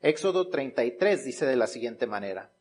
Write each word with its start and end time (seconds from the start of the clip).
Éxodo 0.00 0.48
33 0.48 1.24
dice 1.24 1.44
de 1.46 1.56
la 1.56 1.66
siguiente 1.66 2.06
manera. 2.06 2.52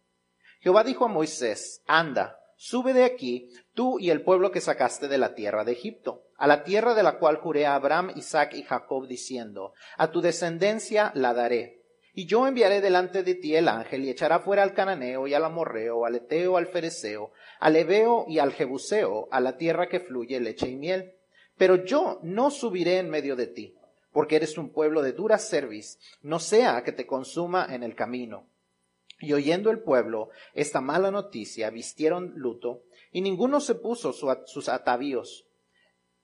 Jehová 0.60 0.84
dijo 0.84 1.06
a 1.06 1.08
Moisés, 1.08 1.84
anda, 1.85 2.40
sube 2.56 2.94
de 2.94 3.03
aquí, 3.03 3.50
tú 3.74 4.00
y 4.00 4.10
el 4.10 4.24
pueblo 4.24 4.52
que 4.52 4.60
sacaste 4.60 5.08
de 5.08 5.20
la 5.20 5.36
tierra 5.36 5.63
de 5.63 5.73
Egipto, 5.73 6.23
a 6.36 6.47
la 6.47 6.63
tierra 6.63 6.96
de 6.96 7.04
la 7.04 7.20
cual 7.20 7.38
juré 7.38 7.68
a 7.68 7.76
Abraham, 7.76 8.12
Isaac 8.15 8.54
y 8.55 8.63
Jacob, 8.63 9.08
diciendo, 9.08 9.73
a 9.97 10.12
tu 10.12 10.21
descendencia 10.21 11.12
la 11.13 11.34
daré. 11.36 11.84
Y 12.13 12.26
yo 12.26 12.48
enviaré 12.48 12.82
delante 12.82 13.21
de 13.21 13.36
ti 13.36 13.56
el 13.56 13.68
ángel 13.68 14.04
y 14.04 14.10
echará 14.10 14.40
fuera 14.40 14.64
al 14.64 14.74
cananeo 14.74 15.28
y 15.28 15.36
al 15.36 15.46
amorreo, 15.46 16.08
al 16.08 16.16
eteo, 16.16 16.58
al 16.58 16.66
fereceo, 16.66 17.32
al 17.60 17.76
ebeo 17.76 18.26
y 18.28 18.40
al 18.40 18.54
jebuseo, 18.54 19.28
a 19.30 19.40
la 19.40 19.58
tierra 19.58 19.88
que 19.88 20.00
fluye 20.00 20.40
leche 20.40 20.68
y 20.68 20.76
miel. 20.76 21.14
Pero 21.56 21.86
yo 21.86 22.20
no 22.24 22.50
subiré 22.50 22.98
en 22.98 23.12
medio 23.12 23.36
de 23.36 23.46
ti, 23.46 23.76
porque 24.18 24.38
eres 24.38 24.57
un 24.57 24.71
pueblo 24.71 25.04
de 25.04 25.13
dura 25.13 25.38
cerviz, 25.38 25.99
no 26.23 26.39
sea 26.39 26.84
que 26.84 26.91
te 26.91 27.05
consuma 27.05 27.67
en 27.70 27.84
el 27.84 27.93
camino. 27.93 28.49
Y 29.20 29.34
oyendo 29.34 29.70
el 29.70 29.84
pueblo 29.84 30.31
esta 30.55 30.81
mala 30.81 31.12
noticia, 31.12 31.70
vistieron 31.70 32.34
luto, 32.35 32.81
y 33.11 33.22
ninguno 33.22 33.59
se 33.59 33.75
puso 33.75 34.13
sus 34.13 34.70
atavíos. 34.70 35.45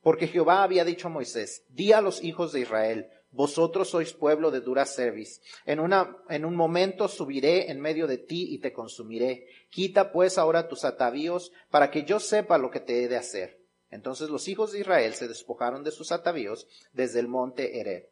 Porque 0.02 0.26
Jehová 0.26 0.64
había 0.64 0.86
dicho 0.86 1.06
a 1.06 1.12
Moisés, 1.12 1.66
di 1.70 1.92
a 1.92 2.02
los 2.02 2.24
hijos 2.24 2.52
de 2.52 2.62
Israel, 2.62 3.10
vosotros 3.30 3.92
sois 3.92 4.12
pueblo 4.14 4.50
de 4.50 4.62
dura 4.62 4.88
cerviz. 4.88 5.44
En, 5.68 5.80
en 6.30 6.46
un 6.46 6.56
momento 6.56 7.08
subiré 7.08 7.70
en 7.70 7.80
medio 7.80 8.08
de 8.08 8.18
ti 8.18 8.56
y 8.56 8.58
te 8.58 8.74
consumiré. 8.74 9.46
Quita 9.70 10.12
pues 10.12 10.40
ahora 10.40 10.68
tus 10.68 10.84
atavíos 10.84 11.52
para 11.70 11.92
que 11.92 12.06
yo 12.06 12.20
sepa 12.20 12.58
lo 12.58 12.72
que 12.72 12.80
te 12.80 13.04
he 13.04 13.08
de 13.08 13.18
hacer. 13.18 13.63
Entonces 13.94 14.30
los 14.30 14.48
hijos 14.48 14.72
de 14.72 14.80
Israel 14.80 15.14
se 15.14 15.28
despojaron 15.28 15.84
de 15.84 15.92
sus 15.92 16.12
atavíos 16.12 16.68
desde 16.94 17.20
el 17.20 17.28
monte 17.28 17.80
Ered. 17.80 18.06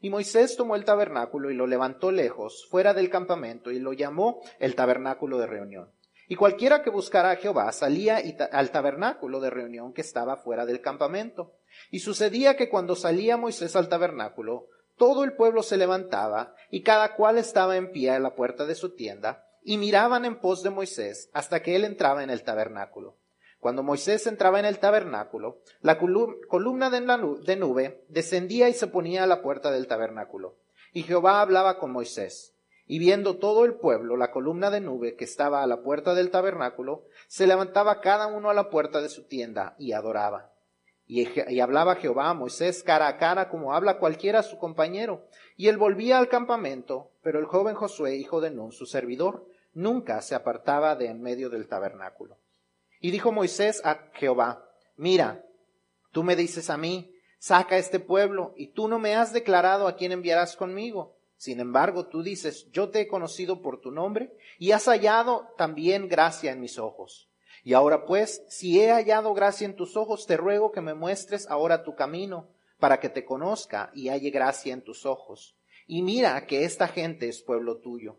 Y 0.00 0.10
Moisés 0.10 0.56
tomó 0.56 0.76
el 0.76 0.84
tabernáculo 0.84 1.50
y 1.50 1.54
lo 1.54 1.66
levantó 1.66 2.10
lejos, 2.10 2.66
fuera 2.70 2.94
del 2.94 3.10
campamento, 3.10 3.70
y 3.70 3.78
lo 3.78 3.92
llamó 3.92 4.42
el 4.58 4.74
tabernáculo 4.74 5.38
de 5.38 5.46
reunión. 5.46 5.90
Y 6.28 6.36
cualquiera 6.36 6.82
que 6.82 6.90
buscara 6.90 7.30
a 7.30 7.36
Jehová 7.36 7.70
salía 7.72 8.20
al 8.50 8.70
tabernáculo 8.70 9.40
de 9.40 9.50
reunión 9.50 9.92
que 9.92 10.00
estaba 10.00 10.36
fuera 10.36 10.66
del 10.66 10.80
campamento. 10.80 11.52
Y 11.90 12.00
sucedía 12.00 12.56
que 12.56 12.68
cuando 12.68 12.96
salía 12.96 13.36
Moisés 13.36 13.76
al 13.76 13.88
tabernáculo, 13.88 14.66
todo 14.96 15.24
el 15.24 15.34
pueblo 15.34 15.62
se 15.62 15.76
levantaba, 15.76 16.54
y 16.70 16.82
cada 16.82 17.14
cual 17.14 17.38
estaba 17.38 17.76
en 17.76 17.92
pie 17.92 18.10
a 18.10 18.18
la 18.18 18.34
puerta 18.34 18.64
de 18.64 18.74
su 18.74 18.94
tienda, 18.94 19.46
y 19.62 19.78
miraban 19.78 20.24
en 20.24 20.40
pos 20.40 20.62
de 20.62 20.70
Moisés 20.70 21.30
hasta 21.32 21.62
que 21.62 21.76
él 21.76 21.84
entraba 21.84 22.22
en 22.22 22.30
el 22.30 22.42
tabernáculo. 22.42 23.16
Cuando 23.60 23.82
Moisés 23.82 24.26
entraba 24.26 24.60
en 24.60 24.64
el 24.64 24.78
tabernáculo, 24.78 25.60
la 25.80 25.98
columna 25.98 26.90
de 26.90 27.56
nube 27.56 28.04
descendía 28.08 28.68
y 28.68 28.74
se 28.74 28.86
ponía 28.86 29.24
a 29.24 29.26
la 29.26 29.42
puerta 29.42 29.70
del 29.70 29.86
tabernáculo. 29.86 30.56
Y 30.92 31.02
Jehová 31.02 31.40
hablaba 31.40 31.78
con 31.78 31.90
Moisés. 31.90 32.54
Y 32.86 33.00
viendo 33.00 33.38
todo 33.38 33.64
el 33.64 33.74
pueblo 33.74 34.16
la 34.16 34.30
columna 34.30 34.70
de 34.70 34.80
nube 34.80 35.16
que 35.16 35.24
estaba 35.24 35.62
a 35.62 35.66
la 35.66 35.82
puerta 35.82 36.14
del 36.14 36.30
tabernáculo, 36.30 37.04
se 37.26 37.46
levantaba 37.46 38.00
cada 38.00 38.28
uno 38.28 38.48
a 38.48 38.54
la 38.54 38.70
puerta 38.70 39.02
de 39.02 39.08
su 39.08 39.24
tienda 39.24 39.74
y 39.78 39.92
adoraba. 39.92 40.52
Y, 41.08 41.60
hablaba 41.60 41.96
Jehová 41.96 42.30
a 42.30 42.34
Moisés 42.34 42.82
cara 42.82 43.06
a 43.06 43.16
cara 43.16 43.48
como 43.48 43.74
habla 43.74 43.98
cualquiera 43.98 44.40
a 44.40 44.44
su 44.44 44.58
compañero. 44.58 45.26
Y 45.56 45.68
él 45.68 45.78
volvía 45.78 46.18
al 46.18 46.28
campamento, 46.28 47.12
pero 47.22 47.38
el 47.38 47.46
joven 47.46 47.74
Josué, 47.74 48.16
hijo 48.16 48.40
de 48.40 48.50
Nun, 48.50 48.72
su 48.72 48.86
servidor, 48.86 49.46
nunca 49.72 50.20
se 50.22 50.34
apartaba 50.34 50.96
de 50.96 51.06
en 51.06 51.22
medio 51.22 51.50
del 51.50 51.68
tabernáculo. 51.68 52.38
Y 53.06 53.12
dijo 53.12 53.30
Moisés 53.30 53.80
a 53.84 54.10
Jehová, 54.14 54.68
mira, 54.96 55.46
tú 56.10 56.24
me 56.24 56.34
dices 56.34 56.70
a 56.70 56.76
mí, 56.76 57.14
saca 57.38 57.78
este 57.78 58.00
pueblo, 58.00 58.52
y 58.56 58.72
tú 58.72 58.88
no 58.88 58.98
me 58.98 59.14
has 59.14 59.32
declarado 59.32 59.86
a 59.86 59.94
quién 59.94 60.10
enviarás 60.10 60.56
conmigo. 60.56 61.16
Sin 61.36 61.60
embargo, 61.60 62.08
tú 62.08 62.24
dices, 62.24 62.68
yo 62.72 62.88
te 62.88 63.02
he 63.02 63.06
conocido 63.06 63.62
por 63.62 63.80
tu 63.80 63.92
nombre, 63.92 64.36
y 64.58 64.72
has 64.72 64.86
hallado 64.86 65.46
también 65.56 66.08
gracia 66.08 66.50
en 66.50 66.60
mis 66.60 66.80
ojos. 66.80 67.30
Y 67.62 67.74
ahora 67.74 68.06
pues, 68.06 68.42
si 68.48 68.80
he 68.80 68.90
hallado 68.90 69.34
gracia 69.34 69.66
en 69.66 69.76
tus 69.76 69.96
ojos, 69.96 70.26
te 70.26 70.36
ruego 70.36 70.72
que 70.72 70.80
me 70.80 70.94
muestres 70.94 71.46
ahora 71.48 71.84
tu 71.84 71.94
camino, 71.94 72.48
para 72.80 72.98
que 72.98 73.08
te 73.08 73.24
conozca 73.24 73.92
y 73.94 74.08
halle 74.08 74.30
gracia 74.30 74.74
en 74.74 74.82
tus 74.82 75.06
ojos. 75.06 75.56
Y 75.86 76.02
mira 76.02 76.44
que 76.48 76.64
esta 76.64 76.88
gente 76.88 77.28
es 77.28 77.40
pueblo 77.40 77.76
tuyo. 77.76 78.18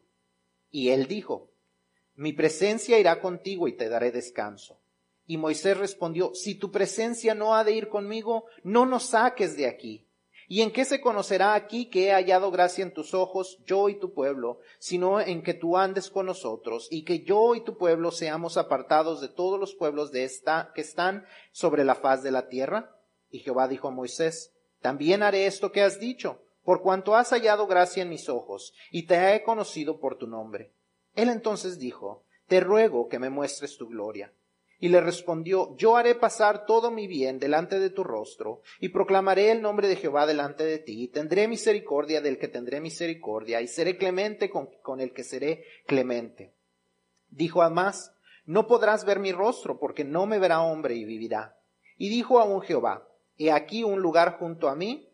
Y 0.72 0.92
él 0.92 1.08
dijo, 1.08 1.52
mi 2.18 2.34
presencia 2.34 2.98
irá 3.00 3.22
contigo 3.22 3.68
y 3.68 3.78
te 3.78 3.90
daré 3.90 4.12
descanso. 4.12 4.80
Y 5.28 5.38
Moisés 5.38 5.78
respondió, 5.78 6.34
si 6.34 6.56
tu 6.56 6.72
presencia 6.72 7.36
no 7.36 7.54
ha 7.54 7.64
de 7.64 7.74
ir 7.74 7.90
conmigo, 7.90 8.46
no 8.64 8.88
nos 8.88 9.08
saques 9.08 9.56
de 9.56 9.68
aquí. 9.68 10.08
¿Y 10.48 10.62
en 10.62 10.72
qué 10.72 10.84
se 10.84 11.00
conocerá 11.00 11.54
aquí 11.54 11.90
que 11.90 12.08
he 12.08 12.12
hallado 12.14 12.50
gracia 12.50 12.82
en 12.82 12.94
tus 12.94 13.14
ojos, 13.14 13.60
yo 13.66 13.88
y 13.90 14.00
tu 14.00 14.14
pueblo, 14.14 14.62
sino 14.80 15.20
en 15.20 15.44
que 15.44 15.54
tú 15.54 15.78
andes 15.78 16.10
con 16.10 16.26
nosotros, 16.26 16.88
y 16.90 17.04
que 17.04 17.20
yo 17.24 17.54
y 17.54 17.62
tu 17.62 17.78
pueblo 17.78 18.12
seamos 18.12 18.58
apartados 18.58 19.22
de 19.22 19.28
todos 19.28 19.60
los 19.60 19.76
pueblos 19.76 20.12
de 20.12 20.24
esta 20.24 20.72
que 20.74 20.82
están 20.82 21.26
sobre 21.52 21.84
la 21.84 21.96
faz 21.96 22.24
de 22.24 22.32
la 22.32 22.48
tierra? 22.48 22.98
Y 23.30 23.40
Jehová 23.40 23.68
dijo 23.68 23.90
a 23.90 23.92
Moisés, 23.92 24.54
también 24.82 25.22
haré 25.22 25.46
esto 25.46 25.72
que 25.72 25.84
has 25.84 26.00
dicho, 26.00 26.42
por 26.64 26.82
cuanto 26.82 27.16
has 27.16 27.30
hallado 27.30 27.68
gracia 27.68 28.02
en 28.02 28.10
mis 28.10 28.28
ojos, 28.28 28.74
y 28.90 29.04
te 29.04 29.36
he 29.36 29.44
conocido 29.44 30.00
por 30.00 30.18
tu 30.18 30.26
nombre. 30.26 30.72
Él 31.18 31.30
entonces 31.30 31.80
dijo, 31.80 32.24
te 32.46 32.60
ruego 32.60 33.10
que 33.10 33.18
me 33.18 33.32
muestres 33.32 33.76
tu 33.76 33.88
gloria. 33.88 34.32
Y 34.80 34.90
le 34.90 35.02
respondió, 35.02 35.76
yo 35.76 35.98
haré 35.98 36.14
pasar 36.14 36.68
todo 36.68 36.92
mi 36.92 37.08
bien 37.08 37.40
delante 37.40 37.80
de 37.80 37.90
tu 37.90 38.04
rostro, 38.04 38.62
y 38.80 38.90
proclamaré 38.90 39.50
el 39.50 39.64
nombre 39.64 39.88
de 39.88 39.96
Jehová 39.96 40.28
delante 40.28 40.64
de 40.64 40.78
ti, 40.78 41.06
y 41.06 41.08
tendré 41.08 41.48
misericordia 41.48 42.22
del 42.22 42.38
que 42.38 42.48
tendré 42.48 42.80
misericordia, 42.82 43.62
y 43.62 43.68
seré 43.68 43.98
clemente 43.98 44.52
con, 44.52 45.02
el 45.02 45.12
que 45.12 45.24
seré 45.24 45.64
clemente. 45.88 46.54
Dijo 47.32 47.64
además, 47.64 48.14
no 48.46 48.68
podrás 48.68 49.04
ver 49.04 49.18
mi 49.18 49.32
rostro, 49.32 49.80
porque 49.80 50.04
no 50.04 50.28
me 50.28 50.38
verá 50.38 50.62
hombre 50.62 50.94
y 50.94 51.04
vivirá. 51.04 51.58
Y 51.98 52.10
dijo 52.10 52.40
aún 52.40 52.62
Jehová, 52.62 53.10
he 53.40 53.52
aquí 53.52 53.84
un 53.84 54.02
lugar 54.02 54.38
junto 54.38 54.70
a 54.70 54.76
mí, 54.76 55.10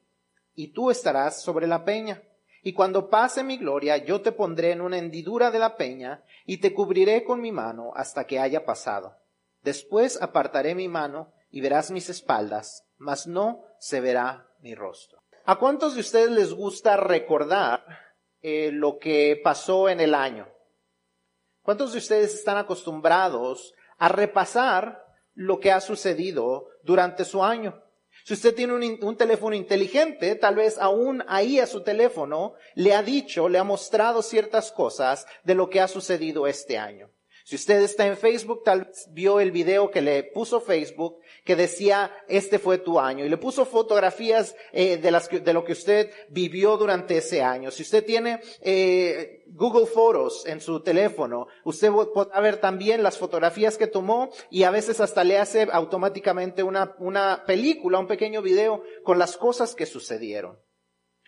y 0.54 0.74
tú 0.74 0.92
estarás 0.92 1.42
sobre 1.42 1.66
la 1.66 1.86
peña. 1.86 2.22
Y 2.64 2.72
cuando 2.74 3.10
pase 3.10 3.44
mi 3.44 3.58
gloria, 3.58 3.98
yo 3.98 4.22
te 4.22 4.32
pondré 4.32 4.72
en 4.72 4.82
una 4.82 4.98
hendidura 4.98 5.52
de 5.52 5.60
la 5.60 5.76
peña, 5.76 6.24
y 6.46 6.58
te 6.58 6.74
cubriré 6.74 7.26
con 7.26 7.42
mi 7.42 7.52
mano 7.52 7.92
hasta 7.94 8.26
que 8.26 8.40
haya 8.40 8.66
pasado. 8.66 9.18
Después 9.62 10.22
apartaré 10.22 10.74
mi 10.74 10.88
mano 10.88 11.34
y 11.52 11.62
verás 11.62 11.92
mis 11.92 12.10
espaldas, 12.10 12.86
mas 12.98 13.28
no 13.28 13.66
se 13.80 14.00
verá 14.00 14.50
mi 14.62 14.76
rostro. 14.76 15.22
¿A 15.46 15.60
cuántos 15.60 15.96
de 15.96 16.02
ustedes 16.02 16.32
les 16.32 16.54
gusta 16.54 16.96
recordar 16.96 17.86
eh, 18.42 18.72
lo 18.72 18.98
que 18.98 19.40
pasó 19.44 19.90
en 19.90 20.00
el 20.00 20.16
año? 20.16 20.48
¿Cuántos 21.62 21.92
de 21.92 21.98
ustedes 22.00 22.34
están 22.34 22.58
acostumbrados 22.58 23.74
a 23.98 24.08
repasar 24.08 25.06
lo 25.34 25.60
que 25.60 25.72
ha 25.72 25.82
sucedido 25.82 26.68
durante 26.82 27.26
su 27.26 27.44
año? 27.44 27.83
Si 28.24 28.34
usted 28.34 28.56
tiene 28.56 28.74
un, 28.74 29.18
teléfono 29.18 29.54
inteligente, 29.54 30.36
tal 30.36 30.56
vez 30.56 30.78
aún 30.78 31.24
ahí 31.28 31.60
a 31.60 31.68
su 31.68 31.84
teléfono 31.84 32.54
le 32.74 32.94
ha 32.94 33.04
dicho, 33.04 33.50
le 33.50 33.58
ha 33.58 33.66
mostrado 33.66 34.22
ciertas 34.22 34.72
cosas 34.72 35.26
de 35.44 35.56
lo 35.56 35.70
que 35.70 35.82
ha 35.82 35.90
sucedido 35.90 36.48
este 36.48 36.78
año. 36.78 37.10
Si 37.44 37.56
usted 37.58 37.82
está 37.82 38.08
en 38.08 38.16
Facebook, 38.16 38.64
tal 38.64 38.86
vez 38.86 39.08
vio 39.12 39.42
el 39.42 39.52
video 39.52 39.92
que 39.92 40.02
le 40.02 40.24
puso 40.24 40.62
Facebook 40.62 41.20
que 41.44 41.58
decía, 41.58 42.12
este 42.30 42.58
fue 42.58 42.78
tu 42.78 43.00
año. 43.00 43.26
Y 43.26 43.30
le 43.30 43.38
puso 43.38 43.66
fotografías 43.66 44.56
eh, 44.72 44.96
de, 44.96 45.12
las 45.12 45.30
de 45.30 45.54
lo 45.54 45.66
que 45.66 45.74
usted 45.74 46.10
vivió 46.30 46.78
durante 46.78 47.18
ese 47.18 47.42
año. 47.42 47.70
Si 47.70 47.84
usted 47.84 48.06
tiene 48.06 48.40
eh, 48.62 49.44
Google 49.48 49.88
Photos 49.88 50.46
en 50.46 50.62
su 50.62 50.80
teléfono, 50.80 51.48
usted 51.66 51.92
podrá 51.92 52.40
ver 52.40 52.58
también 52.58 53.04
las 53.04 53.18
fotografías 53.18 53.78
que 53.78 53.88
tomó 53.88 54.30
y 54.50 54.64
a 54.64 54.72
veces 54.72 55.02
hasta 55.02 55.26
le 55.26 55.38
hace 55.38 55.68
automáticamente 55.70 56.64
una, 56.64 56.96
una 57.00 57.44
película, 57.46 58.00
un 58.00 58.08
pequeño 58.08 58.42
video 58.42 58.84
con 59.04 59.20
las 59.20 59.36
cosas 59.36 59.76
que 59.76 59.86
sucedieron. 59.86 60.58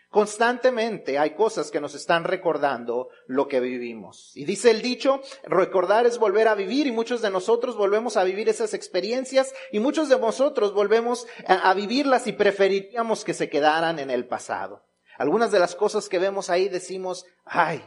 Constantemente 0.10 1.20
hay 1.20 1.32
cosas 1.32 1.72
que 1.72 1.82
nos 1.82 1.94
están 1.94 2.24
recordando 2.24 3.10
lo 3.28 3.48
que 3.48 3.60
vivimos. 3.60 4.32
Y 4.36 4.46
dice 4.46 4.72
el 4.72 4.82
dicho, 4.82 5.22
recordar 5.44 6.06
es 6.06 6.18
volver 6.18 6.48
a 6.48 6.56
vivir 6.56 6.88
y 6.88 6.92
muchos 6.92 7.22
de 7.22 7.30
nosotros 7.30 7.76
volvemos 7.76 8.16
a 8.16 8.24
vivir 8.24 8.48
esas 8.48 8.74
experiencias 8.74 9.54
y 9.72 9.80
muchos 9.80 10.08
de 10.08 10.18
nosotros 10.18 10.74
volvemos 10.74 11.28
a, 11.48 11.74
vivirlas 11.74 12.28
y 12.28 12.34
preferiríamos 12.34 13.26
que 13.26 13.34
se 13.34 13.50
quedaran 13.50 14.00
en 14.00 14.10
el 14.10 14.26
pasado. 14.26 14.86
Algunas 15.18 15.52
de 15.52 15.60
las 15.60 15.76
cosas 15.76 16.08
que 16.08 16.20
vemos 16.20 16.50
ahí 16.50 16.70
decimos, 16.70 17.26
ay, 17.44 17.84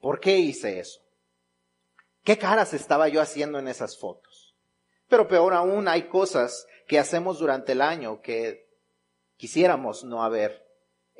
¿por 0.00 0.20
qué 0.20 0.38
hice 0.38 0.80
eso? 0.80 1.00
¿Qué 2.24 2.38
caras 2.38 2.72
estaba 2.72 3.08
yo 3.08 3.20
haciendo 3.20 3.58
en 3.58 3.68
esas 3.68 3.98
fotos? 3.98 4.56
Pero 5.08 5.28
peor 5.28 5.54
aún, 5.54 5.88
hay 5.88 6.04
cosas 6.04 6.66
que 6.86 6.98
hacemos 6.98 7.38
durante 7.38 7.72
el 7.72 7.82
año 7.82 8.20
que 8.20 8.68
quisiéramos 9.36 10.04
no 10.04 10.22
haber 10.22 10.71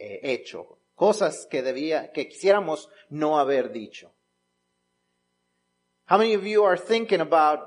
eh, 0.02 0.20
hecho, 0.22 0.78
cosas 0.96 1.46
que 1.46 1.62
debía, 1.62 2.10
que 2.12 2.28
quisiéramos 2.28 2.88
no 3.08 3.38
haber 3.38 3.72
dicho. 3.72 4.10
How 6.06 6.18
many 6.18 6.34
of 6.34 6.44
you 6.44 6.64
are 6.64 6.76
thinking 6.76 7.20
about 7.20 7.60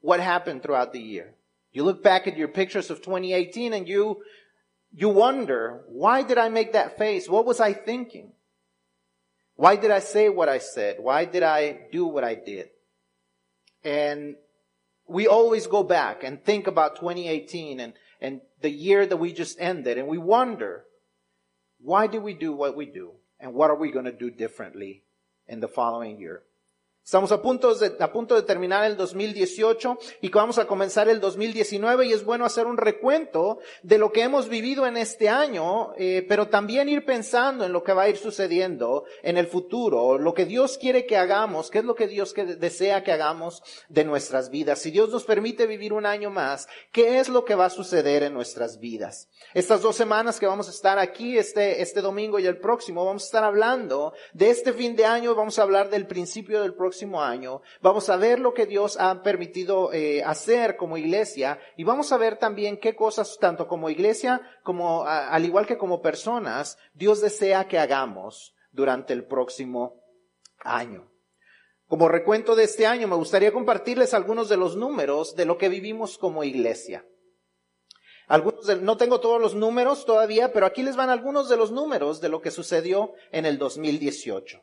what 0.00 0.20
happened 0.20 0.62
throughout 0.62 0.92
the 0.92 1.00
year? 1.00 1.34
You 1.72 1.84
look 1.84 2.02
back 2.02 2.26
at 2.26 2.36
your 2.36 2.48
pictures 2.48 2.90
of 2.90 3.02
2018 3.02 3.74
and 3.74 3.86
you, 3.86 4.22
you 4.92 5.08
wonder, 5.10 5.84
why 5.88 6.22
did 6.22 6.38
I 6.38 6.48
make 6.48 6.72
that 6.72 6.96
face? 6.96 7.28
What 7.28 7.44
was 7.44 7.60
I 7.60 7.74
thinking? 7.74 8.32
Why 9.56 9.76
did 9.76 9.90
I 9.90 10.00
say 10.00 10.28
what 10.28 10.48
I 10.48 10.58
said? 10.58 10.96
Why 10.98 11.26
did 11.26 11.42
I 11.42 11.88
do 11.92 12.06
what 12.06 12.24
I 12.24 12.34
did? 12.34 12.70
And 13.84 14.36
we 15.06 15.26
always 15.26 15.66
go 15.66 15.82
back 15.82 16.24
and 16.24 16.42
think 16.42 16.66
about 16.66 16.96
2018 16.96 17.80
and, 17.80 17.92
and 18.20 18.40
the 18.62 18.70
year 18.70 19.04
that 19.04 19.18
we 19.18 19.32
just 19.32 19.60
ended 19.60 19.98
and 19.98 20.08
we 20.08 20.18
wonder, 20.18 20.84
why 21.84 22.06
do 22.06 22.18
we 22.18 22.32
do 22.32 22.52
what 22.52 22.76
we 22.76 22.86
do? 22.86 23.12
And 23.38 23.52
what 23.52 23.68
are 23.68 23.76
we 23.76 23.92
going 23.92 24.06
to 24.06 24.12
do 24.12 24.30
differently 24.30 25.04
in 25.46 25.60
the 25.60 25.68
following 25.68 26.18
year? 26.18 26.42
Estamos 27.04 27.32
a 27.32 27.42
punto, 27.42 27.74
de, 27.74 28.42
terminar 28.44 28.86
el 28.86 28.96
2018 28.96 29.98
y 30.22 30.30
vamos 30.30 30.56
a 30.56 30.66
comenzar 30.66 31.06
el 31.10 31.20
2019 31.20 32.06
y 32.06 32.14
es 32.14 32.24
bueno 32.24 32.46
hacer 32.46 32.66
un 32.66 32.78
recuento 32.78 33.58
de 33.82 33.98
lo 33.98 34.10
que 34.10 34.22
hemos 34.22 34.48
vivido 34.48 34.86
en 34.86 34.96
este 34.96 35.28
año, 35.28 35.92
eh, 35.98 36.24
pero 36.26 36.48
también 36.48 36.88
ir 36.88 37.04
pensando 37.04 37.66
en 37.66 37.74
lo 37.74 37.84
que 37.84 37.92
va 37.92 38.04
a 38.04 38.08
ir 38.08 38.16
sucediendo 38.16 39.04
en 39.22 39.36
el 39.36 39.46
futuro, 39.46 40.16
lo 40.16 40.32
que 40.32 40.46
Dios 40.46 40.78
quiere 40.78 41.04
que 41.04 41.18
hagamos, 41.18 41.70
qué 41.70 41.80
es 41.80 41.84
lo 41.84 41.94
que 41.94 42.08
Dios 42.08 42.32
desea 42.58 43.04
que 43.04 43.12
hagamos 43.12 43.62
de 43.90 44.04
nuestras 44.06 44.48
vidas. 44.48 44.78
Si 44.78 44.90
Dios 44.90 45.10
nos 45.10 45.24
permite 45.24 45.66
vivir 45.66 45.92
un 45.92 46.06
año 46.06 46.30
más, 46.30 46.68
¿qué 46.90 47.20
es 47.20 47.28
lo 47.28 47.44
que 47.44 47.54
va 47.54 47.66
a 47.66 47.70
suceder 47.70 48.22
en 48.22 48.32
nuestras 48.32 48.80
vidas? 48.80 49.28
Estas 49.52 49.82
dos 49.82 49.94
semanas 49.94 50.40
que 50.40 50.46
vamos 50.46 50.68
a 50.68 50.70
estar 50.70 50.98
aquí, 50.98 51.36
este, 51.36 51.82
este 51.82 52.00
domingo 52.00 52.38
y 52.38 52.46
el 52.46 52.56
próximo, 52.56 53.04
vamos 53.04 53.24
a 53.24 53.26
estar 53.26 53.44
hablando 53.44 54.14
de 54.32 54.48
este 54.48 54.72
fin 54.72 54.96
de 54.96 55.04
año, 55.04 55.34
vamos 55.34 55.58
a 55.58 55.62
hablar 55.62 55.90
del 55.90 56.06
principio 56.06 56.62
del 56.62 56.72
próximo 56.72 56.93
año, 57.22 57.62
vamos 57.80 58.08
a 58.08 58.16
ver 58.16 58.38
lo 58.38 58.54
que 58.54 58.66
Dios 58.66 58.96
ha 58.98 59.22
permitido 59.22 59.92
eh, 59.92 60.22
hacer 60.22 60.76
como 60.76 60.96
iglesia 60.96 61.58
y 61.76 61.84
vamos 61.84 62.12
a 62.12 62.16
ver 62.16 62.36
también 62.38 62.78
qué 62.78 62.94
cosas, 62.94 63.38
tanto 63.40 63.66
como 63.66 63.90
iglesia 63.90 64.40
como 64.62 65.04
al 65.04 65.44
igual 65.44 65.66
que 65.66 65.78
como 65.78 66.02
personas, 66.02 66.78
Dios 66.94 67.20
desea 67.20 67.66
que 67.68 67.78
hagamos 67.78 68.54
durante 68.70 69.12
el 69.12 69.26
próximo 69.26 70.02
año. 70.58 71.10
Como 71.86 72.08
recuento 72.08 72.56
de 72.56 72.64
este 72.64 72.86
año, 72.86 73.08
me 73.08 73.16
gustaría 73.16 73.52
compartirles 73.52 74.14
algunos 74.14 74.48
de 74.48 74.56
los 74.56 74.76
números 74.76 75.36
de 75.36 75.44
lo 75.44 75.58
que 75.58 75.68
vivimos 75.68 76.18
como 76.18 76.42
iglesia. 76.42 77.06
Algunos 78.26 78.80
no 78.80 78.96
tengo 78.96 79.20
todos 79.20 79.40
los 79.40 79.54
números 79.54 80.06
todavía, 80.06 80.52
pero 80.52 80.66
aquí 80.66 80.82
les 80.82 80.96
van 80.96 81.10
algunos 81.10 81.48
de 81.48 81.56
los 81.56 81.72
números 81.72 82.20
de 82.20 82.30
lo 82.30 82.40
que 82.40 82.50
sucedió 82.50 83.12
en 83.32 83.44
el 83.44 83.58
2018. 83.58 84.62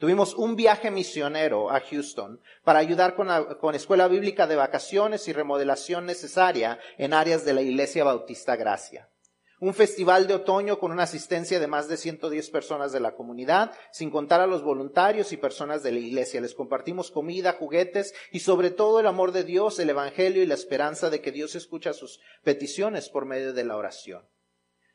Tuvimos 0.00 0.34
un 0.34 0.56
viaje 0.56 0.90
misionero 0.90 1.70
a 1.70 1.78
Houston 1.80 2.40
para 2.64 2.78
ayudar 2.78 3.14
con, 3.14 3.28
la, 3.28 3.58
con 3.58 3.74
escuela 3.74 4.08
bíblica 4.08 4.46
de 4.46 4.56
vacaciones 4.56 5.28
y 5.28 5.34
remodelación 5.34 6.06
necesaria 6.06 6.78
en 6.96 7.12
áreas 7.12 7.44
de 7.44 7.52
la 7.52 7.60
Iglesia 7.60 8.02
Bautista 8.02 8.56
Gracia. 8.56 9.10
Un 9.60 9.74
festival 9.74 10.26
de 10.26 10.32
otoño 10.32 10.78
con 10.78 10.90
una 10.90 11.02
asistencia 11.02 11.60
de 11.60 11.66
más 11.66 11.86
de 11.86 11.98
110 11.98 12.48
personas 12.48 12.92
de 12.92 13.00
la 13.00 13.14
comunidad, 13.14 13.72
sin 13.92 14.10
contar 14.10 14.40
a 14.40 14.46
los 14.46 14.62
voluntarios 14.62 15.32
y 15.32 15.36
personas 15.36 15.82
de 15.82 15.92
la 15.92 15.98
iglesia. 15.98 16.40
Les 16.40 16.54
compartimos 16.54 17.10
comida, 17.10 17.52
juguetes 17.52 18.14
y 18.32 18.40
sobre 18.40 18.70
todo 18.70 19.00
el 19.00 19.06
amor 19.06 19.32
de 19.32 19.44
Dios, 19.44 19.78
el 19.80 19.90
Evangelio 19.90 20.42
y 20.42 20.46
la 20.46 20.54
esperanza 20.54 21.10
de 21.10 21.20
que 21.20 21.30
Dios 21.30 21.56
escucha 21.56 21.92
sus 21.92 22.20
peticiones 22.42 23.10
por 23.10 23.26
medio 23.26 23.52
de 23.52 23.64
la 23.64 23.76
oración. 23.76 24.26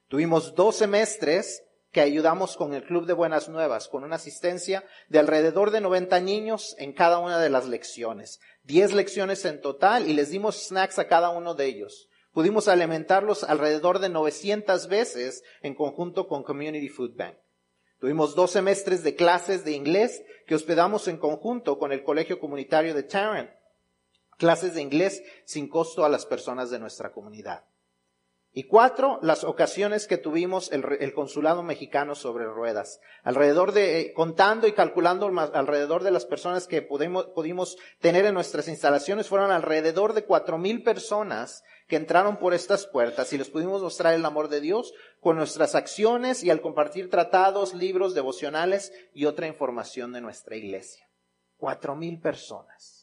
Tuvimos 0.08 0.56
dos 0.56 0.78
semestres 0.78 1.62
que 1.96 2.02
ayudamos 2.02 2.58
con 2.58 2.74
el 2.74 2.84
Club 2.84 3.06
de 3.06 3.14
Buenas 3.14 3.48
Nuevas, 3.48 3.88
con 3.88 4.04
una 4.04 4.18
asistencia 4.18 4.84
de 5.08 5.18
alrededor 5.18 5.72
de 5.72 5.80
90 5.80 6.20
niños 6.20 6.76
en 6.78 6.92
cada 6.92 7.20
una 7.20 7.40
de 7.40 7.50
las 7.50 7.70
lecciones. 7.70 8.42
10 8.66 8.92
lecciones 8.96 9.46
en 9.46 9.62
total 9.62 10.06
y 10.10 10.14
les 10.14 10.30
dimos 10.30 10.68
snacks 10.68 11.00
a 11.00 11.08
cada 11.08 11.30
uno 11.30 11.56
de 11.56 11.68
ellos. 11.68 12.10
Pudimos 12.34 12.68
alimentarlos 12.68 13.46
alrededor 13.46 14.00
de 14.00 14.10
900 14.10 14.90
veces 14.90 15.42
en 15.62 15.74
conjunto 15.74 16.28
con 16.28 16.44
Community 16.44 16.90
Food 16.90 17.16
Bank. 17.16 17.38
Tuvimos 18.02 18.36
dos 18.36 18.52
semestres 18.52 19.02
de 19.02 19.16
clases 19.16 19.64
de 19.64 19.72
inglés 19.72 20.22
que 20.48 20.56
hospedamos 20.56 21.08
en 21.08 21.16
conjunto 21.16 21.80
con 21.80 21.94
el 21.94 22.04
Colegio 22.04 22.42
Comunitario 22.42 22.94
de 22.94 23.04
Tarrant. 23.04 23.52
Clases 24.38 24.74
de 24.74 24.82
inglés 24.82 25.24
sin 25.46 25.70
costo 25.70 26.04
a 26.04 26.10
las 26.10 26.26
personas 26.26 26.70
de 26.70 26.78
nuestra 26.80 27.14
comunidad. 27.14 27.64
Y 28.58 28.64
cuatro, 28.64 29.20
las 29.22 29.44
ocasiones 29.44 30.08
que 30.08 30.18
tuvimos 30.18 30.72
el, 30.72 31.14
consulado 31.14 31.62
mexicano 31.62 32.16
sobre 32.16 32.46
ruedas. 32.46 33.02
Alrededor 33.24 33.74
de, 33.74 34.00
eh, 34.00 34.14
contando 34.14 34.66
y 34.66 34.72
calculando 34.72 35.28
alrededor 35.28 36.04
de 36.04 36.12
las 36.12 36.26
personas 36.26 36.66
que 36.66 36.82
pudimos, 36.82 37.26
pudimos 37.36 37.76
tener 38.00 38.24
en 38.24 38.34
nuestras 38.34 38.70
instalaciones, 38.70 39.28
fueron 39.28 39.52
alrededor 39.52 40.14
de 40.14 40.24
cuatro 40.24 40.58
mil 40.58 40.84
personas 40.84 41.66
que 41.90 41.98
entraron 41.98 42.38
por 42.38 42.54
estas 42.54 42.88
puertas 42.88 43.34
y 43.34 43.38
les 43.38 43.50
pudimos 43.50 43.82
mostrar 43.82 44.14
el 44.14 44.24
amor 44.24 44.48
de 44.48 44.62
Dios 44.62 44.94
con 45.20 45.36
nuestras 45.36 45.76
acciones 45.76 46.42
y 46.42 46.50
al 46.50 46.62
compartir 46.62 47.10
tratados, 47.10 47.74
libros, 47.74 48.16
devocionales 48.16 48.94
y 49.14 49.26
otra 49.26 49.48
información 49.48 50.14
de 50.14 50.22
nuestra 50.22 50.56
iglesia. 50.56 51.06
Cuatro 51.58 51.98
mil 51.98 52.22
personas. 52.22 52.95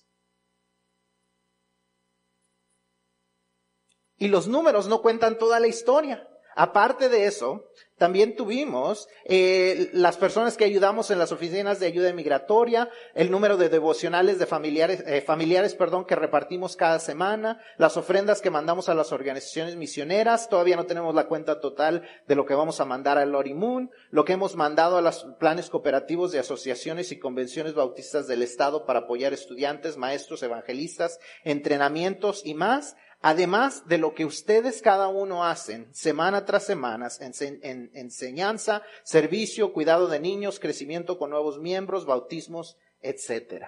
Y 4.22 4.28
los 4.28 4.46
números 4.46 4.86
no 4.86 5.02
cuentan 5.02 5.36
toda 5.36 5.58
la 5.58 5.66
historia. 5.66 6.28
Aparte 6.54 7.08
de 7.08 7.26
eso, 7.26 7.64
también 7.98 8.36
tuvimos 8.36 9.08
eh, 9.24 9.90
las 9.94 10.16
personas 10.16 10.56
que 10.56 10.64
ayudamos 10.64 11.10
en 11.10 11.18
las 11.18 11.32
oficinas 11.32 11.80
de 11.80 11.86
ayuda 11.86 12.12
migratoria, 12.12 12.88
el 13.16 13.32
número 13.32 13.56
de 13.56 13.68
devocionales 13.68 14.38
de 14.38 14.46
familiares, 14.46 15.02
eh, 15.08 15.22
familiares, 15.22 15.74
perdón, 15.74 16.04
que 16.04 16.14
repartimos 16.14 16.76
cada 16.76 17.00
semana, 17.00 17.60
las 17.78 17.96
ofrendas 17.96 18.40
que 18.40 18.50
mandamos 18.50 18.88
a 18.88 18.94
las 18.94 19.10
organizaciones 19.10 19.74
misioneras. 19.74 20.48
Todavía 20.48 20.76
no 20.76 20.86
tenemos 20.86 21.16
la 21.16 21.26
cuenta 21.26 21.58
total 21.58 22.08
de 22.28 22.36
lo 22.36 22.46
que 22.46 22.54
vamos 22.54 22.80
a 22.80 22.84
mandar 22.84 23.18
al 23.18 23.32
Moon, 23.56 23.90
lo 24.10 24.24
que 24.24 24.34
hemos 24.34 24.54
mandado 24.54 24.98
a 24.98 25.02
los 25.02 25.26
planes 25.40 25.68
cooperativos 25.68 26.30
de 26.30 26.38
asociaciones 26.38 27.10
y 27.10 27.18
convenciones 27.18 27.74
bautistas 27.74 28.28
del 28.28 28.42
Estado 28.42 28.86
para 28.86 29.00
apoyar 29.00 29.32
estudiantes, 29.32 29.96
maestros, 29.96 30.44
evangelistas, 30.44 31.18
entrenamientos 31.42 32.42
y 32.44 32.54
más 32.54 32.94
Además 33.22 33.86
de 33.86 33.98
lo 33.98 34.14
que 34.14 34.24
ustedes 34.24 34.82
cada 34.82 35.06
uno 35.06 35.44
hacen 35.44 35.88
semana 35.94 36.44
tras 36.44 36.66
semana 36.66 37.08
en, 37.20 37.90
enseñanza, 37.94 38.82
servicio, 39.04 39.72
cuidado 39.72 40.08
de 40.08 40.18
niños, 40.18 40.58
crecimiento 40.58 41.18
con 41.18 41.30
nuevos 41.30 41.60
miembros, 41.60 42.04
bautismos, 42.04 42.76
etc. 43.00 43.66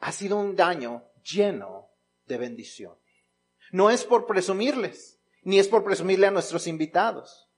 Ha 0.00 0.10
sido 0.10 0.38
un 0.38 0.56
daño 0.56 1.04
lleno 1.22 1.88
de 2.26 2.36
bendición. 2.36 2.98
No 3.70 3.90
es 3.90 4.04
por 4.04 4.26
presumirles, 4.26 5.20
ni 5.42 5.60
es 5.60 5.68
por 5.68 5.84
presumirle 5.84 6.26
a 6.26 6.32
nuestros 6.32 6.66
invitados. 6.66 7.48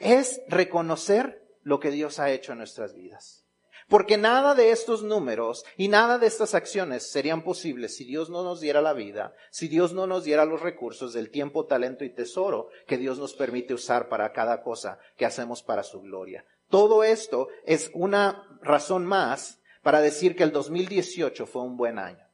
Es 0.00 0.40
reconocer 0.48 1.46
lo 1.62 1.80
que 1.80 1.90
Dios 1.90 2.18
ha 2.18 2.30
hecho 2.30 2.52
en 2.52 2.58
nuestras 2.58 2.94
vidas. 2.94 3.45
Porque 3.88 4.16
nada 4.16 4.54
de 4.54 4.70
estos 4.70 5.04
números 5.04 5.64
y 5.76 5.88
nada 5.88 6.18
de 6.18 6.26
estas 6.26 6.54
acciones 6.54 7.08
serían 7.08 7.44
posibles 7.44 7.96
si 7.96 8.04
Dios 8.04 8.30
no 8.30 8.42
nos 8.42 8.60
diera 8.60 8.82
la 8.82 8.92
vida, 8.92 9.34
si 9.50 9.68
Dios 9.68 9.92
no 9.92 10.08
nos 10.08 10.24
diera 10.24 10.44
los 10.44 10.60
recursos 10.60 11.12
del 11.12 11.30
tiempo, 11.30 11.66
talento 11.66 12.04
y 12.04 12.10
tesoro 12.10 12.68
que 12.88 12.98
Dios 12.98 13.18
nos 13.18 13.34
permite 13.34 13.74
usar 13.74 14.08
para 14.08 14.32
cada 14.32 14.62
cosa 14.62 14.98
que 15.16 15.24
hacemos 15.24 15.62
para 15.62 15.84
su 15.84 16.00
gloria. 16.00 16.44
Todo 16.68 17.04
esto 17.04 17.48
es 17.64 17.90
una 17.94 18.58
razón 18.60 19.06
más 19.06 19.60
para 19.82 20.00
decir 20.00 20.34
que 20.34 20.42
el 20.42 20.50
2018 20.50 21.46
fue 21.46 21.62
un 21.62 21.76
buen 21.76 22.00
año. 22.00 22.26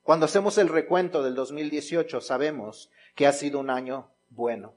Cuando 0.00 0.24
hacemos 0.24 0.56
el 0.56 0.68
recuento 0.68 1.22
del 1.22 1.34
2018 1.34 2.22
sabemos 2.22 2.90
que 3.14 3.26
ha 3.26 3.32
sido 3.32 3.58
un 3.58 3.68
año 3.68 4.10
bueno. 4.30 4.74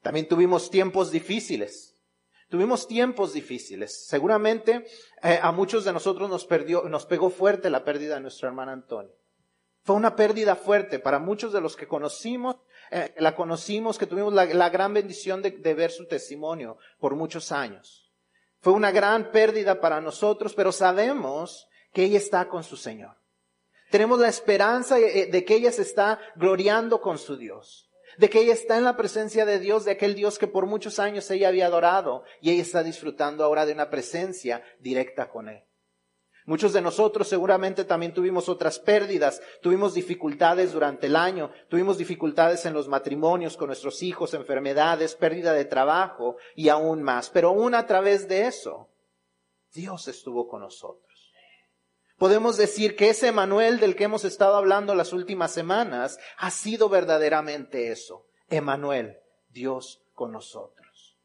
También 0.00 0.28
tuvimos 0.28 0.70
tiempos 0.70 1.10
difíciles. 1.10 1.87
Tuvimos 2.48 2.88
tiempos 2.88 3.34
difíciles. 3.34 4.06
Seguramente 4.06 4.86
eh, 5.22 5.38
a 5.42 5.52
muchos 5.52 5.84
de 5.84 5.92
nosotros 5.92 6.30
nos 6.30 6.46
perdió, 6.46 6.82
nos 6.84 7.04
pegó 7.04 7.28
fuerte 7.30 7.68
la 7.68 7.84
pérdida 7.84 8.14
de 8.14 8.22
nuestra 8.22 8.48
hermana 8.48 8.72
Antonio. 8.72 9.12
Fue 9.82 9.94
una 9.94 10.16
pérdida 10.16 10.56
fuerte 10.56 10.98
para 10.98 11.18
muchos 11.18 11.52
de 11.52 11.60
los 11.60 11.76
que 11.76 11.86
conocimos, 11.86 12.56
eh, 12.90 13.14
la 13.18 13.34
conocimos, 13.34 13.98
que 13.98 14.06
tuvimos 14.06 14.32
la, 14.32 14.68
gran 14.70 14.94
bendición 14.94 15.42
de, 15.42 15.50
de 15.50 15.74
ver 15.74 15.90
su 15.90 16.06
testimonio 16.06 16.78
por 16.98 17.14
muchos 17.14 17.52
años. 17.52 18.12
Fue 18.60 18.72
una 18.72 18.90
gran 18.90 19.30
pérdida 19.30 19.80
para 19.80 20.00
nosotros, 20.00 20.54
pero 20.54 20.72
sabemos 20.72 21.68
que 21.92 22.04
ella 22.04 22.18
está 22.18 22.48
con 22.48 22.64
su 22.64 22.76
Señor. 22.76 23.16
Tenemos 23.90 24.18
la 24.18 24.28
esperanza 24.28 24.98
eh, 24.98 25.28
de 25.30 25.44
que 25.44 25.54
ella 25.54 25.72
se 25.72 25.82
está 25.82 26.18
gloriando 26.36 27.00
con 27.00 27.18
su 27.18 27.36
Dios 27.36 27.87
de 28.18 28.28
que 28.28 28.40
ella 28.40 28.52
está 28.52 28.76
en 28.76 28.84
la 28.84 28.96
presencia 28.96 29.46
de 29.46 29.60
Dios, 29.60 29.84
de 29.84 29.92
aquel 29.92 30.14
Dios 30.14 30.38
que 30.38 30.48
por 30.48 30.66
muchos 30.66 30.98
años 30.98 31.30
ella 31.30 31.48
había 31.48 31.66
adorado 31.66 32.24
y 32.40 32.50
ella 32.50 32.62
está 32.62 32.82
disfrutando 32.82 33.44
ahora 33.44 33.64
de 33.64 33.72
una 33.72 33.90
presencia 33.90 34.62
directa 34.80 35.30
con 35.30 35.48
Él. 35.48 35.62
Muchos 36.44 36.72
de 36.72 36.80
nosotros 36.80 37.28
seguramente 37.28 37.84
también 37.84 38.12
tuvimos 38.12 38.48
otras 38.48 38.78
pérdidas, 38.80 39.40
tuvimos 39.62 39.94
dificultades 39.94 40.72
durante 40.72 41.06
el 41.06 41.14
año, 41.14 41.52
tuvimos 41.68 41.96
dificultades 41.98 42.64
en 42.66 42.72
los 42.72 42.88
matrimonios 42.88 43.56
con 43.56 43.68
nuestros 43.68 44.02
hijos, 44.02 44.34
enfermedades, 44.34 45.14
pérdida 45.14 45.52
de 45.52 45.66
trabajo 45.66 46.36
y 46.56 46.70
aún 46.70 47.02
más. 47.02 47.30
Pero 47.30 47.48
aún 47.48 47.74
a 47.74 47.86
través 47.86 48.28
de 48.28 48.46
eso, 48.46 48.88
Dios 49.72 50.08
estuvo 50.08 50.48
con 50.48 50.62
nosotros 50.62 51.07
podemos 52.18 52.56
decir 52.56 52.96
que 52.96 53.10
ese 53.10 53.28
Emanuel 53.28 53.80
del 53.80 53.96
que 53.96 54.04
hemos 54.04 54.24
estado 54.24 54.56
hablando 54.56 54.94
las 54.94 55.12
últimas 55.12 55.52
semanas 55.52 56.18
ha 56.36 56.50
sido 56.50 56.88
verdaderamente 56.88 57.90
eso. 57.90 58.26
Emanuel, 58.48 59.18
Dios 59.48 60.02
con 60.14 60.32
nosotros. 60.32 61.16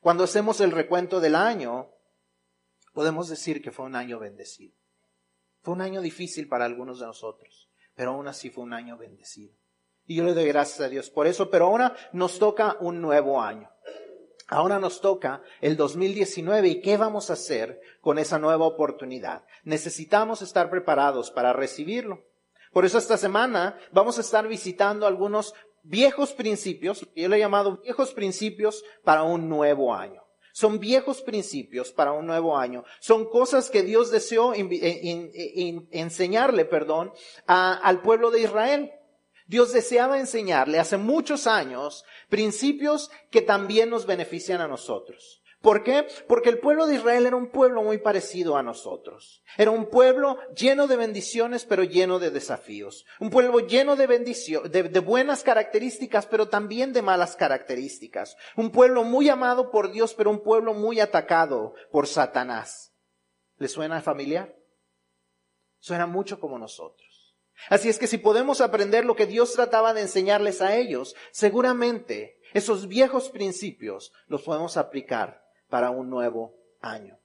Cuando 0.00 0.24
hacemos 0.24 0.60
el 0.60 0.70
recuento 0.70 1.20
del 1.20 1.34
año, 1.34 1.90
podemos 2.92 3.28
decir 3.28 3.62
que 3.62 3.70
fue 3.70 3.86
un 3.86 3.96
año 3.96 4.18
bendecido. 4.18 4.74
Fue 5.62 5.74
un 5.74 5.80
año 5.80 6.00
difícil 6.00 6.48
para 6.48 6.64
algunos 6.64 7.00
de 7.00 7.06
nosotros, 7.06 7.70
pero 7.94 8.10
aún 8.12 8.28
así 8.28 8.50
fue 8.50 8.64
un 8.64 8.72
año 8.72 8.98
bendecido. 8.98 9.54
Y 10.04 10.16
yo 10.16 10.24
le 10.24 10.34
doy 10.34 10.48
gracias 10.48 10.80
a 10.80 10.88
Dios 10.88 11.08
por 11.08 11.26
eso, 11.26 11.50
pero 11.50 11.66
ahora 11.66 11.96
nos 12.12 12.38
toca 12.38 12.76
un 12.80 13.00
nuevo 13.00 13.40
año. 13.40 13.71
Ahora 14.52 14.78
nos 14.78 15.00
toca 15.00 15.42
el 15.62 15.78
2019 15.78 16.68
y 16.68 16.82
qué 16.82 16.98
vamos 16.98 17.30
a 17.30 17.32
hacer 17.32 17.80
con 18.02 18.18
esa 18.18 18.38
nueva 18.38 18.66
oportunidad. 18.66 19.46
Necesitamos 19.64 20.42
estar 20.42 20.68
preparados 20.68 21.30
para 21.30 21.54
recibirlo. 21.54 22.26
Por 22.70 22.84
eso 22.84 22.98
esta 22.98 23.16
semana 23.16 23.78
vamos 23.92 24.18
a 24.18 24.20
estar 24.20 24.46
visitando 24.46 25.06
algunos 25.06 25.54
viejos 25.82 26.34
principios, 26.34 27.08
yo 27.16 27.28
le 27.30 27.36
he 27.36 27.38
llamado 27.38 27.78
viejos 27.78 28.12
principios 28.12 28.84
para 29.02 29.22
un 29.22 29.48
nuevo 29.48 29.94
año. 29.94 30.22
Son 30.52 30.78
viejos 30.78 31.22
principios 31.22 31.90
para 31.90 32.12
un 32.12 32.26
nuevo 32.26 32.58
año. 32.58 32.84
Son 33.00 33.30
cosas 33.30 33.70
que 33.70 33.82
Dios 33.82 34.10
deseó 34.10 34.52
enseñarle, 34.54 36.66
perdón, 36.66 37.10
al 37.46 38.02
pueblo 38.02 38.30
de 38.30 38.42
Israel. 38.42 38.92
Dios 39.46 39.72
deseaba 39.72 40.18
enseñarle 40.18 40.78
hace 40.78 40.96
muchos 40.96 41.46
años 41.46 42.04
principios 42.28 43.10
que 43.30 43.42
también 43.42 43.90
nos 43.90 44.06
benefician 44.06 44.60
a 44.60 44.68
nosotros. 44.68 45.42
¿Por 45.62 45.84
qué? 45.84 46.08
Porque 46.26 46.48
el 46.48 46.58
pueblo 46.58 46.86
de 46.86 46.96
Israel 46.96 47.24
era 47.24 47.36
un 47.36 47.46
pueblo 47.46 47.84
muy 47.84 47.98
parecido 47.98 48.56
a 48.56 48.64
nosotros. 48.64 49.44
Era 49.56 49.70
un 49.70 49.88
pueblo 49.88 50.36
lleno 50.56 50.88
de 50.88 50.96
bendiciones, 50.96 51.64
pero 51.64 51.84
lleno 51.84 52.18
de 52.18 52.32
desafíos. 52.32 53.06
Un 53.20 53.30
pueblo 53.30 53.60
lleno 53.60 53.94
de 53.94 54.08
bendiciones, 54.08 54.72
de, 54.72 54.82
de, 54.82 54.98
buenas 54.98 55.44
características, 55.44 56.26
pero 56.26 56.48
también 56.48 56.92
de 56.92 57.02
malas 57.02 57.36
características. 57.36 58.36
Un 58.56 58.72
pueblo 58.72 59.04
muy 59.04 59.28
amado 59.28 59.70
por 59.70 59.92
Dios, 59.92 60.14
pero 60.14 60.30
un 60.30 60.42
pueblo 60.42 60.74
muy 60.74 60.98
atacado 60.98 61.74
por 61.92 62.08
Satanás. 62.08 62.92
¿Le 63.58 63.68
suena 63.68 64.02
familiar? 64.02 64.56
Suena 65.78 66.08
mucho 66.08 66.40
como 66.40 66.58
nosotros. 66.58 67.11
Así 67.68 67.88
es 67.88 67.98
que 67.98 68.06
si 68.06 68.18
podemos 68.18 68.60
aprender 68.60 69.04
lo 69.04 69.16
que 69.16 69.26
Dios 69.26 69.52
trataba 69.52 69.94
de 69.94 70.02
enseñarles 70.02 70.60
a 70.60 70.76
ellos, 70.76 71.14
seguramente 71.30 72.38
esos 72.52 72.88
viejos 72.88 73.30
principios 73.30 74.12
los 74.26 74.42
podemos 74.42 74.76
aplicar 74.76 75.42
para 75.68 75.90
un 75.90 76.10
nuevo 76.10 76.54
año. 76.80 77.18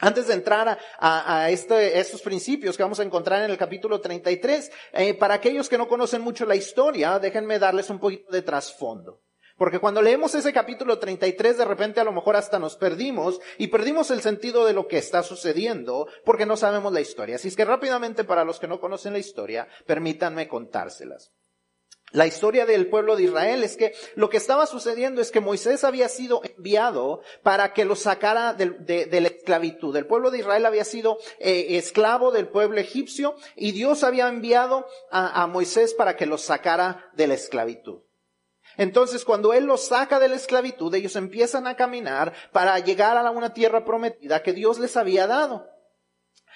Antes 0.00 0.28
de 0.28 0.34
entrar 0.34 0.78
a, 1.00 1.50
estos 1.50 2.22
principios 2.22 2.76
que 2.76 2.82
vamos 2.84 3.00
a 3.00 3.02
encontrar 3.02 3.44
en 3.44 3.50
el 3.50 3.58
capítulo 3.58 4.00
33, 4.00 4.70
eh, 4.92 5.14
para 5.14 5.34
aquellos 5.34 5.68
que 5.68 5.76
no 5.76 5.88
conocen 5.88 6.22
mucho 6.22 6.46
la 6.46 6.54
historia, 6.54 7.18
déjenme 7.18 7.58
darles 7.58 7.90
un 7.90 7.98
poquito 7.98 8.30
de 8.30 8.42
trasfondo. 8.42 9.22
Porque 9.58 9.80
cuando 9.80 10.00
leemos 10.00 10.36
ese 10.36 10.52
capítulo 10.52 11.00
33, 11.00 11.58
de 11.58 11.64
repente 11.64 12.00
a 12.00 12.04
lo 12.04 12.12
mejor 12.12 12.36
hasta 12.36 12.60
nos 12.60 12.76
perdimos 12.76 13.40
y 13.58 13.66
perdimos 13.66 14.10
el 14.12 14.20
sentido 14.20 14.64
de 14.64 14.72
lo 14.72 14.86
que 14.86 14.98
está 14.98 15.24
sucediendo 15.24 16.06
porque 16.24 16.46
no 16.46 16.56
sabemos 16.56 16.92
la 16.92 17.00
historia. 17.00 17.36
Así 17.36 17.48
es 17.48 17.56
que 17.56 17.64
rápidamente 17.64 18.22
para 18.22 18.44
los 18.44 18.60
que 18.60 18.68
no 18.68 18.80
conocen 18.80 19.14
la 19.14 19.18
historia, 19.18 19.66
permítanme 19.84 20.46
contárselas. 20.46 21.32
La 22.12 22.26
historia 22.26 22.64
del 22.64 22.88
pueblo 22.88 23.16
de 23.16 23.24
Israel 23.24 23.64
es 23.64 23.76
que 23.76 23.92
lo 24.14 24.30
que 24.30 24.38
estaba 24.38 24.64
sucediendo 24.66 25.20
es 25.20 25.30
que 25.30 25.40
Moisés 25.40 25.84
había 25.84 26.08
sido 26.08 26.40
enviado 26.42 27.20
para 27.42 27.74
que 27.74 27.84
lo 27.84 27.96
sacara 27.96 28.54
de, 28.54 29.20
la 29.20 29.28
esclavitud. 29.28 29.94
El 29.94 30.06
pueblo 30.06 30.30
de 30.30 30.38
Israel 30.38 30.64
había 30.64 30.84
sido 30.84 31.18
eh, 31.38 31.76
esclavo 31.76 32.30
del 32.30 32.48
pueblo 32.48 32.80
egipcio 32.80 33.34
y 33.56 33.72
Dios 33.72 34.04
había 34.04 34.28
enviado 34.28 34.86
a, 35.10 35.42
a 35.42 35.46
Moisés 35.48 35.92
para 35.92 36.16
que 36.16 36.26
lo 36.26 36.38
sacara 36.38 37.10
de 37.14 37.26
la 37.26 37.34
esclavitud. 37.34 38.07
Entonces, 38.78 39.24
cuando 39.24 39.52
Él 39.52 39.64
los 39.66 39.88
saca 39.88 40.18
de 40.20 40.28
la 40.28 40.36
esclavitud, 40.36 40.94
ellos 40.94 41.16
empiezan 41.16 41.66
a 41.66 41.76
caminar 41.76 42.32
para 42.52 42.78
llegar 42.78 43.18
a 43.18 43.30
una 43.30 43.52
tierra 43.52 43.84
prometida 43.84 44.42
que 44.42 44.52
Dios 44.52 44.78
les 44.78 44.96
había 44.96 45.26
dado. 45.26 45.68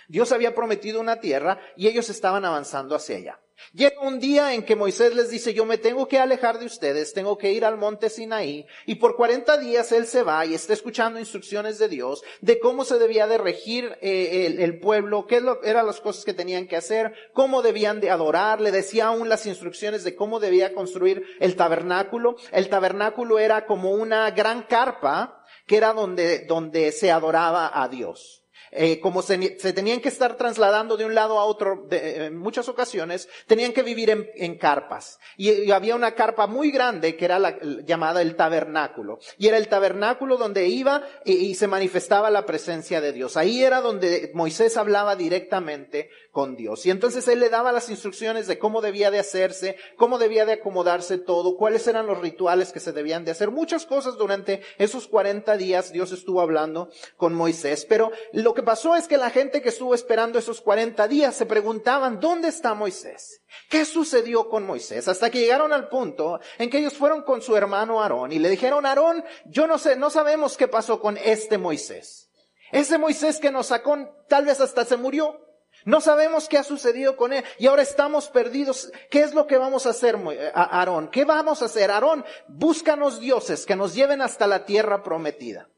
Dios 0.09 0.31
había 0.31 0.55
prometido 0.55 1.01
una 1.01 1.21
tierra 1.21 1.61
y 1.77 1.89
ellos 1.89 2.09
estaban 2.09 2.45
avanzando 2.45 2.95
hacia 2.95 3.17
allá. 3.17 3.41
Llega 3.73 4.01
un 4.01 4.21
día 4.21 4.55
en 4.55 4.65
que 4.65 4.77
Moisés 4.77 5.15
les 5.15 5.31
dice, 5.31 5.55
yo 5.55 5.65
me 5.65 5.79
tengo 5.79 6.09
que 6.09 6.19
alejar 6.19 6.59
de 6.59 6.67
ustedes, 6.67 7.13
tengo 7.13 7.39
que 7.39 7.53
ir 7.53 7.65
al 7.65 7.79
monte 7.79 8.11
Sinaí, 8.11 8.67
y 8.87 8.97
por 8.97 9.17
40 9.17 9.57
días 9.59 9.93
él 9.93 10.07
se 10.07 10.23
va 10.23 10.45
y 10.45 10.55
está 10.55 10.73
escuchando 10.73 11.19
instrucciones 11.19 11.79
de 11.79 11.89
Dios 11.89 12.23
de 12.41 12.59
cómo 12.59 12.85
se 12.85 12.99
debía 12.99 13.27
de 13.27 13.39
regir 13.39 13.97
eh, 14.01 14.57
el, 14.59 14.81
pueblo, 14.81 15.27
qué 15.27 15.43
eran 15.65 15.87
las 15.87 16.01
cosas 16.01 16.25
que 16.25 16.35
tenían 16.35 16.67
que 16.67 16.77
hacer, 16.77 17.15
cómo 17.33 17.63
debían 17.63 18.01
de 18.01 18.11
adorar, 18.11 18.61
le 18.61 18.71
decía 18.71 19.07
aún 19.07 19.29
las 19.29 19.47
instrucciones 19.47 20.05
de 20.05 20.15
cómo 20.15 20.41
debía 20.41 20.75
construir 20.75 21.25
el 21.41 21.57
tabernáculo. 21.57 22.37
El 22.51 22.69
tabernáculo 22.69 23.39
era 23.39 23.67
como 23.67 23.93
una 23.93 24.31
gran 24.31 24.63
carpa 24.63 25.45
que 25.67 25.77
era 25.77 25.93
donde, 25.93 26.41
donde 26.41 26.93
se 26.93 27.11
adoraba 27.11 27.71
a 27.73 27.89
Dios. 27.89 28.42
Eh, 28.71 29.01
como 29.01 29.21
se, 29.23 29.37
tenían 29.73 30.01
que 30.01 30.09
estar 30.09 30.37
trasladando 30.37 30.97
de 30.97 31.05
un 31.05 31.15
lado 31.15 31.39
a 31.39 31.45
otro 31.45 31.85
de, 31.89 32.27
en 32.27 32.39
muchas 32.39 32.69
ocasiones, 32.69 33.29
tenían 33.47 33.73
que 33.73 33.83
vivir 33.83 34.11
en, 34.11 34.31
en 34.35 34.57
carpas. 34.57 35.19
Y, 35.37 35.71
había 35.71 35.95
una 35.95 36.13
carpa 36.13 36.47
muy 36.47 36.71
grande 36.71 37.17
que 37.17 37.25
era 37.25 37.39
la, 37.39 37.59
llamada 37.85 38.23
el 38.23 38.37
tabernáculo. 38.37 39.19
Y 39.39 39.49
era 39.49 39.59
el 39.59 39.69
tabernáculo 39.69 40.37
donde 40.37 40.69
iba 40.69 41.03
y, 41.25 41.33
y 41.33 41.55
se 41.55 41.67
manifestaba 41.67 42.31
la 42.31 42.47
presencia 42.47 43.01
de 43.01 43.13
Dios. 43.13 43.37
Ahí 43.37 43.63
era 43.63 43.81
donde 43.81 44.31
Moisés 44.35 44.77
hablaba 44.77 45.17
directamente 45.17 46.11
con 46.31 46.57
Dios. 46.57 46.87
Y 46.87 46.91
entonces 46.91 47.29
él 47.29 47.41
le 47.41 47.51
daba 47.51 47.73
las 47.73 47.91
instrucciones 47.91 48.47
de 48.47 48.59
cómo 48.59 48.81
debía 48.81 49.11
de 49.11 49.19
hacerse, 49.19 49.77
cómo 49.97 50.19
debía 50.19 50.47
de 50.47 50.55
acomodarse 50.55 51.19
todo, 51.19 51.57
cuáles 51.57 51.87
eran 51.87 52.07
los 52.07 52.21
rituales 52.21 52.73
que 52.73 52.81
se 52.81 52.93
debían 52.93 53.25
de 53.25 53.33
hacer. 53.33 53.51
Muchas 53.51 53.85
cosas 53.85 54.17
durante 54.17 54.63
esos 54.79 55.07
40 55.09 55.57
días 55.59 55.93
Dios 55.93 56.11
estuvo 56.11 56.41
hablando 56.41 56.91
con 57.17 57.35
Moisés. 57.35 57.85
Pero 57.85 58.11
lo 58.43 58.55
que 58.55 58.63
pasó 58.63 58.95
es 58.95 59.09
que 59.09 59.17
la 59.17 59.31
gente 59.31 59.63
que 59.63 59.71
estuvo 59.71 59.95
esperando 59.95 60.39
esos 60.39 60.61
40 60.61 61.09
días 61.09 61.35
se 61.35 61.47
preguntaban, 61.47 62.21
¿dónde 62.21 62.49
está 62.49 62.75
Moisés? 62.75 63.43
¿Qué 63.69 63.85
sucedió 63.85 64.49
con 64.49 64.67
Moisés? 64.67 65.09
Hasta 65.09 65.31
que 65.31 65.41
llegaron 65.41 65.73
al 65.73 65.89
punto 65.89 66.41
en 66.59 66.71
que 66.71 66.79
ellos 66.79 66.95
fueron 66.95 67.23
con 67.23 67.43
su 67.43 67.57
hermano 67.57 68.03
Aarón 68.03 68.33
y 68.33 68.39
le 68.39 68.51
dijeron, 68.51 68.87
Aarón, 68.87 69.25
yo 69.47 69.67
no 69.67 69.79
sé, 69.79 69.97
no 69.97 70.11
sabemos 70.11 70.57
qué 70.57 70.69
pasó 70.69 71.01
con 71.01 71.17
este 71.17 71.59
Moisés. 71.59 72.31
Ese 72.71 72.99
Moisés 72.99 73.39
que 73.39 73.51
nos 73.51 73.67
sacó, 73.67 74.25
tal 74.29 74.47
vez 74.47 74.61
hasta 74.61 74.85
se 74.85 74.97
murió. 74.97 75.39
No 75.85 76.01
sabemos 76.01 76.49
qué 76.49 76.59
ha 76.59 76.65
sucedido 76.65 77.17
con 77.17 77.33
él 77.33 77.45
y 77.59 77.67
ahora 77.67 77.83
estamos 77.83 78.29
perdidos. 78.29 78.93
¿Qué 79.11 79.21
es 79.21 79.35
lo 79.35 79.47
que 79.47 79.59
vamos 79.59 79.87
a 79.87 79.91
hacer, 79.91 80.17
Aarón? 80.55 81.09
¿Qué 81.09 81.25
vamos 81.25 81.61
a 81.61 81.67
hacer? 81.67 81.91
Aarón, 81.91 82.25
búscanos 82.49 83.21
dioses 83.21 83.67
que 83.67 83.77
nos 83.77 83.95
lleven 83.95 84.23
hasta 84.23 84.47
la 84.47 84.65
tierra 84.65 85.03
prometida. 85.03 85.69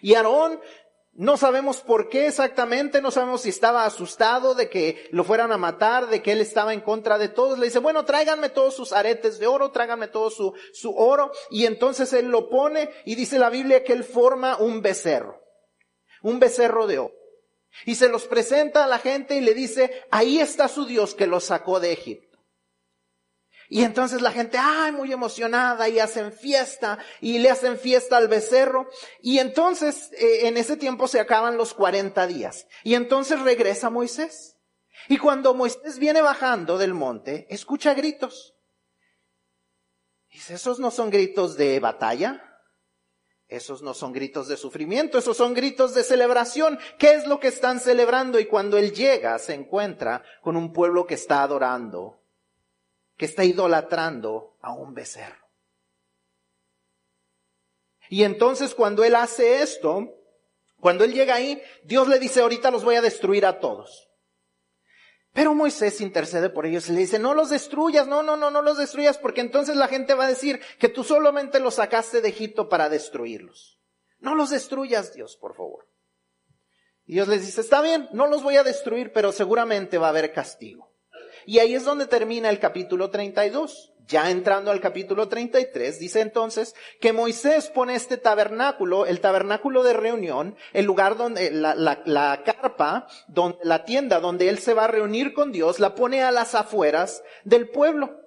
Y 0.00 0.14
Aarón 0.14 0.60
no 1.16 1.36
sabemos 1.36 1.80
por 1.80 2.08
qué 2.08 2.26
exactamente, 2.26 3.00
no 3.00 3.12
sabemos 3.12 3.42
si 3.42 3.48
estaba 3.48 3.84
asustado 3.84 4.54
de 4.54 4.68
que 4.68 5.08
lo 5.12 5.22
fueran 5.22 5.52
a 5.52 5.56
matar, 5.56 6.08
de 6.08 6.22
que 6.22 6.32
él 6.32 6.40
estaba 6.40 6.74
en 6.74 6.80
contra 6.80 7.18
de 7.18 7.28
todos. 7.28 7.58
Le 7.58 7.66
dice, 7.66 7.78
bueno, 7.78 8.04
tráiganme 8.04 8.48
todos 8.48 8.74
sus 8.74 8.92
aretes 8.92 9.38
de 9.38 9.46
oro, 9.46 9.70
tráiganme 9.70 10.08
todo 10.08 10.30
su, 10.30 10.54
su 10.72 10.96
oro. 10.96 11.30
Y 11.50 11.66
entonces 11.66 12.12
él 12.12 12.26
lo 12.26 12.48
pone 12.48 12.90
y 13.04 13.14
dice 13.14 13.38
la 13.38 13.50
Biblia 13.50 13.84
que 13.84 13.92
él 13.92 14.02
forma 14.02 14.56
un 14.56 14.82
becerro, 14.82 15.40
un 16.22 16.40
becerro 16.40 16.88
de 16.88 16.98
oro. 16.98 17.14
Y 17.86 17.94
se 17.94 18.08
los 18.08 18.24
presenta 18.24 18.84
a 18.84 18.88
la 18.88 18.98
gente 18.98 19.36
y 19.36 19.40
le 19.40 19.54
dice, 19.54 20.04
ahí 20.10 20.40
está 20.40 20.68
su 20.68 20.84
Dios 20.84 21.14
que 21.14 21.26
lo 21.26 21.38
sacó 21.40 21.78
de 21.78 21.92
Egipto. 21.92 22.33
Y 23.68 23.82
entonces 23.82 24.20
la 24.20 24.30
gente, 24.30 24.58
ay, 24.60 24.92
muy 24.92 25.12
emocionada 25.12 25.88
y 25.88 25.98
hacen 25.98 26.32
fiesta 26.32 26.98
y 27.20 27.38
le 27.38 27.50
hacen 27.50 27.78
fiesta 27.78 28.16
al 28.16 28.28
becerro. 28.28 28.88
Y 29.20 29.38
entonces 29.38 30.10
eh, 30.12 30.46
en 30.48 30.56
ese 30.56 30.76
tiempo 30.76 31.08
se 31.08 31.20
acaban 31.20 31.56
los 31.56 31.74
40 31.74 32.26
días. 32.26 32.66
Y 32.82 32.94
entonces 32.94 33.40
regresa 33.40 33.90
Moisés. 33.90 34.58
Y 35.08 35.18
cuando 35.18 35.54
Moisés 35.54 35.98
viene 35.98 36.22
bajando 36.22 36.78
del 36.78 36.94
monte, 36.94 37.46
escucha 37.50 37.94
gritos. 37.94 38.54
Dice, 40.30 40.54
esos 40.54 40.78
no 40.78 40.90
son 40.90 41.10
gritos 41.10 41.56
de 41.56 41.80
batalla. 41.80 42.50
Esos 43.46 43.82
no 43.82 43.92
son 43.92 44.12
gritos 44.12 44.48
de 44.48 44.56
sufrimiento, 44.56 45.18
esos 45.18 45.36
son 45.36 45.52
gritos 45.52 45.94
de 45.94 46.02
celebración. 46.02 46.78
¿Qué 46.98 47.12
es 47.12 47.26
lo 47.26 47.40
que 47.40 47.48
están 47.48 47.78
celebrando? 47.78 48.40
Y 48.40 48.46
cuando 48.46 48.78
él 48.78 48.92
llega, 48.92 49.38
se 49.38 49.52
encuentra 49.52 50.24
con 50.42 50.56
un 50.56 50.72
pueblo 50.72 51.06
que 51.06 51.14
está 51.14 51.42
adorando 51.42 52.23
que 53.16 53.26
está 53.26 53.44
idolatrando 53.44 54.56
a 54.60 54.72
un 54.72 54.94
becerro. 54.94 55.44
Y 58.08 58.24
entonces 58.24 58.74
cuando 58.74 59.04
él 59.04 59.14
hace 59.14 59.62
esto, 59.62 60.14
cuando 60.80 61.04
él 61.04 61.12
llega 61.14 61.34
ahí, 61.34 61.62
Dios 61.84 62.08
le 62.08 62.18
dice, 62.18 62.40
ahorita 62.40 62.70
los 62.70 62.84
voy 62.84 62.96
a 62.96 63.02
destruir 63.02 63.46
a 63.46 63.60
todos. 63.60 64.10
Pero 65.32 65.54
Moisés 65.54 66.00
intercede 66.00 66.48
por 66.48 66.64
ellos 66.64 66.88
y 66.88 66.92
le 66.92 67.00
dice, 67.00 67.18
no 67.18 67.34
los 67.34 67.50
destruyas, 67.50 68.06
no, 68.06 68.22
no, 68.22 68.36
no, 68.36 68.50
no 68.50 68.62
los 68.62 68.78
destruyas, 68.78 69.18
porque 69.18 69.40
entonces 69.40 69.74
la 69.74 69.88
gente 69.88 70.14
va 70.14 70.26
a 70.26 70.28
decir 70.28 70.60
que 70.78 70.88
tú 70.88 71.02
solamente 71.02 71.58
los 71.58 71.74
sacaste 71.74 72.20
de 72.20 72.28
Egipto 72.28 72.68
para 72.68 72.88
destruirlos. 72.88 73.80
No 74.20 74.36
los 74.36 74.50
destruyas, 74.50 75.12
Dios, 75.12 75.36
por 75.36 75.56
favor. 75.56 75.88
Y 77.04 77.14
Dios 77.14 77.26
les 77.26 77.44
dice, 77.44 77.60
está 77.60 77.82
bien, 77.82 78.08
no 78.12 78.28
los 78.28 78.44
voy 78.44 78.56
a 78.56 78.62
destruir, 78.62 79.12
pero 79.12 79.32
seguramente 79.32 79.98
va 79.98 80.06
a 80.06 80.10
haber 80.10 80.32
castigo. 80.32 80.93
Y 81.46 81.58
ahí 81.58 81.74
es 81.74 81.84
donde 81.84 82.06
termina 82.06 82.50
el 82.50 82.58
capítulo 82.58 83.10
32. 83.10 83.92
ya 84.06 84.30
entrando 84.30 84.70
al 84.70 84.82
capítulo 84.82 85.28
33, 85.28 85.98
dice 85.98 86.20
entonces 86.20 86.74
que 87.00 87.14
Moisés 87.14 87.70
pone 87.70 87.94
este 87.94 88.18
tabernáculo, 88.18 89.06
el 89.06 89.20
tabernáculo 89.20 89.82
de 89.82 89.94
reunión, 89.94 90.56
el 90.74 90.84
lugar 90.84 91.16
donde, 91.16 91.50
la, 91.50 91.74
la, 91.74 92.02
la, 92.04 92.42
carpa, 92.44 93.06
donde, 93.28 93.58
la 93.62 93.86
tienda 93.86 94.20
donde 94.20 94.50
él 94.50 94.58
se 94.58 94.74
va 94.74 94.84
a 94.84 94.88
reunir 94.88 95.32
con 95.32 95.52
Dios, 95.52 95.80
la 95.80 95.94
pone 95.94 96.22
a 96.22 96.32
las 96.32 96.54
afueras 96.54 97.22
del 97.44 97.70
pueblo. 97.70 98.20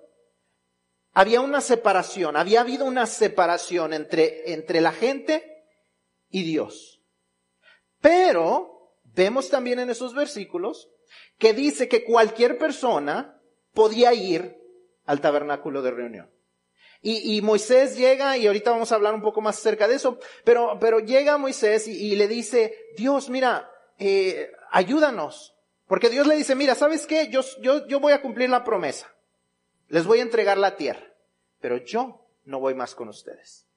Había 1.14 1.42
una 1.42 1.62
separación, 1.62 2.38
había 2.38 2.62
habido 2.62 2.86
una 2.86 3.06
separación 3.06 3.94
entre, 3.94 4.54
entre 4.54 4.82
la 4.82 4.92
gente 4.92 5.66
y 6.30 6.44
Dios. 6.44 7.02
Pero 8.02 8.77
vemos 9.18 9.50
también 9.50 9.80
en 9.80 9.90
esos 9.90 10.14
versículos 10.14 10.90
que 11.38 11.54
dice 11.54 11.90
que 11.90 12.04
cualquier 12.04 12.58
persona 12.58 13.42
podía 13.74 14.14
ir 14.14 14.56
al 15.06 15.20
tabernáculo 15.20 15.82
de 15.82 15.92
reunión. 15.92 16.32
Y, 17.02 17.38
y, 17.38 17.42
Moisés 17.42 17.98
llega, 17.98 18.38
y 18.38 18.48
ahorita 18.48 18.72
vamos 18.72 18.92
a 18.92 18.96
hablar 18.96 19.14
un 19.14 19.22
poco 19.22 19.42
más 19.42 19.58
acerca 19.58 19.88
de 19.88 19.96
eso, 19.96 20.20
pero, 20.44 20.78
pero 20.80 21.00
llega 21.00 21.38
Moisés 21.38 21.88
y, 21.88 22.16
le 22.16 22.28
dice, 22.28 22.76
Dios, 22.96 23.30
mira, 23.30 23.70
eh, 24.00 24.52
ayúdanos. 24.72 25.56
Porque 25.88 26.10
Dios 26.10 26.28
le 26.28 26.36
dice, 26.36 26.56
mira, 26.56 26.76
¿sabes 26.76 27.08
qué? 27.08 27.30
Yo, 27.30 27.42
yo, 27.62 27.88
yo 27.88 28.00
voy 28.00 28.14
a 28.14 28.22
cumplir 28.22 28.50
la 28.50 28.64
promesa. 28.64 29.14
Les 29.88 30.06
voy 30.06 30.20
a 30.20 30.24
entregar 30.24 30.58
la 30.58 30.76
tierra. 30.76 31.14
Pero 31.60 31.78
yo 31.78 32.28
no 32.44 32.60
voy 32.60 32.74
más 32.74 32.94
con 32.94 33.08
ustedes. 33.08 33.68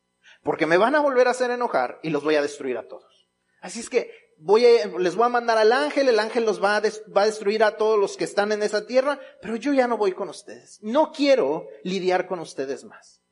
Porque 0.42 0.66
me 0.66 0.76
van 0.76 0.97
a 0.97 1.00
volver 1.00 1.28
a 1.28 1.32
hacer 1.32 1.50
enojar 1.50 2.00
y 2.02 2.11
los 2.11 2.25
voy 2.25 2.35
a 2.35 2.42
destruir 2.42 2.78
a 2.78 2.88
todos. 2.88 3.28
Así 3.61 3.80
es 3.80 3.90
que 3.90 4.11
voy 4.40 4.66
a, 4.66 4.87
les 4.87 5.14
voy 5.14 5.26
a 5.26 5.30
mandar 5.30 5.59
al 5.59 5.73
ángel, 5.73 6.09
el 6.09 6.18
ángel 6.18 6.44
los 6.44 6.62
va 6.62 6.76
a, 6.76 6.82
va 7.16 7.23
a 7.23 7.26
destruir 7.26 7.62
a 7.62 7.76
todos 7.76 7.99
los 7.99 8.16
que 8.16 8.25
están 8.25 8.52
en 8.52 8.62
esa 8.62 8.87
tierra, 8.87 9.20
pero 9.40 9.56
yo 9.56 9.73
ya 9.73 9.87
no 9.87 9.97
voy 9.97 10.12
con 10.12 10.28
ustedes. 10.28 10.78
No 10.82 11.12
quiero 11.12 11.68
lidiar 11.85 12.26
con 12.26 12.40
ustedes 12.40 12.85
más. 12.85 13.23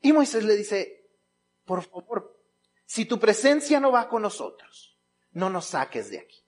Y 0.00 0.12
Moisés 0.12 0.44
le 0.44 0.56
dice, 0.56 1.08
por 1.64 1.82
favor, 1.82 2.38
si 2.84 3.04
tu 3.04 3.18
presencia 3.18 3.80
no 3.80 3.92
va 3.92 4.08
con 4.08 4.22
nosotros, 4.22 4.98
no 5.32 5.50
nos 5.50 5.66
saques 5.66 6.10
de 6.10 6.18
aquí. 6.18 6.44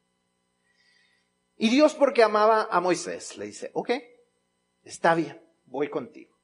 Y 1.56 1.70
Dios, 1.70 1.94
porque 1.94 2.22
amaba 2.22 2.68
a 2.70 2.80
Moisés, 2.80 3.36
le 3.38 3.46
dice, 3.46 3.70
ok, 3.72 3.90
está 4.82 5.14
bien, 5.14 5.42
voy 5.64 5.88
contigo. 5.88 6.36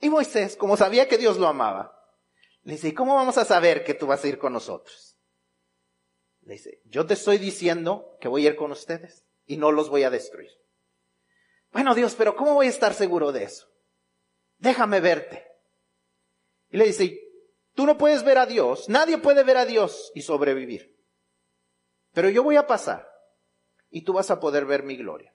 Y 0.00 0.10
Moisés, 0.10 0.56
como 0.56 0.76
sabía 0.76 1.08
que 1.08 1.18
Dios 1.18 1.38
lo 1.38 1.46
amaba, 1.46 1.94
le 2.62 2.74
dice, 2.74 2.88
¿y 2.88 2.92
cómo 2.92 3.14
vamos 3.14 3.38
a 3.38 3.44
saber 3.44 3.84
que 3.84 3.94
tú 3.94 4.06
vas 4.06 4.22
a 4.24 4.28
ir 4.28 4.38
con 4.38 4.52
nosotros? 4.52 5.07
Le 6.48 6.54
dice, 6.54 6.80
yo 6.86 7.04
te 7.04 7.12
estoy 7.12 7.36
diciendo 7.36 8.16
que 8.22 8.26
voy 8.26 8.46
a 8.46 8.50
ir 8.50 8.56
con 8.56 8.72
ustedes 8.72 9.26
y 9.44 9.58
no 9.58 9.70
los 9.70 9.90
voy 9.90 10.04
a 10.04 10.10
destruir. 10.10 10.50
Bueno, 11.72 11.94
Dios, 11.94 12.14
pero 12.14 12.36
¿cómo 12.36 12.54
voy 12.54 12.68
a 12.68 12.70
estar 12.70 12.94
seguro 12.94 13.32
de 13.32 13.44
eso? 13.44 13.68
Déjame 14.56 15.00
verte. 15.00 15.46
Y 16.70 16.78
le 16.78 16.86
dice, 16.86 17.20
tú 17.74 17.84
no 17.84 17.98
puedes 17.98 18.24
ver 18.24 18.38
a 18.38 18.46
Dios, 18.46 18.88
nadie 18.88 19.18
puede 19.18 19.44
ver 19.44 19.58
a 19.58 19.66
Dios 19.66 20.10
y 20.14 20.22
sobrevivir. 20.22 20.98
Pero 22.14 22.30
yo 22.30 22.42
voy 22.42 22.56
a 22.56 22.66
pasar 22.66 23.06
y 23.90 24.04
tú 24.04 24.14
vas 24.14 24.30
a 24.30 24.40
poder 24.40 24.64
ver 24.64 24.84
mi 24.84 24.96
gloria. 24.96 25.34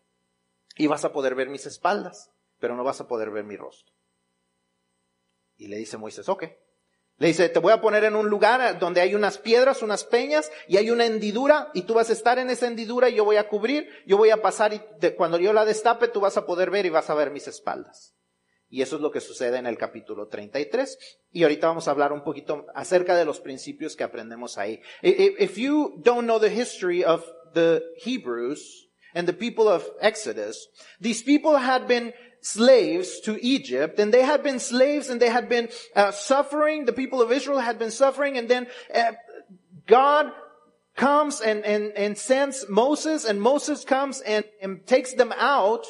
Y 0.78 0.88
vas 0.88 1.06
a 1.06 1.14
poder 1.14 1.36
ver 1.36 1.48
mis 1.48 1.68
espaldas, 1.68 2.32
pero 2.58 2.76
no 2.76 2.84
vas 2.84 3.02
a 3.02 3.08
poder 3.08 3.30
ver 3.30 3.44
mi 3.44 3.56
rostro. 3.56 3.94
Y 5.58 5.68
le 5.68 5.78
dice 5.78 5.96
Moisés, 5.98 6.28
ok. 6.28 6.46
Le 7.24 7.30
dice, 7.30 7.48
te 7.48 7.60
voy 7.60 7.72
a 7.72 7.80
poner 7.80 8.04
en 8.04 8.18
un 8.18 8.28
lugar 8.28 8.78
donde 8.80 9.00
hay 9.00 9.16
unas 9.16 9.38
piedras, 9.38 9.82
unas 9.82 10.04
peñas, 10.04 10.52
y 10.68 10.76
hay 10.76 10.92
una 10.92 11.06
hendidura, 11.06 11.72
y 11.74 11.84
tú 11.84 11.94
vas 11.94 12.10
a 12.10 12.12
estar 12.12 12.38
en 12.38 12.50
esa 12.50 12.68
hendidura 12.68 13.08
y 13.08 13.16
yo 13.16 13.24
voy 13.24 13.38
a 13.38 13.48
cubrir, 13.48 13.88
yo 14.06 14.18
voy 14.18 14.30
a 14.30 14.42
pasar 14.42 14.74
y 14.74 14.82
cuando 15.16 15.40
yo 15.40 15.54
la 15.54 15.64
destape 15.64 16.10
tú 16.10 16.20
vas 16.20 16.36
a 16.36 16.46
poder 16.46 16.70
ver 16.70 16.86
y 16.86 16.90
vas 16.90 17.10
a 17.10 17.14
ver 17.14 17.32
mis 17.32 17.48
espaldas. 17.48 18.14
Y 18.68 18.82
eso 18.82 18.98
es 18.98 19.02
lo 19.02 19.10
que 19.10 19.22
sucede 19.22 19.58
en 19.58 19.68
el 19.68 19.78
capítulo 19.78 20.28
33. 20.28 20.98
Y 21.32 21.44
ahorita 21.44 21.68
vamos 21.68 21.88
a 21.88 21.92
hablar 21.92 22.12
un 22.12 22.26
poquito 22.26 22.66
acerca 22.76 23.16
de 23.16 23.24
los 23.24 23.40
principios 23.40 23.96
que 23.96 24.04
aprendemos 24.04 24.58
ahí. 24.58 24.82
If 25.02 25.56
you 25.56 26.02
don't 26.04 26.26
know 26.26 26.42
the 26.42 26.54
history 26.54 27.06
of 27.06 27.24
the 27.54 27.82
Hebrews 28.04 28.90
and 29.14 29.30
the 29.30 29.34
people 29.34 29.70
of 29.70 29.90
Exodus, 30.02 30.68
these 31.00 31.24
people 31.24 31.58
had 31.58 31.88
been 31.88 32.14
slaves 32.44 33.20
to 33.22 33.44
Egypt 33.44 34.00
and 34.00 34.14
they 34.14 34.24
had 34.24 34.44
been 34.44 34.60
slaves 34.60 35.10
and 35.10 35.22
they 35.22 35.30
had 35.30 35.50
been 35.50 35.70
uh, 35.96 36.12
suffering. 36.12 36.86
The 36.86 36.94
people 36.94 37.22
of 37.22 37.32
Israel 37.32 37.60
had 37.60 37.80
been 37.80 37.92
suffering 37.92 38.38
and 38.38 38.50
then 38.50 38.68
uh, 38.94 39.14
God 39.88 40.32
comes 40.96 41.42
and, 41.42 41.66
and, 41.66 41.92
and 41.94 42.18
sends 42.18 42.66
Moses 42.70 43.26
and 43.26 43.42
Moses 43.42 43.84
comes 43.84 44.22
and, 44.22 44.46
and 44.62 44.86
takes 44.86 45.14
them 45.14 45.34
out 45.38 45.86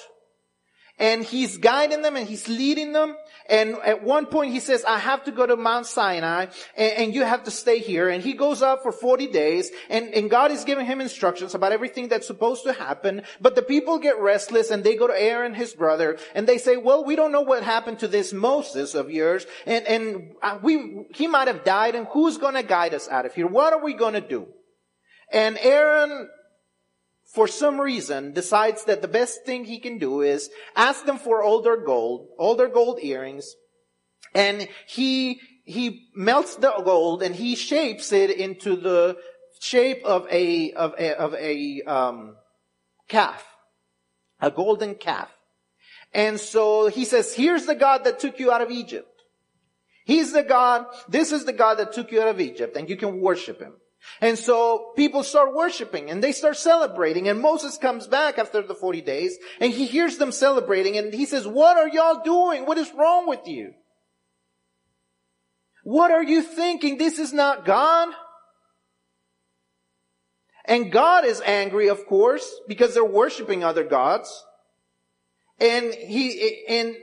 and 1.00 1.24
he's 1.24 1.58
guiding 1.58 2.02
them 2.04 2.16
and 2.16 2.28
he's 2.28 2.48
leading 2.48 2.94
them. 2.94 3.16
And 3.50 3.76
at 3.84 4.04
one 4.04 4.28
point 4.28 4.54
he 4.54 4.60
says, 4.60 4.86
I 4.86 5.00
have 5.00 5.24
to 5.26 5.32
go 5.32 5.46
to 5.46 5.56
Mount 5.56 5.86
Sinai 5.86 6.48
and, 6.78 6.94
and, 6.94 7.14
you 7.16 7.24
have 7.24 7.44
to 7.44 7.52
stay 7.52 7.80
here. 7.80 8.10
And 8.10 8.24
he 8.24 8.34
goes 8.34 8.62
up 8.62 8.84
for 8.84 8.92
40 8.92 9.28
days 9.28 9.70
and, 9.90 10.14
and 10.14 10.30
God 10.30 10.52
is 10.52 10.64
giving 10.64 10.86
him 10.86 11.02
instructions 11.02 11.56
about 11.56 11.72
everything 11.72 12.08
that's 12.08 12.28
supposed 12.28 12.64
to 12.64 12.74
happen. 12.74 13.24
But 13.42 13.56
the 13.56 13.62
people 13.62 13.98
get 14.00 14.20
restless 14.20 14.70
and 14.70 14.84
they 14.84 14.96
go 14.96 15.08
to 15.08 15.20
Aaron, 15.20 15.54
his 15.54 15.74
brother, 15.74 16.18
and 16.36 16.48
they 16.48 16.58
say, 16.58 16.78
well, 16.78 17.04
we 17.04 17.16
don't 17.16 17.32
know 17.32 17.42
what 17.42 17.64
happened 17.64 18.00
to 18.00 18.08
this 18.08 18.32
Moses 18.32 18.94
of 18.94 19.10
yours. 19.10 19.46
And, 19.66 19.86
and 19.88 20.32
uh, 20.42 20.60
we, 20.62 21.06
he 21.14 21.28
might 21.28 21.48
have 21.48 21.64
died 21.64 21.96
and 21.96 22.08
who's 22.08 22.38
going 22.38 22.56
to 22.56 22.64
guide 22.64 22.94
us 22.94 23.10
out 23.10 23.26
of 23.26 23.34
here? 23.34 23.48
What 23.48 23.74
are 23.74 23.84
we 23.84 23.94
going 23.94 24.14
to 24.14 24.22
do? 24.22 24.48
And 25.32 25.58
Aaron 25.58 26.30
for 27.34 27.48
some 27.48 27.82
reason, 27.82 28.32
decides 28.34 28.84
that 28.84 29.02
the 29.02 29.08
best 29.08 29.44
thing 29.44 29.66
he 29.66 29.80
can 29.80 29.98
do 29.98 30.22
is 30.22 30.52
ask 30.76 31.06
them 31.06 31.18
for 31.18 31.44
older 31.44 31.78
gold, 31.78 32.28
older 32.38 32.68
gold 32.68 33.00
earrings, 33.02 33.56
and 34.36 34.68
he, 34.88 35.42
he 35.64 36.10
melts 36.16 36.56
the 36.56 36.72
gold 36.86 37.24
and 37.24 37.34
he 37.34 37.56
shapes 37.56 38.12
it 38.12 38.30
into 38.30 38.76
the 38.76 39.18
shape 39.60 40.04
of 40.06 40.28
a, 40.30 40.74
of 40.74 40.94
a, 41.00 41.16
of 41.18 41.34
a, 41.34 41.82
um, 41.82 42.36
calf. 43.08 43.44
A 44.40 44.52
golden 44.52 44.94
calf. 44.94 45.30
And 46.14 46.40
so 46.40 46.88
he 46.88 47.04
says, 47.06 47.34
here's 47.34 47.66
the 47.66 47.76
God 47.76 48.04
that 48.04 48.20
took 48.20 48.40
you 48.40 48.52
out 48.52 48.62
of 48.62 48.70
Egypt. 48.70 49.10
He's 50.06 50.34
the 50.34 50.44
God, 50.44 50.86
this 51.10 51.32
is 51.32 51.46
the 51.46 51.54
God 51.54 51.80
that 51.80 51.94
took 51.94 52.12
you 52.12 52.22
out 52.22 52.28
of 52.28 52.40
Egypt 52.42 52.78
and 52.78 52.88
you 52.88 52.98
can 52.98 53.22
worship 53.22 53.60
him. 53.60 53.74
And 54.22 54.38
so 54.38 54.92
people 54.96 55.24
start 55.24 55.54
worshiping 55.54 56.10
and 56.10 56.24
they 56.24 56.32
start 56.32 56.58
celebrating 56.58 57.28
and 57.28 57.42
Moses 57.42 57.78
comes 57.78 58.08
back 58.08 58.38
after 58.38 58.62
the 58.62 58.76
40 58.76 59.02
days 59.02 59.38
and 59.60 59.74
he 59.74 59.86
hears 59.86 60.18
them 60.18 60.32
celebrating 60.32 60.98
and 60.98 61.14
he 61.14 61.26
says, 61.26 61.48
what 61.48 61.78
are 61.78 61.88
y'all 61.88 62.24
doing? 62.24 62.66
What 62.66 62.78
is 62.78 62.92
wrong 62.94 63.28
with 63.28 63.48
you? 63.48 63.74
What 65.84 66.12
are 66.12 66.24
you 66.24 66.42
thinking? 66.42 66.98
This 66.98 67.20
is 67.20 67.34
not 67.34 67.66
God. 67.66 68.10
And 70.66 70.92
God 70.92 71.26
is 71.26 71.42
angry, 71.42 71.90
of 71.90 72.06
course, 72.06 72.50
because 72.68 72.94
they're 72.94 73.04
worshiping 73.04 73.64
other 73.64 73.84
gods. 73.84 74.46
And 75.60 75.94
he, 75.94 76.66
and, 76.70 76.96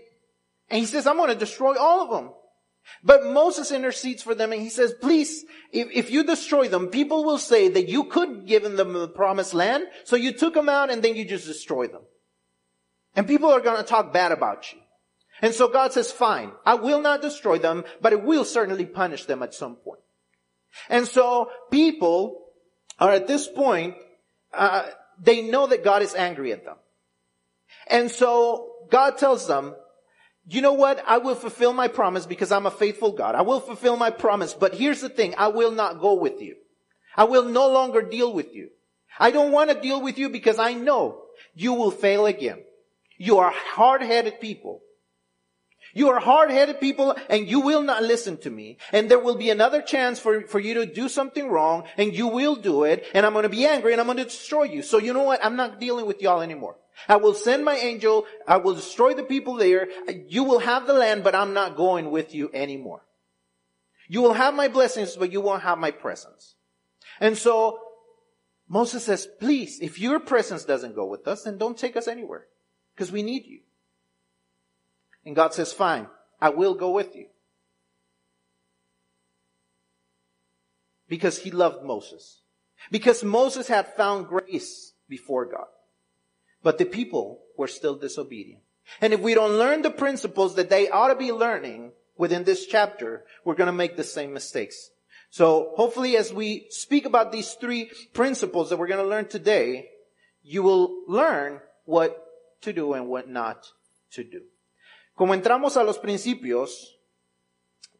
and 0.71 0.81
he 0.81 0.87
says, 0.87 1.07
I'm 1.07 1.17
going 1.17 1.29
to 1.29 1.35
destroy 1.35 1.77
all 1.79 2.03
of 2.03 2.11
them. 2.11 2.33
But 3.03 3.25
Moses 3.25 3.71
intercedes 3.71 4.23
for 4.23 4.35
them 4.35 4.53
and 4.53 4.61
he 4.61 4.69
says, 4.69 4.93
please, 5.01 5.45
if, 5.73 5.89
if 5.93 6.11
you 6.11 6.25
destroy 6.25 6.69
them, 6.69 6.89
people 6.89 7.25
will 7.25 7.39
say 7.39 7.69
that 7.69 7.89
you 7.89 8.05
could 8.05 8.47
give 8.47 8.63
them 8.63 8.93
the 8.93 9.09
promised 9.09 9.55
land, 9.55 9.85
so 10.05 10.17
you 10.17 10.33
took 10.33 10.55
them 10.55 10.69
out 10.69 10.91
and 10.91 11.03
then 11.03 11.17
you 11.17 11.25
just 11.25 11.47
destroy 11.47 11.87
them. 11.87 12.03
And 13.17 13.27
people 13.27 13.51
are 13.51 13.61
going 13.61 13.79
to 13.79 13.83
talk 13.83 14.13
bad 14.13 14.33
about 14.33 14.73
you. 14.73 14.79
And 15.43 15.55
so 15.55 15.69
God 15.69 15.93
says, 15.93 16.13
fine, 16.13 16.53
I 16.67 16.75
will 16.75 17.01
not 17.01 17.23
destroy 17.23 17.59
them, 17.59 17.85
but 18.01 18.13
I 18.13 18.17
will 18.17 18.45
certainly 18.45 18.87
punish 18.87 19.25
them 19.25 19.43
at 19.43 19.55
some 19.55 19.77
point. 19.77 20.01
And 20.89 21.07
so 21.07 21.51
people 21.71 22.47
are 22.99 23.13
at 23.13 23.27
this 23.27 23.49
point, 23.49 23.95
uh, 24.53 24.87
they 25.21 25.43
know 25.43 25.67
that 25.67 25.85
God 25.85 26.03
is 26.03 26.15
angry 26.15 26.53
at 26.53 26.65
them. 26.65 26.77
And 27.87 28.11
so 28.11 28.73
God 28.91 29.17
tells 29.17 29.47
them, 29.47 29.75
you 30.51 30.63
know 30.63 30.73
what? 30.73 31.01
I 31.07 31.19
will 31.19 31.37
fulfill 31.37 31.73
my 31.73 31.87
promise 31.87 32.27
because 32.27 32.51
I'm 32.51 32.67
a 32.67 32.73
faithful 32.73 33.13
God. 33.13 33.37
I 33.37 33.43
will 33.43 33.61
fulfill 33.61 33.97
my 33.97 34.11
promise. 34.11 34.53
But 34.53 34.75
here's 34.75 35.01
the 35.01 35.09
thing. 35.09 35.35
I 35.39 35.47
will 35.47 35.71
not 35.71 36.01
go 36.01 36.15
with 36.15 36.43
you. 36.43 36.57
I 37.17 37.25
will 37.25 37.45
no 37.45 37.69
longer 37.69 38.03
deal 38.03 38.33
with 38.33 38.53
you. 38.53 38.71
I 39.19 39.31
don't 39.31 39.53
want 39.53 39.71
to 39.71 39.81
deal 39.81 40.03
with 40.03 40.19
you 40.19 40.29
because 40.29 40.59
I 40.59 40.73
know 40.73 41.23
you 41.55 41.73
will 41.75 41.93
fail 41.93 42.27
again. 42.27 42.65
You 43.17 43.39
are 43.39 43.53
hard-headed 43.55 44.41
people. 44.41 44.81
You 45.95 46.09
are 46.11 46.19
hard-headed 46.19 46.81
people 46.81 47.17
and 47.29 47.49
you 47.49 47.61
will 47.61 47.83
not 47.83 48.03
listen 48.03 48.37
to 48.39 48.51
me. 48.51 48.79
And 48.91 49.09
there 49.09 49.19
will 49.21 49.37
be 49.37 49.51
another 49.51 49.83
chance 49.83 50.19
for, 50.19 50.43
for 50.43 50.59
you 50.59 50.75
to 50.75 50.87
do 50.87 51.09
something 51.09 51.49
wrong 51.49 51.85
and 51.97 52.13
you 52.13 52.27
will 52.27 52.57
do 52.57 52.85
it 52.85 53.05
and 53.15 53.25
I'm 53.25 53.35
going 53.35 53.45
to 53.45 53.49
be 53.49 53.67
angry 53.67 53.93
and 53.93 54.01
I'm 54.01 54.07
going 54.07 54.19
to 54.19 54.25
destroy 54.25 54.65
you. 54.65 54.83
So 54.83 54.99
you 54.99 55.13
know 55.13 55.23
what? 55.23 55.45
I'm 55.45 55.57
not 55.57 55.79
dealing 55.79 56.07
with 56.07 56.23
y'all 56.23 56.43
anymore. 56.43 56.77
I 57.09 57.17
will 57.17 57.35
send 57.35 57.65
my 57.65 57.77
angel. 57.77 58.27
I 58.47 58.59
will 58.59 58.75
destroy 58.75 59.15
the 59.15 59.23
people 59.23 59.55
there. 59.55 59.89
You 60.29 60.45
will 60.45 60.61
have 60.61 60.87
the 60.87 60.93
land, 60.93 61.25
but 61.25 61.35
I'm 61.35 61.55
not 61.55 61.77
going 61.77 62.11
with 62.11 62.35
you 62.35 62.51
anymore. 62.53 63.05
You 64.09 64.23
will 64.23 64.35
have 64.35 64.55
my 64.55 64.69
blessings, 64.69 65.17
but 65.17 65.33
you 65.33 65.41
won't 65.41 65.63
have 65.63 65.79
my 65.79 65.91
presence. 65.91 66.57
And 67.21 67.37
so 67.37 67.79
Moses 68.69 69.05
says, 69.05 69.29
please, 69.39 69.81
if 69.81 69.99
your 69.99 70.21
presence 70.21 70.65
doesn't 70.65 70.95
go 70.95 71.07
with 71.07 71.27
us, 71.27 71.45
then 71.45 71.59
don't 71.59 71.79
take 71.79 71.97
us 71.97 72.09
anywhere 72.09 72.47
because 72.95 73.13
we 73.13 73.23
need 73.23 73.47
you. 73.47 73.61
And 75.25 75.37
God 75.37 75.55
says, 75.55 75.73
fine, 75.73 76.07
I 76.41 76.51
will 76.51 76.75
go 76.75 76.91
with 76.91 77.15
you. 77.15 77.27
Because 81.09 81.39
he 81.39 81.51
loved 81.51 81.85
Moses. 81.85 82.43
Because 82.91 83.23
Moses 83.25 83.69
had 83.69 83.95
found 83.95 84.29
grace 84.29 84.93
before 85.09 85.45
God. 85.45 85.67
But 86.63 86.79
the 86.79 86.85
people 86.85 87.41
were 87.57 87.69
still 87.69 87.97
disobedient. 87.97 88.63
And 89.01 89.13
if 89.13 89.21
we 89.21 89.35
don't 89.35 89.59
learn 89.59 89.83
the 89.83 89.91
principles 89.91 90.57
that 90.57 90.71
they 90.71 90.89
ought 90.89 91.09
to 91.09 91.15
be 91.15 91.33
learning 91.33 91.93
within 92.17 92.45
this 92.45 92.67
chapter, 92.67 93.25
we're 93.45 93.55
going 93.55 93.69
to 93.69 93.73
make 93.73 93.97
the 93.97 94.05
same 94.05 94.33
mistakes. 94.33 94.91
So 95.31 95.73
hopefully 95.77 96.17
as 96.17 96.33
we 96.33 96.67
speak 96.71 97.07
about 97.07 97.31
these 97.31 97.53
three 97.55 97.91
principles 98.13 98.69
that 98.69 98.79
we're 98.79 98.89
going 98.89 99.03
to 99.03 99.09
learn 99.09 99.29
today, 99.29 99.91
you 100.43 100.63
will 100.63 101.05
learn 101.07 101.61
what 101.85 102.27
to 102.63 102.73
do 102.73 102.95
and 102.95 103.09
what 103.09 103.29
not 103.29 103.67
to 104.13 104.25
do. 104.25 104.43
Como 105.15 105.35
entramos 105.35 105.77
a 105.77 105.85
los 105.85 105.99
principios 105.99 106.97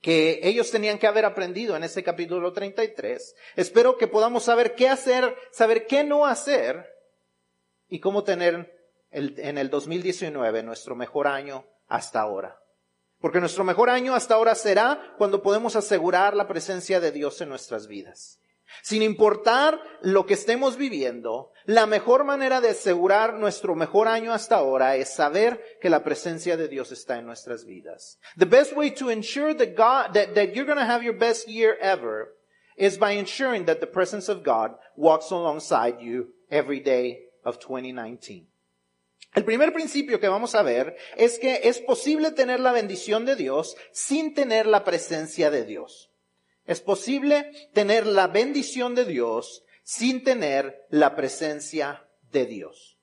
que 0.03 0.41
ellos 0.43 0.71
tenían 0.71 0.99
que 0.99 1.07
haber 1.07 1.25
aprendido 1.25 1.77
en 1.77 1.85
este 1.85 2.03
capítulo 2.03 2.53
33, 2.53 3.35
espero 3.57 3.97
que 3.97 4.09
podamos 4.09 4.45
saber 4.45 4.75
qué 4.75 4.89
hacer, 4.89 5.37
saber 5.53 5.87
qué 5.87 6.03
no 6.03 6.27
hacer 6.27 6.87
y 7.91 8.01
cómo 8.01 8.25
tener 8.25 8.73
el, 9.11 9.35
en 9.39 9.59
el 9.59 9.69
2019 9.69 10.63
nuestro 10.63 10.95
mejor 10.95 11.27
año 11.27 11.67
hasta 11.89 12.21
ahora. 12.21 12.59
Porque 13.19 13.41
nuestro 13.41 13.65
mejor 13.65 13.91
año 13.91 14.15
hasta 14.15 14.35
ahora 14.35 14.55
será 14.55 15.15
cuando 15.19 15.43
podemos 15.43 15.77
asegurar 15.77 16.35
la 16.35 16.49
presencia 16.49 17.01
de 17.01 17.13
Dios 17.13 17.41
en 17.43 17.51
nuestras 17.51 17.87
vidas. 17.87 18.41
Sin 18.83 19.03
importar 19.03 19.81
lo 20.01 20.27
que 20.27 20.35
estemos 20.35 20.77
viviendo, 20.77 21.51
la 21.65 21.87
mejor 21.87 22.23
manera 22.25 22.61
de 22.61 22.71
asegurar 22.71 23.35
nuestro 23.35 23.75
mejor 23.75 24.07
año 24.07 24.33
hasta 24.33 24.57
ahora 24.57 24.95
es 24.95 25.13
saber 25.13 25.61
que 25.81 25.91
la 25.91 26.05
presencia 26.05 26.57
de 26.57 26.69
Dios 26.69 26.93
está 26.93 27.19
en 27.19 27.27
nuestras 27.27 27.65
vidas. 27.65 28.19
The 28.39 28.47
best 28.47 28.75
way 28.77 28.93
to 28.93 29.11
ensure 29.11 29.55
that 29.55 29.77
God, 29.77 30.15
that, 30.15 30.35
that 30.35 30.55
you're 30.55 30.67
going 30.67 30.79
to 30.79 30.85
have 30.85 31.03
your 31.03 31.19
best 31.19 31.49
year 31.49 31.77
ever 31.81 32.37
is 32.77 32.97
by 32.97 33.13
ensuring 33.13 33.67
that 33.67 33.81
the 33.81 33.87
presence 33.87 34.31
of 34.31 34.45
God 34.45 34.77
walks 34.97 35.33
alongside 35.33 36.01
you 36.01 36.29
every 36.49 36.81
day 36.81 37.30
of 37.45 37.59
2019. 37.59 38.47
El 39.35 39.45
primer 39.45 39.73
principio 39.73 40.19
que 40.19 40.29
vamos 40.29 40.55
a 40.55 40.63
ver 40.63 40.97
es 41.17 41.39
que 41.39 41.61
es 41.65 41.79
posible 41.79 42.33
tener 42.33 42.59
la 42.59 42.73
bendición 42.73 43.25
de 43.25 43.37
Dios 43.37 43.77
sin 43.93 44.35
tener 44.35 44.67
la 44.67 44.83
presencia 44.83 45.51
de 45.51 45.65
Dios. 45.65 46.11
Es 46.67 46.81
posible 46.81 47.51
tener 47.73 48.07
la 48.07 48.27
bendición 48.27 48.95
de 48.95 49.05
Dios 49.05 49.65
sin 49.85 50.25
tener 50.25 50.87
la 50.91 51.15
presencia 51.15 52.09
de 52.33 52.47
Dios. 52.47 52.99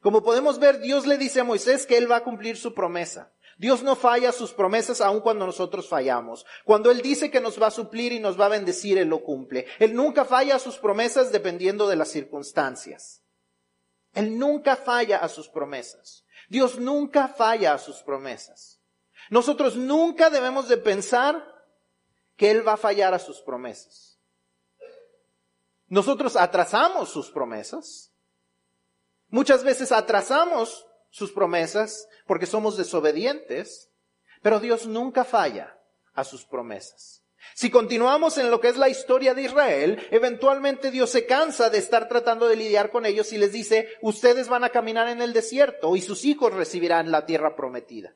Como 0.00 0.22
podemos 0.22 0.58
ver, 0.58 0.80
Dios 0.80 1.06
le 1.06 1.18
dice 1.18 1.40
a 1.40 1.44
Moisés 1.44 1.86
que 1.86 1.96
Él 1.96 2.10
va 2.10 2.16
a 2.16 2.24
cumplir 2.24 2.56
su 2.56 2.74
promesa. 2.74 3.32
Dios 3.58 3.82
no 3.82 3.96
falla 3.96 4.30
sus 4.30 4.52
promesas 4.52 5.00
aun 5.00 5.20
cuando 5.20 5.44
nosotros 5.44 5.88
fallamos. 5.88 6.46
Cuando 6.64 6.92
Él 6.92 7.02
dice 7.02 7.30
que 7.30 7.40
nos 7.40 7.60
va 7.60 7.68
a 7.68 7.72
suplir 7.72 8.12
y 8.12 8.20
nos 8.20 8.40
va 8.40 8.46
a 8.46 8.50
bendecir, 8.50 8.98
Él 8.98 9.08
lo 9.08 9.24
cumple. 9.24 9.66
Él 9.80 9.94
nunca 9.94 10.24
falla 10.24 10.60
sus 10.60 10.78
promesas 10.78 11.32
dependiendo 11.32 11.88
de 11.88 11.96
las 11.96 12.08
circunstancias. 12.08 13.22
Él 14.18 14.36
nunca 14.36 14.74
falla 14.74 15.18
a 15.18 15.28
sus 15.28 15.48
promesas. 15.48 16.24
Dios 16.48 16.76
nunca 16.76 17.28
falla 17.28 17.74
a 17.74 17.78
sus 17.78 18.02
promesas. 18.02 18.80
Nosotros 19.30 19.76
nunca 19.76 20.28
debemos 20.28 20.66
de 20.66 20.76
pensar 20.76 21.40
que 22.36 22.50
Él 22.50 22.66
va 22.66 22.72
a 22.72 22.76
fallar 22.76 23.14
a 23.14 23.20
sus 23.20 23.40
promesas. 23.40 24.18
Nosotros 25.86 26.34
atrasamos 26.34 27.10
sus 27.10 27.30
promesas. 27.30 28.12
Muchas 29.28 29.62
veces 29.62 29.92
atrasamos 29.92 30.84
sus 31.10 31.30
promesas 31.30 32.08
porque 32.26 32.46
somos 32.46 32.76
desobedientes, 32.76 33.88
pero 34.42 34.58
Dios 34.58 34.88
nunca 34.88 35.22
falla 35.22 35.78
a 36.14 36.24
sus 36.24 36.44
promesas. 36.44 37.22
Si 37.54 37.70
continuamos 37.70 38.38
en 38.38 38.50
lo 38.50 38.60
que 38.60 38.68
es 38.68 38.76
la 38.76 38.88
historia 38.88 39.34
de 39.34 39.42
Israel, 39.42 40.06
eventualmente 40.10 40.90
Dios 40.90 41.10
se 41.10 41.26
cansa 41.26 41.70
de 41.70 41.78
estar 41.78 42.08
tratando 42.08 42.48
de 42.48 42.56
lidiar 42.56 42.90
con 42.90 43.06
ellos 43.06 43.32
y 43.32 43.38
les 43.38 43.52
dice, 43.52 43.88
ustedes 44.00 44.48
van 44.48 44.64
a 44.64 44.70
caminar 44.70 45.08
en 45.08 45.22
el 45.22 45.32
desierto 45.32 45.96
y 45.96 46.00
sus 46.00 46.24
hijos 46.24 46.52
recibirán 46.52 47.10
la 47.10 47.26
tierra 47.26 47.56
prometida. 47.56 48.14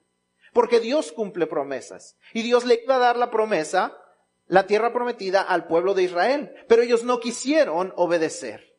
Porque 0.52 0.80
Dios 0.80 1.12
cumple 1.12 1.46
promesas. 1.46 2.16
Y 2.34 2.42
Dios 2.42 2.64
le 2.64 2.80
iba 2.84 2.96
a 2.96 3.00
dar 3.00 3.16
la 3.16 3.30
promesa 3.30 3.98
la 4.46 4.66
tierra 4.66 4.92
prometida 4.92 5.40
al 5.40 5.66
pueblo 5.66 5.94
de 5.94 6.02
Israel, 6.02 6.54
pero 6.68 6.82
ellos 6.82 7.04
no 7.04 7.20
quisieron 7.20 7.92
obedecer 7.96 8.76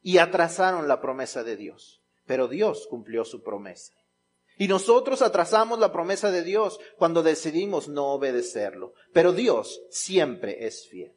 y 0.00 0.18
atrasaron 0.18 0.88
la 0.88 1.00
promesa 1.00 1.44
de 1.44 1.56
Dios, 1.56 2.02
pero 2.24 2.48
Dios 2.48 2.86
cumplió 2.88 3.24
su 3.24 3.42
promesa. 3.42 3.92
Y 4.58 4.68
nosotros 4.68 5.20
atrasamos 5.20 5.78
la 5.78 5.92
promesa 5.92 6.30
de 6.30 6.42
Dios 6.42 6.78
cuando 6.96 7.22
decidimos 7.22 7.88
no 7.88 8.12
obedecerlo, 8.12 8.94
pero 9.12 9.32
Dios 9.32 9.82
siempre 9.90 10.66
es 10.66 10.88
fiel. 10.88 11.12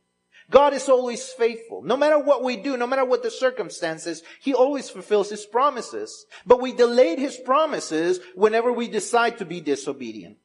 God 0.50 0.74
is 0.74 0.90
always 0.90 1.32
faithful. 1.34 1.84
No 1.84 1.96
matter 1.96 2.18
what 2.18 2.44
we 2.44 2.58
do, 2.58 2.76
no 2.76 2.88
matter 2.88 3.06
what 3.06 3.22
the 3.22 3.30
circumstances, 3.30 4.24
He 4.42 4.54
always 4.54 4.90
fulfills 4.90 5.32
His 5.32 5.46
promises. 5.46 6.26
But 6.46 6.60
we 6.60 6.74
delayed 6.74 7.20
His 7.20 7.38
promises 7.38 8.20
whenever 8.36 8.72
we 8.72 8.88
decide 8.88 9.38
to 9.38 9.46
be 9.46 9.62
disobedient. 9.62 10.38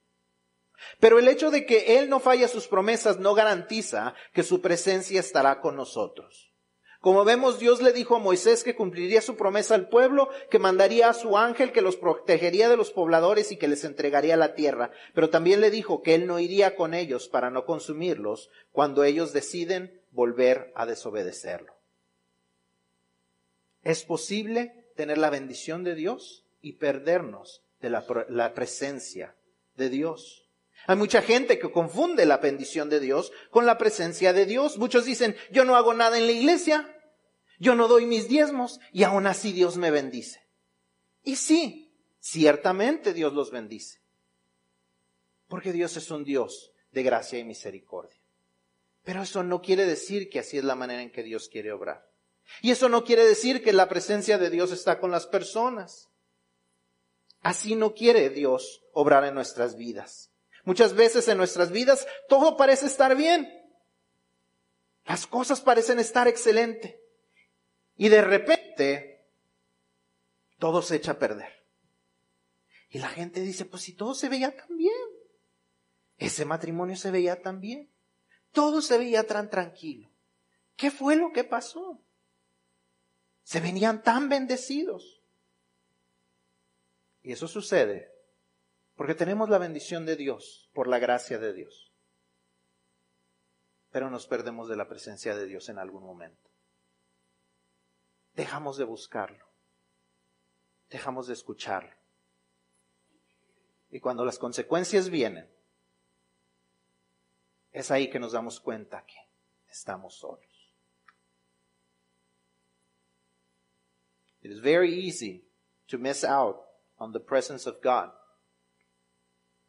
Pero 1.01 1.19
el 1.19 1.27
hecho 1.29 1.51
de 1.51 1.65
que 1.65 1.99
Él 1.99 2.11
no 2.11 2.21
falla 2.21 2.49
sus 2.49 2.69
promesas 2.69 3.19
no 3.19 3.35
garantiza 3.35 4.15
que 4.35 4.43
su 4.43 4.61
presencia 4.61 5.21
estará 5.21 5.63
con 5.63 5.75
nosotros. 5.75 6.54
Como 7.05 7.23
vemos, 7.23 7.59
Dios 7.59 7.83
le 7.83 7.93
dijo 7.93 8.17
a 8.17 8.19
Moisés 8.19 8.65
que 8.65 8.75
cumpliría 8.75 9.21
su 9.21 9.37
promesa 9.37 9.75
al 9.75 9.91
pueblo, 9.91 10.31
que 10.49 10.59
mandaría 10.59 11.11
a 11.11 11.13
su 11.13 11.37
ángel 11.37 11.71
que 11.71 11.83
los 11.83 11.97
protegería 11.97 12.71
de 12.71 12.79
los 12.79 12.93
pobladores 12.93 13.53
y 13.53 13.59
que 13.59 13.69
les 13.69 13.85
entregaría 13.85 14.39
la 14.39 14.55
tierra. 14.55 14.91
Pero 15.13 15.29
también 15.29 15.61
le 15.61 15.71
dijo 15.71 16.01
que 16.01 16.15
Él 16.15 16.27
no 16.27 16.39
iría 16.39 16.77
con 16.77 16.95
ellos 16.95 17.29
para 17.29 17.51
no 17.51 17.67
consumirlos 17.67 18.49
cuando 18.73 19.05
ellos 19.05 19.35
deciden 19.35 20.01
volver 20.13 20.73
a 20.75 20.87
desobedecerlo. 20.87 21.75
Es 23.83 24.03
posible 24.05 24.89
tener 24.97 25.19
la 25.19 25.29
bendición 25.29 25.85
de 25.85 25.97
Dios 25.97 26.47
y 26.63 26.79
perdernos 26.79 27.63
de 27.83 27.91
la, 27.91 28.55
presencia 28.55 29.37
de 29.77 29.91
Dios. 29.91 30.49
Hay 30.87 30.97
mucha 30.97 31.21
gente 31.21 31.59
que 31.59 31.71
confunde 31.71 32.25
la 32.25 32.39
bendición 32.39 32.89
de 32.89 33.01
Dios 33.01 33.31
con 33.51 33.67
la 33.67 33.77
presencia 33.77 34.33
de 34.33 34.47
Dios. 34.47 34.79
Muchos 34.79 35.05
dicen, 35.05 35.37
yo 35.51 35.67
no 35.67 35.77
hago 35.77 35.93
nada 35.93 36.17
en 36.17 36.25
la 36.25 36.33
iglesia, 36.33 36.94
yo 37.59 37.75
no 37.75 37.89
doy 37.89 38.07
mis 38.07 38.29
diezmos 38.29 38.81
y 38.93 39.05
aún 39.05 39.27
así 39.27 39.53
Dios 39.53 39.77
me 39.77 39.91
bendice. 39.91 40.47
Y 41.23 41.37
sí, 41.37 41.93
ciertamente 42.21 43.13
Dios 43.15 43.33
los 43.33 43.51
bendice. 43.51 44.01
Porque 45.49 45.73
Dios 45.73 45.97
es 45.97 46.11
un 46.11 46.25
Dios 46.25 46.73
de 46.91 47.03
gracia 47.03 47.39
y 47.39 47.45
misericordia. 47.45 48.21
Pero 49.05 49.23
eso 49.23 49.43
no 49.43 49.61
quiere 49.61 49.85
decir 49.87 50.31
que 50.31 50.39
así 50.39 50.59
es 50.59 50.65
la 50.65 50.75
manera 50.75 51.03
en 51.03 51.13
que 51.13 51.23
Dios 51.23 51.49
quiere 51.49 51.73
obrar. 51.73 52.11
Y 52.63 52.71
eso 52.71 52.89
no 52.89 53.05
quiere 53.05 53.25
decir 53.25 53.63
que 53.63 53.73
la 53.73 53.89
presencia 53.89 54.39
de 54.39 54.51
Dios 54.51 54.73
está 54.73 54.99
con 54.99 55.11
las 55.11 55.27
personas. 55.27 56.09
Así 57.43 57.75
no 57.75 57.95
quiere 57.95 58.31
Dios 58.31 58.83
obrar 58.93 59.25
en 59.25 59.35
nuestras 59.35 59.77
vidas. 59.77 60.31
Muchas 60.65 60.95
veces 60.95 61.29
en 61.29 61.37
nuestras 61.37 61.71
vidas 61.71 62.07
todo 62.29 62.57
parece 62.57 62.87
estar 62.87 63.15
bien. 63.15 63.51
Las 65.05 65.27
cosas 65.27 65.61
parecen 65.61 65.99
estar 65.99 66.27
excelente. 66.27 67.04
Y 67.97 68.09
de 68.09 68.23
repente 68.23 69.27
todo 70.59 70.83
se 70.83 70.97
echa 70.97 71.13
a 71.13 71.19
perder. 71.19 71.65
Y 72.91 72.99
la 72.99 73.09
gente 73.09 73.41
dice, 73.41 73.65
pues 73.65 73.83
si 73.83 73.93
todo 73.93 74.15
se 74.15 74.29
veía 74.29 74.57
tan 74.57 74.77
bien. 74.77 74.93
Ese 76.17 76.45
matrimonio 76.45 76.97
se 76.97 77.11
veía 77.11 77.43
tan 77.43 77.61
bien. 77.61 77.91
Todo 78.53 78.83
se 78.83 78.99
veía 78.99 79.27
tan 79.27 79.51
tranquilo. 79.51 80.11
¿Qué 80.77 80.91
fue 80.91 81.17
lo 81.17 81.33
que 81.33 81.45
pasó? 81.45 82.01
Se 83.43 83.61
venían 83.61 84.03
tan 84.03 84.29
bendecidos. 84.29 85.23
Y 87.23 87.33
eso 87.33 87.49
sucede 87.49 88.15
porque 88.97 89.15
tenemos 89.15 89.49
la 89.49 89.59
bendición 89.59 90.07
de 90.07 90.17
Dios 90.17 90.71
por 90.73 90.87
la 90.87 90.99
gracia 90.99 91.39
de 91.39 91.53
Dios. 91.53 91.93
Pero 93.91 94.11
nos 94.11 94.27
perdemos 94.27 94.69
de 94.69 94.77
la 94.77 94.89
presencia 94.89 95.35
de 95.35 95.47
Dios 95.47 95.69
en 95.69 95.79
algún 95.79 96.05
momento. 96.05 96.54
Dejamos 98.35 98.77
de 98.77 98.85
buscarlo. 98.85 99.47
Dejamos 100.91 101.27
de 101.27 101.35
escucharlo. 101.35 101.93
Y 103.91 104.01
cuando 104.01 104.25
las 104.25 104.39
consecuencias 104.39 105.09
vienen, 105.09 105.49
es 107.73 107.91
ahí 107.91 108.11
que 108.11 108.19
nos 108.19 108.33
damos 108.33 108.61
cuenta 108.61 109.05
que 109.07 109.19
estamos 109.69 110.15
solos. 110.15 110.45
It 114.43 114.51
is 114.51 114.61
very 114.61 114.93
easy 114.93 115.45
to 115.89 115.97
miss 115.97 116.25
out 116.25 116.61
on 116.99 117.13
the 117.13 117.21
presence 117.21 117.67
of 117.67 117.81
God 117.83 118.11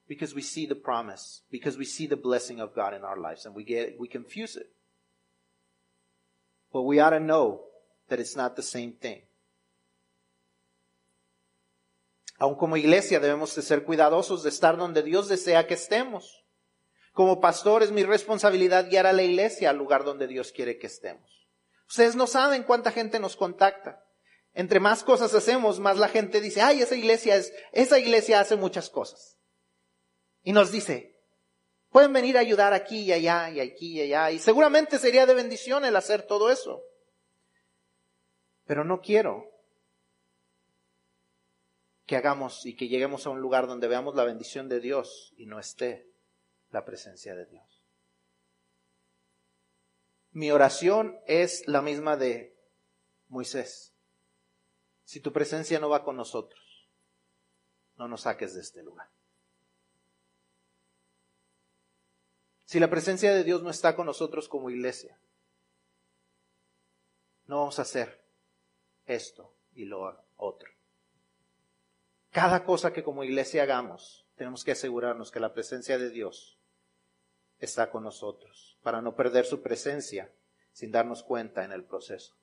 because 0.07 0.35
we 0.35 0.41
see 0.41 0.65
the 0.65 0.75
promise, 0.75 1.43
because 1.49 1.77
we 1.77 1.85
see 1.85 2.07
the 2.07 2.17
blessing 2.17 2.59
of 2.59 2.75
God 2.75 2.93
in 2.93 3.03
our 3.03 3.17
lives 3.17 3.45
and 3.45 3.55
we 3.55 3.63
get, 3.63 3.99
we 3.99 4.07
confuse 4.07 4.55
it. 4.55 4.67
But 6.73 6.83
we 6.83 6.99
ought 6.99 7.11
to 7.11 7.19
know 7.19 7.61
that 8.07 8.19
it's 8.19 8.35
not 8.35 8.55
the 8.55 8.63
same 8.63 8.93
thing. 8.93 9.21
Aun 12.37 12.55
como 12.55 12.75
iglesia 12.77 13.19
debemos 13.19 13.55
de 13.55 13.61
ser 13.61 13.85
cuidadosos 13.85 14.43
de 14.43 14.49
estar 14.49 14.77
donde 14.77 15.03
Dios 15.03 15.29
desea 15.29 15.67
que 15.67 15.75
estemos. 15.75 16.43
Como 17.13 17.39
pastor 17.39 17.81
es 17.81 17.91
mi 17.91 18.03
responsabilidad 18.03 18.89
guiar 18.89 19.07
a 19.07 19.13
la 19.13 19.23
iglesia 19.23 19.69
al 19.69 19.77
lugar 19.77 20.03
donde 20.03 20.27
Dios 20.27 20.51
quiere 20.51 20.77
que 20.77 20.87
estemos. 20.87 21.47
Ustedes 21.87 22.15
no 22.15 22.27
saben 22.27 22.63
cuánta 22.63 22.91
gente 22.91 23.19
nos 23.19 23.37
contacta. 23.37 24.03
Entre 24.53 24.79
más 24.79 25.03
cosas 25.03 25.33
hacemos, 25.33 25.79
más 25.79 25.97
la 25.97 26.09
gente 26.09 26.41
dice, 26.41 26.61
ay, 26.61 26.81
esa 26.81 26.95
iglesia 26.95 27.35
es, 27.37 27.53
esa 27.71 27.99
iglesia 27.99 28.39
hace 28.39 28.55
muchas 28.57 28.89
cosas. 28.89 29.37
Y 30.43 30.51
nos 30.51 30.71
dice, 30.71 31.21
pueden 31.89 32.11
venir 32.11 32.37
a 32.37 32.41
ayudar 32.41 32.73
aquí 32.73 33.01
y 33.03 33.13
allá 33.13 33.49
y 33.49 33.61
aquí 33.61 33.93
y 33.93 34.01
allá. 34.01 34.31
Y 34.31 34.39
seguramente 34.39 34.99
sería 34.99 35.25
de 35.25 35.33
bendición 35.35 35.85
el 35.85 35.95
hacer 35.95 36.23
todo 36.23 36.49
eso. 36.49 36.83
Pero 38.65 38.83
no 38.83 39.01
quiero 39.01 39.51
que 42.05 42.15
hagamos 42.15 42.65
y 42.65 42.75
que 42.75 42.87
lleguemos 42.87 43.25
a 43.25 43.29
un 43.29 43.41
lugar 43.41 43.67
donde 43.67 43.87
veamos 43.87 44.15
la 44.15 44.23
bendición 44.23 44.69
de 44.69 44.79
Dios 44.79 45.33
y 45.37 45.45
no 45.45 45.59
esté 45.59 46.07
la 46.71 46.85
presencia 46.85 47.35
de 47.35 47.45
Dios. 47.45 47.83
Mi 50.31 50.51
oración 50.51 51.17
es 51.25 51.67
la 51.67 51.81
misma 51.81 52.17
de 52.17 52.55
Moisés. 53.29 53.93
Si 55.03 55.19
tu 55.19 55.31
presencia 55.31 55.79
no 55.79 55.89
va 55.89 56.03
con 56.03 56.17
nosotros, 56.17 56.89
no 57.97 58.07
nos 58.07 58.21
saques 58.21 58.53
de 58.53 58.61
este 58.61 58.83
lugar. 58.83 59.09
Si 62.65 62.79
la 62.79 62.89
presencia 62.89 63.33
de 63.33 63.43
Dios 63.43 63.63
no 63.63 63.69
está 63.69 63.95
con 63.95 64.07
nosotros 64.07 64.49
como 64.49 64.69
iglesia, 64.69 65.17
no 67.47 67.59
vamos 67.59 67.79
a 67.79 67.83
hacer 67.83 68.24
esto 69.05 69.53
y 69.73 69.85
lo 69.85 70.25
otro. 70.37 70.69
Cada 72.31 72.63
cosa 72.63 72.91
que 72.91 73.03
como 73.03 73.23
iglesia 73.23 73.63
hagamos, 73.63 74.27
tenemos 74.35 74.63
que 74.63 74.73
asegurarnos 74.73 75.31
que 75.31 75.39
la 75.39 75.53
presencia 75.53 75.97
de 75.97 76.09
Dios 76.09 76.59
está 77.59 77.89
con 77.89 78.03
nosotros, 78.03 78.77
para 78.83 79.01
no 79.01 79.15
perder 79.15 79.45
su 79.45 79.61
presencia 79.61 80.31
sin 80.71 80.91
darnos 80.91 81.23
cuenta 81.23 81.63
en 81.63 81.71
el 81.71 81.85
proceso. 81.85 82.35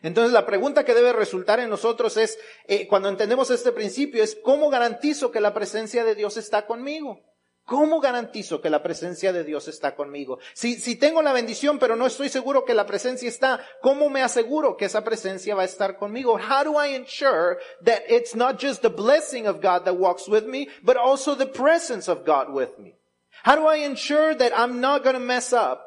Entonces 0.00 0.32
la 0.32 0.46
pregunta 0.46 0.84
que 0.84 0.94
debe 0.94 1.12
resultar 1.12 1.60
en 1.60 1.68
nosotros 1.68 2.16
es, 2.16 2.38
eh, 2.66 2.88
cuando 2.88 3.08
entendemos 3.08 3.50
este 3.50 3.72
principio, 3.72 4.22
es 4.22 4.34
¿cómo 4.34 4.70
garantizo 4.70 5.30
que 5.30 5.40
la 5.40 5.52
presencia 5.52 6.04
de 6.04 6.14
Dios 6.14 6.36
está 6.38 6.66
conmigo? 6.66 7.20
¿Cómo 7.66 7.98
garantizo 7.98 8.60
que 8.60 8.68
la 8.68 8.82
presencia 8.82 9.32
de 9.32 9.42
Dios 9.42 9.68
está 9.68 9.94
conmigo? 9.94 10.38
Si, 10.52 10.74
si 10.74 10.96
tengo 10.96 11.22
la 11.22 11.32
bendición, 11.32 11.78
pero 11.78 11.96
no 11.96 12.06
estoy 12.06 12.28
seguro 12.28 12.66
que 12.66 12.74
la 12.74 12.84
presencia 12.84 13.26
está, 13.26 13.64
¿cómo 13.80 14.10
me 14.10 14.22
aseguro 14.22 14.76
que 14.76 14.84
esa 14.84 15.02
presencia 15.02 15.54
va 15.54 15.62
a 15.62 15.66
estar 15.66 15.96
conmigo? 15.96 16.38
How 16.38 16.62
do 16.62 16.78
I 16.78 16.94
ensure 16.94 17.58
that 17.82 18.02
it's 18.08 18.34
not 18.34 18.60
just 18.60 18.82
the 18.82 18.90
blessing 18.90 19.46
of 19.46 19.62
God 19.62 19.86
that 19.86 19.96
walks 19.96 20.28
with 20.28 20.44
me, 20.44 20.68
but 20.82 20.98
also 20.98 21.34
the 21.34 21.46
presence 21.46 22.06
of 22.06 22.26
God 22.26 22.52
with 22.52 22.78
me? 22.78 22.96
How 23.44 23.56
do 23.56 23.66
I 23.66 23.76
ensure 23.76 24.34
that 24.34 24.52
I'm 24.54 24.82
not 24.82 25.02
going 25.02 25.14
to 25.14 25.20
mess 25.20 25.54
up? 25.54 25.86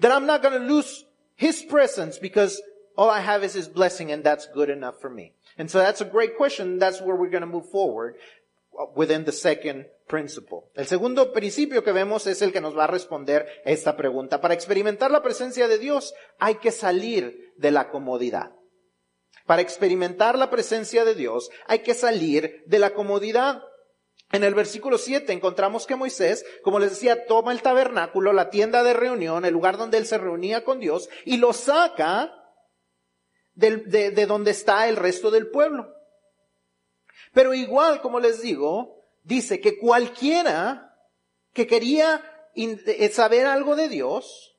That 0.00 0.10
I'm 0.10 0.24
not 0.24 0.42
going 0.42 0.58
to 0.58 0.66
lose 0.66 1.04
His 1.36 1.62
presence 1.62 2.18
because 2.18 2.62
all 2.96 3.10
I 3.10 3.20
have 3.20 3.44
is 3.44 3.52
His 3.52 3.68
blessing 3.68 4.10
and 4.10 4.24
that's 4.24 4.46
good 4.54 4.70
enough 4.70 5.02
for 5.02 5.10
me. 5.10 5.32
And 5.58 5.70
so 5.70 5.78
that's 5.78 6.00
a 6.00 6.06
great 6.06 6.38
question. 6.38 6.78
That's 6.78 7.02
where 7.02 7.14
we're 7.14 7.28
going 7.28 7.42
to 7.42 7.46
move 7.46 7.68
forward 7.68 8.16
uh, 8.78 8.86
within 8.96 9.24
the 9.24 9.32
second 9.32 9.84
principle. 10.06 10.58
El 10.74 10.86
segundo 10.86 11.32
principio 11.32 11.82
que 11.82 11.92
vemos 11.92 12.26
es 12.26 12.42
el 12.42 12.52
que 12.52 12.60
nos 12.60 12.76
va 12.76 12.84
a 12.84 12.88
responder 12.88 13.46
esta 13.64 13.96
pregunta. 13.96 14.40
Para 14.40 14.54
experimentar 14.54 15.10
la 15.10 15.22
presencia 15.22 15.68
de 15.68 15.78
Dios 15.78 16.14
hay 16.38 16.56
que 16.56 16.70
salir 16.70 17.52
de 17.56 17.70
la 17.70 17.90
comodidad. 17.90 18.52
Para 19.46 19.62
experimentar 19.62 20.38
la 20.38 20.50
presencia 20.50 21.04
de 21.04 21.14
Dios 21.14 21.50
hay 21.66 21.80
que 21.80 21.94
salir 21.94 22.62
de 22.66 22.78
la 22.78 22.94
comodidad. 22.94 23.62
En 24.32 24.42
el 24.42 24.54
versículo 24.54 24.98
7 24.98 25.32
encontramos 25.32 25.86
que 25.86 25.96
Moisés, 25.96 26.44
como 26.62 26.78
les 26.78 26.90
decía, 26.90 27.26
toma 27.26 27.52
el 27.52 27.62
tabernáculo, 27.62 28.32
la 28.32 28.50
tienda 28.50 28.82
de 28.82 28.94
reunión, 28.94 29.44
el 29.44 29.52
lugar 29.52 29.76
donde 29.76 29.98
él 29.98 30.06
se 30.06 30.18
reunía 30.18 30.64
con 30.64 30.80
Dios, 30.80 31.08
y 31.24 31.36
lo 31.36 31.52
saca 31.52 32.32
de, 33.52 33.76
de 33.76 34.26
donde 34.26 34.50
está 34.50 34.88
el 34.88 34.96
resto 34.96 35.30
del 35.30 35.50
pueblo. 35.50 35.94
Pero 37.32 37.54
igual, 37.54 38.00
como 38.00 38.18
les 38.18 38.40
digo, 38.40 39.03
dice 39.24 39.60
que 39.60 39.78
cualquiera 39.78 40.96
que 41.52 41.66
quería 41.66 42.22
eh, 42.54 43.08
saber 43.08 43.46
algo 43.46 43.74
de 43.74 43.88
Dios 43.88 44.56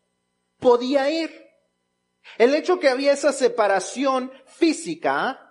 podía 0.60 1.10
ir. 1.10 1.45
El 2.38 2.54
hecho 2.56 2.80
que 2.80 2.89
había 2.89 3.13
esa 3.13 3.32
separación 3.32 4.32
física 4.45 5.41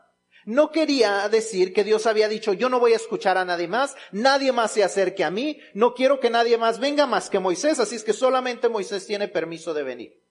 no 0.45 0.71
quería 0.71 1.27
decir 1.29 1.73
que 1.73 1.85
Dios 1.85 2.07
había 2.07 2.29
dicho, 2.29 2.53
yo 2.53 2.69
no 2.69 2.81
voy 2.81 2.93
a 2.93 2.97
escuchar 2.97 3.39
a 3.39 3.45
nadie 3.47 3.69
más, 3.69 3.97
nadie 4.13 4.53
más 4.53 4.73
se 4.73 4.85
acerque 4.85 5.25
a 5.25 5.31
mí, 5.31 5.59
no 5.73 5.95
quiero 5.95 6.21
que 6.21 6.29
nadie 6.29 6.59
más 6.59 6.81
venga 6.81 7.07
más 7.07 7.31
que 7.31 7.39
Moisés, 7.39 7.79
así 7.79 7.97
es 7.97 8.05
que 8.05 8.13
solamente 8.13 8.69
Moisés 8.69 9.07
tiene 9.07 9.29
permiso 9.29 9.73
de 9.73 9.83
venir. 9.85 10.23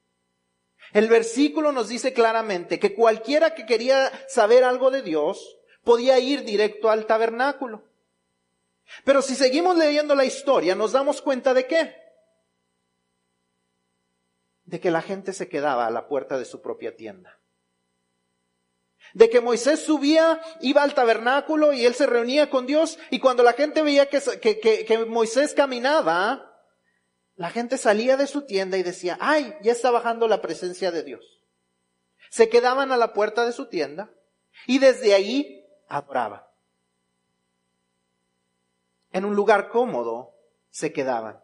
El 0.91 1.07
versículo 1.07 1.71
nos 1.71 1.89
dice 1.89 2.13
claramente 2.13 2.77
que 2.77 2.93
cualquiera 2.93 3.55
que 3.55 3.65
quería 3.65 4.11
saber 4.27 4.63
algo 4.63 4.91
de 4.91 5.01
Dios 5.01 5.57
podía 5.83 6.19
ir 6.19 6.43
directo 6.43 6.91
al 6.91 7.07
tabernáculo. 7.07 7.83
Pero 9.03 9.21
si 9.21 9.35
seguimos 9.35 9.77
leyendo 9.77 10.15
la 10.15 10.25
historia, 10.25 10.75
nos 10.75 10.91
damos 10.91 11.21
cuenta 11.21 11.53
de 11.53 11.67
qué? 11.67 11.95
De 14.63 14.79
que 14.79 14.91
la 14.91 15.01
gente 15.01 15.33
se 15.33 15.49
quedaba 15.49 15.85
a 15.85 15.91
la 15.91 16.07
puerta 16.07 16.37
de 16.37 16.45
su 16.45 16.61
propia 16.61 16.95
tienda. 16.95 17.39
De 19.13 19.29
que 19.29 19.41
Moisés 19.41 19.83
subía, 19.83 20.41
iba 20.61 20.81
al 20.81 20.93
tabernáculo 20.93 21.73
y 21.73 21.85
él 21.85 21.93
se 21.93 22.07
reunía 22.07 22.49
con 22.49 22.65
Dios 22.65 22.97
y 23.09 23.19
cuando 23.19 23.43
la 23.43 23.53
gente 23.53 23.81
veía 23.81 24.07
que, 24.07 25.05
Moisés 25.07 25.53
caminaba, 25.53 26.49
la 27.35 27.49
gente 27.49 27.77
salía 27.77 28.15
de 28.15 28.27
su 28.27 28.43
tienda 28.43 28.77
y 28.77 28.83
decía, 28.83 29.17
ay, 29.19 29.55
ya 29.61 29.71
está 29.71 29.91
bajando 29.91 30.27
la 30.27 30.41
presencia 30.41 30.91
de 30.91 31.03
Dios. 31.03 31.41
Se 32.29 32.49
quedaban 32.49 32.91
a 32.91 32.97
la 32.97 33.13
puerta 33.13 33.45
de 33.45 33.51
su 33.51 33.67
tienda 33.67 34.11
y 34.65 34.79
desde 34.79 35.13
ahí 35.13 35.65
adoraban. 35.87 36.41
En 39.13 39.25
un 39.25 39.35
lugar 39.35 39.69
cómodo 39.69 40.35
se 40.69 40.91
quedaban. 40.91 41.41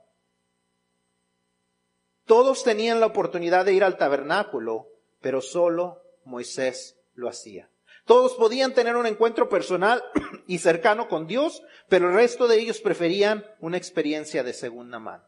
Todos 2.26 2.64
tenían 2.64 3.00
la 3.00 3.06
oportunidad 3.06 3.66
de 3.66 3.74
ir 3.74 3.84
al 3.84 3.98
tabernáculo, 3.98 4.88
pero 5.22 5.42
solo 5.42 6.04
Moisés 6.26 7.00
lo 7.16 7.30
hacía. 7.30 7.70
Todos 8.06 8.34
podían 8.34 8.74
tener 8.74 8.96
un 8.96 9.06
encuentro 9.06 9.50
personal 9.50 10.04
y 10.48 10.58
cercano 10.58 11.08
con 11.08 11.28
Dios, 11.28 11.64
pero 11.88 12.10
el 12.10 12.16
resto 12.16 12.48
de 12.48 12.60
ellos 12.60 12.82
preferían 12.82 13.46
una 13.60 13.78
experiencia 13.78 14.44
de 14.44 14.54
segunda 14.54 15.00
mano. 15.00 15.24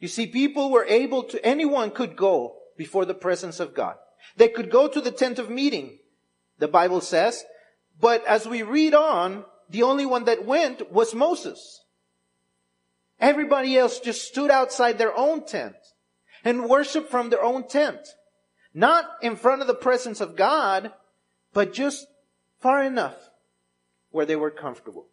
You 0.00 0.08
see, 0.08 0.26
people 0.26 0.70
were 0.70 0.86
able 0.88 1.24
to, 1.24 1.38
anyone 1.44 1.90
could 1.90 2.16
go 2.16 2.56
before 2.76 3.04
the 3.04 3.14
presence 3.14 3.60
of 3.60 3.74
God. 3.74 3.96
They 4.36 4.52
could 4.52 4.70
go 4.70 4.88
to 4.88 5.00
the 5.00 5.12
tent 5.12 5.38
of 5.38 5.50
meeting, 5.50 6.00
the 6.58 6.68
Bible 6.68 7.00
says, 7.00 7.44
but 8.00 8.24
as 8.26 8.46
we 8.46 8.62
read 8.62 8.94
on, 8.94 9.44
the 9.68 9.82
only 9.82 10.06
one 10.06 10.24
that 10.24 10.44
went 10.44 10.90
was 10.92 11.14
Moses. 11.14 11.84
Everybody 13.20 13.76
else 13.76 13.98
just 13.98 14.26
stood 14.26 14.50
outside 14.50 14.98
their 14.98 15.16
own 15.16 15.44
tent 15.44 15.76
and 16.44 16.68
worshiped 16.68 17.10
from 17.10 17.30
their 17.30 17.42
own 17.42 17.66
tent. 17.66 17.98
Not 18.72 19.06
in 19.22 19.34
front 19.34 19.60
of 19.60 19.66
the 19.66 19.74
presence 19.74 20.20
of 20.20 20.36
God, 20.36 20.92
but 21.52 21.72
just 21.72 22.06
far 22.60 22.82
enough 22.84 23.30
where 24.10 24.26
they 24.26 24.36
were 24.36 24.50
comfortable. 24.50 25.06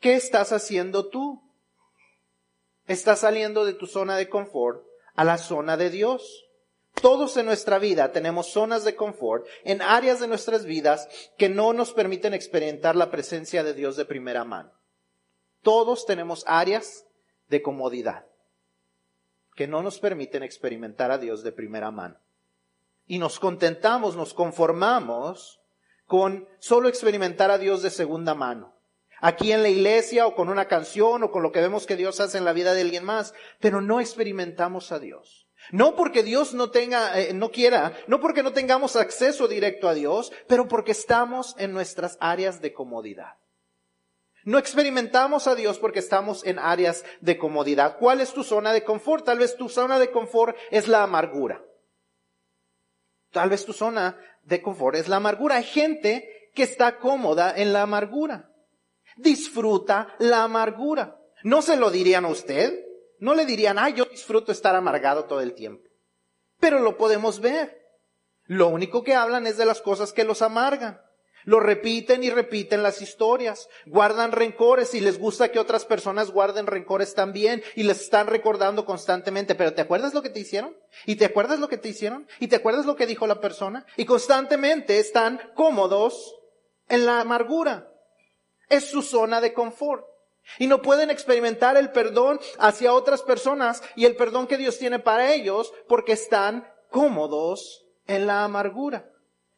¿Qué 0.00 0.14
estás 0.14 0.52
haciendo 0.52 1.10
tú? 1.10 1.40
Estás 2.88 3.20
saliendo 3.20 3.64
de 3.64 3.72
tu 3.72 3.86
zona 3.86 4.16
de 4.16 4.28
confort 4.28 4.84
a 5.16 5.24
la 5.24 5.36
zona 5.36 5.76
de 5.76 5.90
Dios. 5.90 6.44
Todos 7.00 7.36
en 7.36 7.46
nuestra 7.46 7.78
vida 7.78 8.12
tenemos 8.12 8.48
zonas 8.48 8.84
de 8.84 8.96
confort 8.96 9.46
en 9.64 9.82
áreas 9.82 10.20
de 10.20 10.28
nuestras 10.28 10.64
vidas 10.64 11.08
que 11.36 11.48
no 11.48 11.72
nos 11.72 11.92
permiten 11.92 12.34
experimentar 12.34 12.96
la 12.96 13.10
presencia 13.10 13.62
de 13.62 13.74
Dios 13.74 13.96
de 13.96 14.04
primera 14.04 14.44
mano. 14.44 14.72
Todos 15.62 16.06
tenemos 16.06 16.44
áreas 16.46 17.06
de 17.48 17.62
comodidad 17.62 18.26
que 19.54 19.66
no 19.66 19.82
nos 19.82 19.98
permiten 19.98 20.42
experimentar 20.42 21.10
a 21.10 21.18
Dios 21.18 21.42
de 21.42 21.52
primera 21.52 21.90
mano. 21.90 22.18
Y 23.06 23.18
nos 23.18 23.38
contentamos, 23.38 24.16
nos 24.16 24.34
conformamos 24.34 25.60
con 26.06 26.48
solo 26.58 26.88
experimentar 26.88 27.50
a 27.50 27.58
Dios 27.58 27.82
de 27.82 27.90
segunda 27.90 28.34
mano 28.34 28.76
aquí 29.20 29.52
en 29.52 29.62
la 29.62 29.68
iglesia 29.68 30.26
o 30.26 30.34
con 30.34 30.48
una 30.48 30.66
canción 30.66 31.22
o 31.22 31.30
con 31.30 31.42
lo 31.42 31.52
que 31.52 31.60
vemos 31.60 31.86
que 31.86 31.96
Dios 31.96 32.20
hace 32.20 32.38
en 32.38 32.44
la 32.44 32.52
vida 32.52 32.74
de 32.74 32.82
alguien 32.82 33.04
más, 33.04 33.34
pero 33.60 33.80
no 33.80 34.00
experimentamos 34.00 34.92
a 34.92 34.98
Dios. 34.98 35.45
No 35.72 35.96
porque 35.96 36.22
Dios 36.22 36.54
no 36.54 36.70
tenga, 36.70 37.20
eh, 37.20 37.32
no 37.32 37.50
quiera, 37.50 37.96
no 38.06 38.20
porque 38.20 38.42
no 38.42 38.52
tengamos 38.52 38.96
acceso 38.96 39.48
directo 39.48 39.88
a 39.88 39.94
Dios, 39.94 40.32
pero 40.46 40.68
porque 40.68 40.92
estamos 40.92 41.54
en 41.58 41.72
nuestras 41.72 42.16
áreas 42.20 42.60
de 42.60 42.72
comodidad. 42.72 43.34
No 44.44 44.58
experimentamos 44.58 45.48
a 45.48 45.56
Dios 45.56 45.78
porque 45.80 45.98
estamos 45.98 46.46
en 46.46 46.60
áreas 46.60 47.04
de 47.20 47.36
comodidad. 47.36 47.98
¿Cuál 47.98 48.20
es 48.20 48.32
tu 48.32 48.44
zona 48.44 48.72
de 48.72 48.84
confort? 48.84 49.24
Tal 49.24 49.40
vez 49.40 49.56
tu 49.56 49.68
zona 49.68 49.98
de 49.98 50.12
confort 50.12 50.56
es 50.70 50.86
la 50.86 51.02
amargura. 51.02 51.64
Tal 53.32 53.50
vez 53.50 53.64
tu 53.64 53.72
zona 53.72 54.16
de 54.44 54.62
confort 54.62 54.96
es 54.96 55.08
la 55.08 55.16
amargura. 55.16 55.56
Hay 55.56 55.64
gente 55.64 56.50
que 56.54 56.62
está 56.62 56.98
cómoda 56.98 57.52
en 57.56 57.72
la 57.72 57.82
amargura. 57.82 58.52
Disfruta 59.16 60.14
la 60.20 60.44
amargura. 60.44 61.18
¿No 61.42 61.60
se 61.60 61.76
lo 61.76 61.90
dirían 61.90 62.24
a 62.24 62.28
usted? 62.28 62.85
No 63.18 63.34
le 63.34 63.46
dirían, 63.46 63.78
ay, 63.78 63.94
yo 63.94 64.04
disfruto 64.04 64.52
estar 64.52 64.74
amargado 64.74 65.24
todo 65.24 65.40
el 65.40 65.54
tiempo. 65.54 65.88
Pero 66.58 66.80
lo 66.80 66.96
podemos 66.96 67.40
ver. 67.40 67.82
Lo 68.44 68.68
único 68.68 69.02
que 69.02 69.14
hablan 69.14 69.46
es 69.46 69.56
de 69.56 69.66
las 69.66 69.80
cosas 69.80 70.12
que 70.12 70.24
los 70.24 70.42
amargan. 70.42 71.00
Lo 71.44 71.60
repiten 71.60 72.24
y 72.24 72.30
repiten 72.30 72.82
las 72.82 73.00
historias. 73.00 73.68
Guardan 73.86 74.32
rencores 74.32 74.94
y 74.94 75.00
les 75.00 75.18
gusta 75.18 75.52
que 75.52 75.60
otras 75.60 75.84
personas 75.84 76.32
guarden 76.32 76.66
rencores 76.66 77.14
también 77.14 77.62
y 77.76 77.84
les 77.84 78.00
están 78.00 78.26
recordando 78.26 78.84
constantemente. 78.84 79.54
Pero 79.54 79.72
¿te 79.72 79.80
acuerdas 79.80 80.12
lo 80.12 80.22
que 80.22 80.30
te 80.30 80.40
hicieron? 80.40 80.76
¿Y 81.04 81.16
te 81.16 81.24
acuerdas 81.24 81.60
lo 81.60 81.68
que 81.68 81.78
te 81.78 81.88
hicieron? 81.88 82.26
¿Y 82.40 82.48
te 82.48 82.56
acuerdas 82.56 82.84
lo 82.84 82.96
que 82.96 83.06
dijo 83.06 83.28
la 83.28 83.40
persona? 83.40 83.86
Y 83.96 84.06
constantemente 84.06 84.98
están 84.98 85.40
cómodos 85.54 86.34
en 86.88 87.06
la 87.06 87.20
amargura. 87.20 87.92
Es 88.68 88.90
su 88.90 89.02
zona 89.02 89.40
de 89.40 89.52
confort. 89.52 90.04
Y 90.58 90.66
no 90.66 90.82
pueden 90.82 91.10
experimentar 91.10 91.76
el 91.76 91.90
perdón 91.90 92.40
hacia 92.58 92.92
otras 92.92 93.22
personas 93.22 93.82
y 93.94 94.04
el 94.04 94.16
perdón 94.16 94.46
que 94.46 94.56
Dios 94.56 94.78
tiene 94.78 94.98
para 94.98 95.32
ellos 95.32 95.72
porque 95.88 96.12
están 96.12 96.66
cómodos 96.90 97.84
en 98.06 98.26
la 98.26 98.44
amargura. 98.44 99.10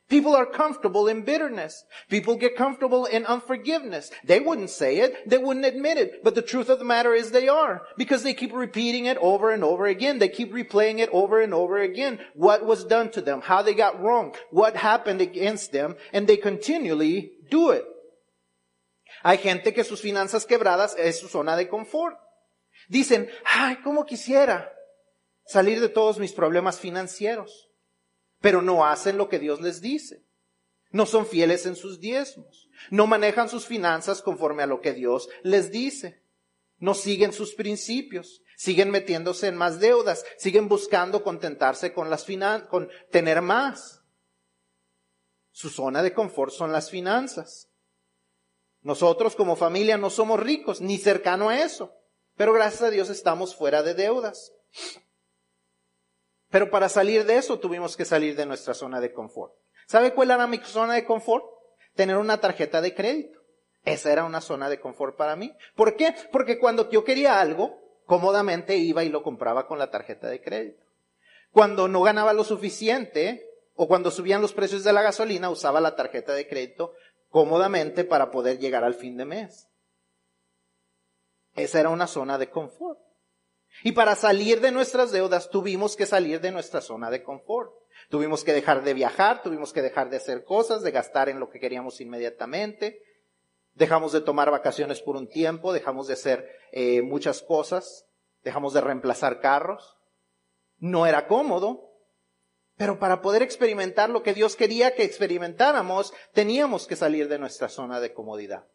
People 0.09 0.35
are 0.35 0.47
comfortable 0.47 1.07
in 1.07 1.21
bitterness. 1.21 1.85
People 2.09 2.37
get 2.37 2.57
comfortable 2.57 3.05
in 3.05 3.27
unforgiveness. 3.27 4.11
They 4.25 4.41
wouldn't 4.41 4.71
say 4.71 5.01
it. 5.01 5.29
They 5.29 5.37
wouldn't 5.37 5.67
admit 5.67 5.99
it. 5.99 6.25
But 6.25 6.35
the 6.35 6.41
truth 6.41 6.71
of 6.71 6.79
the 6.79 6.85
matter 6.87 7.13
is 7.13 7.31
they 7.31 7.47
are. 7.47 7.83
Because 7.99 8.23
they 8.23 8.33
keep 8.33 8.55
repeating 8.55 9.05
it 9.05 9.19
over 9.19 9.51
and 9.51 9.63
over 9.63 9.87
again. 9.87 10.19
They 10.19 10.31
keep 10.31 10.51
replaying 10.51 10.99
it 10.99 11.11
over 11.13 11.43
and 11.43 11.53
over 11.53 11.77
again. 11.77 12.21
What 12.33 12.65
was 12.65 12.85
done 12.85 13.11
to 13.13 13.21
them. 13.21 13.43
How 13.43 13.61
they 13.61 13.75
got 13.75 14.01
wrong. 14.01 14.35
What 14.51 14.77
happened 14.77 15.21
against 15.21 15.73
them. 15.73 15.97
And 16.15 16.27
they 16.27 16.39
continually 16.39 17.33
do 17.51 17.71
it. 17.71 17.85
Hay 19.23 19.39
gente 19.39 19.75
que 19.75 19.85
sus 19.85 20.01
finanzas 20.01 20.47
quebradas 20.47 20.95
es 20.99 21.19
su 21.19 21.29
zona 21.29 21.57
de 21.57 21.69
confort. 21.69 22.19
Dicen, 22.89 23.29
ay, 23.45 23.79
cómo 23.83 24.07
quisiera 24.07 24.73
salir 25.45 25.81
de 25.81 25.89
todos 25.89 26.19
mis 26.19 26.33
problemas 26.33 26.79
financieros 26.79 27.69
pero 28.41 28.63
no 28.63 28.87
hacen 28.87 29.17
lo 29.17 29.29
que 29.29 29.39
Dios 29.39 29.61
les 29.61 29.81
dice. 29.81 30.25
No 30.91 31.07
son 31.07 31.27
fieles 31.27 31.67
en 31.67 31.77
sus 31.77 32.01
diezmos. 32.01 32.69
No 32.91 33.07
manejan 33.07 33.49
sus 33.49 33.67
finanzas 33.67 34.23
conforme 34.23 34.63
a 34.63 34.67
lo 34.67 34.81
que 34.81 34.95
Dios 34.95 35.29
les 35.43 35.71
dice. 35.71 36.23
No 36.79 36.95
siguen 36.95 37.33
sus 37.33 37.55
principios. 37.55 38.43
Siguen 38.57 38.91
metiéndose 38.91 39.49
en 39.49 39.57
más 39.57 39.81
deudas. 39.81 40.25
Siguen 40.39 40.69
buscando 40.69 41.23
contentarse 41.23 41.93
con 41.93 42.11
las 42.11 42.25
finanzas, 42.25 42.69
con 42.69 42.89
tener 43.11 43.43
más. 43.43 44.03
Su 45.51 45.69
zona 45.69 46.03
de 46.03 46.15
confort 46.15 46.53
son 46.53 46.73
las 46.73 46.91
finanzas. 46.91 47.68
Nosotros 48.83 49.35
como 49.35 49.57
familia 49.57 49.97
no 49.97 50.11
somos 50.11 50.41
ricos, 50.41 50.81
ni 50.81 50.99
cercano 50.99 51.49
a 51.49 51.61
eso. 51.61 51.93
Pero 52.37 52.53
gracias 52.53 52.83
a 52.83 52.91
Dios 52.91 53.11
estamos 53.11 53.57
fuera 53.57 53.83
de 53.83 53.95
deudas. 53.95 54.53
Pero 56.51 56.71
para 56.71 56.89
salir 56.89 57.25
de 57.27 57.37
eso 57.37 57.59
tuvimos 57.59 57.97
que 57.97 58.05
salir 58.05 58.37
de 58.37 58.47
nuestra 58.47 58.75
zona 58.75 59.01
de 59.01 59.13
confort. 59.13 59.55
¿Sabe 59.87 60.15
cuál 60.15 60.31
era 60.31 60.47
mi 60.47 60.59
zona 60.59 60.95
de 60.95 61.05
confort? 61.05 61.45
Tener 61.95 62.17
una 62.17 62.41
tarjeta 62.41 62.81
de 62.81 62.95
crédito. 62.95 63.41
Esa 63.85 64.13
era 64.13 64.25
una 64.25 64.41
zona 64.41 64.69
de 64.69 64.81
confort 64.81 65.17
para 65.17 65.35
mí. 65.37 65.53
¿Por 65.75 65.97
qué? 65.97 66.15
Porque 66.31 66.59
cuando 66.59 66.91
yo 66.91 67.05
quería 67.05 67.41
algo, 67.41 67.81
cómodamente 68.07 68.77
iba 68.77 69.05
y 69.05 69.09
lo 69.09 69.23
compraba 69.23 69.67
con 69.67 69.79
la 69.79 69.91
tarjeta 69.91 70.29
de 70.29 70.41
crédito. 70.41 70.85
Cuando 71.51 71.89
no 71.89 72.03
ganaba 72.03 72.33
lo 72.33 72.45
suficiente, 72.45 73.49
o 73.75 73.87
cuando 73.87 74.11
subían 74.11 74.43
los 74.43 74.53
precios 74.53 74.85
de 74.85 74.93
la 74.93 75.03
gasolina, 75.03 75.51
usaba 75.51 75.81
la 75.81 75.97
tarjeta 75.97 76.35
de 76.35 76.49
crédito 76.49 76.95
cómodamente 77.29 78.05
para 78.05 78.31
poder 78.31 78.59
llegar 78.59 78.85
al 78.85 78.95
fin 78.95 79.17
de 79.17 79.25
mes. 79.25 79.69
Esa 81.55 81.81
era 81.81 81.91
una 81.91 82.07
zona 82.07 82.39
de 82.39 82.51
confort. 82.51 82.99
Y 83.83 83.93
para 83.93 84.15
salir 84.17 84.61
de 84.61 84.73
nuestras 84.73 85.13
deudas 85.13 85.51
tuvimos 85.51 85.97
que 85.97 86.07
salir 86.07 86.41
de 86.41 86.51
nuestra 86.51 86.81
zona 86.81 87.11
de 87.11 87.23
confort. 87.23 87.73
Tuvimos 88.09 88.45
que 88.45 88.53
dejar 88.53 88.83
de 88.83 88.95
viajar, 88.95 89.43
tuvimos 89.43 89.73
que 89.73 89.83
dejar 89.83 90.09
de 90.09 90.17
hacer 90.17 90.45
cosas, 90.45 90.83
de 90.83 90.91
gastar 90.91 91.29
en 91.29 91.41
lo 91.41 91.51
que 91.51 91.61
queríamos 91.61 92.01
inmediatamente. 92.01 93.03
Dejamos 93.75 94.13
de 94.13 94.21
tomar 94.21 94.51
vacaciones 94.51 95.03
por 95.03 95.17
un 95.17 95.29
tiempo, 95.29 95.73
dejamos 95.73 96.07
de 96.07 96.15
hacer 96.15 96.49
eh, 96.73 97.03
muchas 97.03 97.43
cosas, 97.43 98.07
dejamos 98.43 98.73
de 98.73 98.81
reemplazar 98.81 99.41
carros. 99.41 99.97
No 100.79 101.07
era 101.07 101.27
cómodo, 101.27 101.88
pero 102.79 103.01
para 103.01 103.21
poder 103.21 103.43
experimentar 103.43 104.09
lo 104.09 104.23
que 104.23 104.33
Dios 104.33 104.55
quería 104.55 104.95
que 104.95 105.03
experimentáramos, 105.03 106.15
teníamos 106.33 106.87
que 106.87 106.95
salir 106.95 107.29
de 107.29 107.39
nuestra 107.39 107.69
zona 107.69 107.99
de 107.99 108.15
comodidad. 108.15 108.69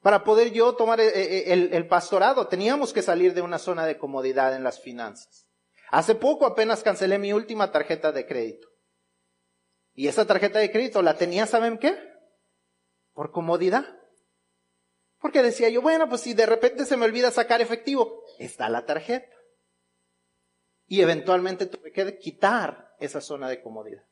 Para 0.00 0.24
poder 0.24 0.52
yo 0.52 0.74
tomar 0.74 0.98
eh, 0.98 1.10
eh, 1.14 1.68
el, 1.70 1.86
pastorado, 1.86 2.48
teníamos 2.48 2.94
que 2.94 3.02
salir 3.02 3.34
de 3.34 3.42
una 3.42 3.58
zona 3.58 3.84
de 3.84 3.98
comodidad 3.98 4.56
en 4.56 4.64
las 4.64 4.80
finanzas. 4.80 5.46
Hace 5.90 6.14
poco 6.14 6.46
apenas 6.46 6.82
cancelé 6.82 7.18
mi 7.18 7.34
última 7.34 7.70
tarjeta 7.72 8.10
de 8.10 8.26
crédito. 8.26 8.68
Y 9.92 10.08
esa 10.08 10.26
tarjeta 10.26 10.58
de 10.58 10.72
crédito 10.72 11.02
la 11.02 11.18
tenía, 11.18 11.46
¿saben 11.46 11.76
qué? 11.76 11.98
Por 13.12 13.32
comodidad. 13.32 13.84
Porque 15.18 15.42
decía 15.42 15.68
yo, 15.68 15.82
bueno, 15.82 16.08
pues 16.08 16.22
si 16.22 16.32
de 16.32 16.46
repente 16.46 16.86
se 16.86 16.96
me 16.96 17.04
olvida 17.04 17.30
sacar 17.30 17.60
efectivo, 17.60 18.22
está 18.38 18.70
la 18.70 18.86
tarjeta. 18.86 19.35
Y 20.86 21.00
eventualmente 21.00 21.66
tuve 21.66 21.92
que 21.92 22.18
quitar 22.18 22.94
esa 22.98 23.20
zona 23.20 23.48
de 23.48 23.60
comodidad. 23.60 24.04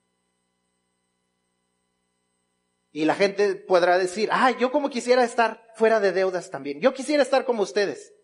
Y 2.90 3.04
la 3.06 3.14
gente 3.14 3.56
podrá 3.56 3.98
decir, 3.98 4.28
ah, 4.32 4.52
yo 4.52 4.70
como 4.70 4.88
quisiera 4.88 5.24
estar 5.24 5.68
fuera 5.74 5.98
de 5.98 6.12
deudas 6.12 6.50
también. 6.50 6.80
Yo 6.80 6.94
quisiera 6.94 7.22
estar 7.22 7.44
como 7.44 7.62
ustedes. 7.64 8.14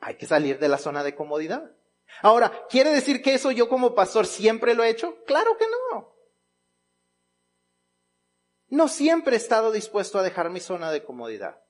Hay 0.00 0.16
que 0.16 0.26
salir 0.26 0.58
de 0.58 0.68
la 0.68 0.78
zona 0.78 1.04
de 1.04 1.14
comodidad. 1.14 1.70
Ahora, 2.22 2.66
¿quiere 2.70 2.90
decir 2.90 3.22
que 3.22 3.34
eso 3.34 3.50
yo 3.50 3.68
como 3.68 3.94
pastor 3.94 4.26
siempre 4.26 4.74
lo 4.74 4.84
he 4.84 4.88
hecho? 4.88 5.22
Claro 5.24 5.56
que 5.58 5.66
no. 5.66 6.16
No 8.68 8.88
siempre 8.88 9.34
he 9.34 9.38
estado 9.38 9.70
dispuesto 9.70 10.18
a 10.18 10.22
dejar 10.22 10.50
mi 10.50 10.60
zona 10.60 10.90
de 10.90 11.04
comodidad. 11.04 11.62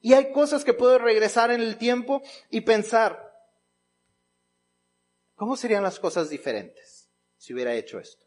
Y 0.00 0.12
hay 0.12 0.30
cosas 0.30 0.64
que 0.64 0.74
puedo 0.74 0.98
regresar 0.98 1.50
en 1.50 1.60
el 1.60 1.78
tiempo 1.78 2.22
y 2.50 2.60
pensar, 2.60 3.25
¿cómo 5.36 5.56
serían 5.56 5.84
las 5.84 6.00
cosas 6.00 6.28
diferentes 6.28 7.08
si 7.36 7.54
hubiera 7.54 7.74
hecho 7.74 8.00
esto? 8.00 8.26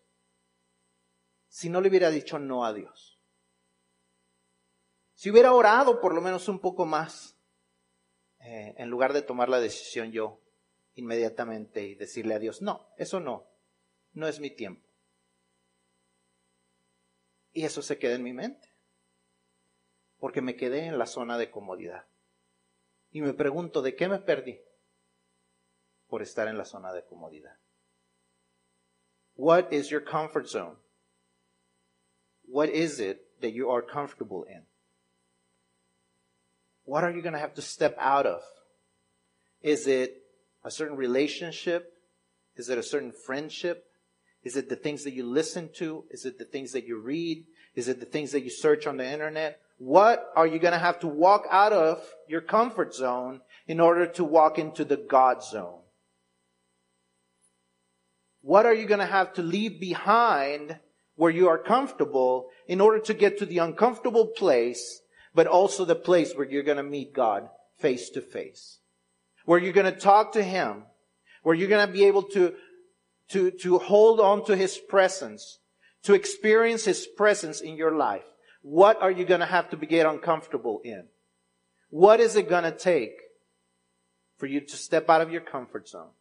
si 1.49 1.69
no 1.69 1.81
le 1.81 1.89
hubiera 1.89 2.11
dicho 2.11 2.39
no 2.39 2.63
a 2.63 2.73
Dios. 2.73 3.19
Si 5.15 5.29
hubiera 5.29 5.51
orado 5.53 5.99
por 5.99 6.13
lo 6.13 6.21
menos 6.21 6.47
un 6.47 6.59
poco 6.59 6.85
más, 6.85 7.35
eh, 8.39 8.75
en 8.77 8.89
lugar 8.89 9.11
de 9.11 9.23
tomar 9.23 9.49
la 9.49 9.59
decisión 9.59 10.11
yo 10.11 10.39
inmediatamente 10.95 11.83
y 11.83 11.95
decirle 11.95 12.35
a 12.35 12.39
Dios, 12.39 12.61
no, 12.61 12.87
eso 12.97 13.19
no, 13.19 13.47
no 14.13 14.27
es 14.27 14.39
mi 14.39 14.51
tiempo. 14.51 14.87
Y 17.51 17.65
eso 17.65 17.81
se 17.81 17.97
queda 17.97 18.15
en 18.15 18.23
mi 18.23 18.31
mente, 18.31 18.69
porque 20.19 20.41
me 20.41 20.55
quedé 20.55 20.85
en 20.85 20.97
la 20.97 21.07
zona 21.07 21.37
de 21.37 21.51
comodidad. 21.51 22.05
Y 23.11 23.21
me 23.21 23.33
pregunto, 23.33 23.81
¿de 23.81 23.95
qué 23.95 24.07
me 24.07 24.19
perdí? 24.19 24.61
Por 26.09 26.21
estar 26.21 26.47
en 26.47 26.57
la 26.57 26.63
zona 26.63 26.93
de 26.93 27.01
comodidad. 27.01 27.55
What 29.35 29.71
is 29.71 29.91
your 29.91 30.01
comfort 30.01 30.49
zone? 30.49 30.75
What 32.45 32.69
is 32.69 32.99
it 32.99 33.21
that 33.41 33.53
you 33.53 33.69
are 33.69 33.81
comfortable 33.81 34.43
in? 34.43 34.63
What 36.83 37.03
are 37.03 37.11
you 37.11 37.21
going 37.21 37.33
to 37.33 37.39
have 37.39 37.53
to 37.53 37.61
step 37.61 37.95
out 37.99 38.25
of? 38.25 38.41
Is 39.61 39.87
it 39.87 40.23
a 40.63 40.71
certain 40.71 40.97
relationship? 40.97 41.93
Is 42.55 42.69
it 42.69 42.77
a 42.77 42.83
certain 42.83 43.11
friendship? 43.11 43.85
Is 44.43 44.55
it 44.55 44.69
the 44.69 44.75
things 44.75 45.03
that 45.03 45.13
you 45.13 45.25
listen 45.25 45.69
to? 45.75 46.05
Is 46.09 46.25
it 46.25 46.39
the 46.39 46.45
things 46.45 46.71
that 46.71 46.87
you 46.87 46.99
read? 46.99 47.45
Is 47.75 47.87
it 47.87 47.99
the 47.99 48.05
things 48.05 48.31
that 48.31 48.41
you 48.41 48.49
search 48.49 48.87
on 48.87 48.97
the 48.97 49.09
internet? 49.09 49.59
What 49.77 50.31
are 50.35 50.47
you 50.47 50.59
going 50.59 50.73
to 50.73 50.79
have 50.79 50.99
to 50.99 51.07
walk 51.07 51.45
out 51.49 51.71
of 51.71 52.03
your 52.27 52.41
comfort 52.41 52.93
zone 52.93 53.41
in 53.67 53.79
order 53.79 54.05
to 54.07 54.23
walk 54.23 54.57
into 54.57 54.83
the 54.83 54.97
God 54.97 55.43
zone? 55.43 55.79
What 58.41 58.65
are 58.65 58.73
you 58.73 58.85
going 58.85 58.99
to 58.99 59.05
have 59.05 59.33
to 59.33 59.41
leave 59.41 59.79
behind 59.79 60.79
where 61.19 61.31
you 61.31 61.49
are 61.49 61.57
comfortable 61.57 62.47
in 62.65 62.79
order 62.79 62.97
to 62.97 63.13
get 63.13 63.37
to 63.37 63.45
the 63.45 63.57
uncomfortable 63.57 64.27
place, 64.27 65.01
but 65.35 65.47
also 65.47 65.83
the 65.83 65.93
place 65.93 66.33
where 66.33 66.49
you're 66.49 66.63
going 66.63 66.77
to 66.77 66.83
meet 66.83 67.13
God 67.13 67.49
face 67.77 68.09
to 68.11 68.21
face. 68.21 68.79
Where 69.43 69.59
you're 69.59 69.73
going 69.73 69.93
to 69.93 69.99
talk 69.99 70.31
to 70.33 70.41
Him. 70.41 70.83
Where 71.43 71.53
you're 71.53 71.67
going 71.67 71.85
to 71.85 71.91
be 71.91 72.05
able 72.05 72.23
to, 72.23 72.53
to, 73.31 73.51
to 73.51 73.79
hold 73.79 74.21
on 74.21 74.45
to 74.45 74.55
His 74.55 74.77
presence. 74.77 75.59
To 76.03 76.13
experience 76.13 76.85
His 76.85 77.05
presence 77.05 77.59
in 77.59 77.75
your 77.75 77.97
life. 77.97 78.23
What 78.61 79.01
are 79.01 79.11
you 79.11 79.25
going 79.25 79.41
to 79.41 79.45
have 79.45 79.69
to 79.71 79.75
get 79.75 80.05
uncomfortable 80.05 80.79
in? 80.85 81.03
What 81.89 82.21
is 82.21 82.37
it 82.37 82.47
going 82.47 82.63
to 82.63 82.71
take 82.71 83.17
for 84.37 84.45
you 84.45 84.61
to 84.61 84.77
step 84.77 85.09
out 85.09 85.19
of 85.19 85.33
your 85.33 85.41
comfort 85.41 85.89
zone 85.89 86.11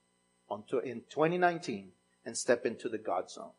in 0.82 1.02
2019 1.08 1.92
and 2.28 2.36
step 2.36 2.64
into 2.64 2.88
the 2.88 2.98
God 2.98 3.28
zone? 3.28 3.52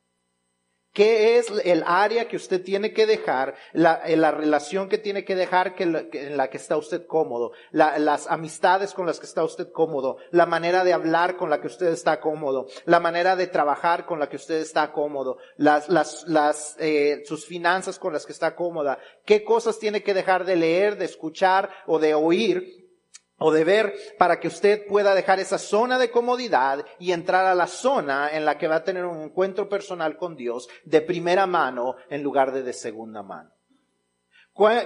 ¿Qué 0.92 1.38
es 1.38 1.52
el 1.66 1.84
área 1.86 2.28
que 2.28 2.36
usted 2.36 2.64
tiene 2.64 2.94
que 2.94 3.06
dejar, 3.06 3.54
la, 3.74 4.02
eh, 4.06 4.18
la 4.18 4.32
relación 4.32 4.90
que 4.90 4.98
tiene 4.98 5.24
que 5.24 5.36
dejar 5.36 5.76
que, 5.76 5.84
en 5.84 6.36
la 6.36 6.50
que 6.50 6.58
está 6.58 6.78
usted 6.78 7.06
cómodo, 7.06 7.52
la, 7.72 8.00
las 8.00 8.26
amistades 8.26 8.96
con 8.96 9.06
las 9.06 9.20
que 9.20 9.28
está 9.28 9.44
usted 9.44 9.72
cómodo, 9.72 10.18
la 10.32 10.48
manera 10.48 10.84
de 10.84 10.94
hablar 10.94 11.38
con 11.38 11.52
la 11.52 11.62
que 11.62 11.68
usted 11.68 11.88
está 11.88 12.20
cómodo, 12.20 12.68
la 12.86 13.00
manera 13.00 13.36
de 13.36 13.46
trabajar 13.46 14.08
con 14.08 14.20
la 14.20 14.30
que 14.30 14.38
usted 14.38 14.56
está 14.56 14.92
cómodo, 14.92 15.38
las, 15.58 15.90
las, 15.90 16.28
las, 16.28 16.76
eh, 16.80 17.22
sus 17.24 17.46
finanzas 17.46 18.00
con 18.00 18.12
las 18.12 18.26
que 18.26 18.34
está 18.34 18.56
cómoda? 18.56 18.98
¿Qué 19.26 19.44
cosas 19.44 19.78
tiene 19.78 20.02
que 20.02 20.16
dejar 20.16 20.44
de 20.44 20.56
leer, 20.56 20.98
de 20.98 21.06
escuchar 21.06 21.70
o 21.86 22.00
de 22.00 22.16
oír 22.16 22.79
o 23.40 23.52
de 23.52 23.64
ver 23.64 23.96
para 24.18 24.40
que 24.40 24.48
usted 24.48 24.86
pueda 24.88 25.16
dejar 25.16 25.40
esa 25.40 25.58
zona 25.58 25.98
de 25.98 26.12
comodidad 26.12 26.86
y 27.00 27.12
entrar 27.12 27.46
a 27.46 27.56
la 27.56 27.68
zona 27.68 28.30
en 28.32 28.46
la 28.46 28.58
que 28.58 28.68
va 28.68 28.76
a 28.78 28.84
tener 28.84 29.06
un 29.06 29.22
encuentro 29.22 29.68
personal 29.68 30.18
con 30.18 30.36
Dios 30.36 30.70
de 30.86 31.02
primera 31.02 31.48
mano 31.48 31.96
en 32.10 32.22
lugar 32.22 32.52
de 32.52 32.60
de 32.64 32.74
segunda 32.74 33.24
mano. 33.24 33.52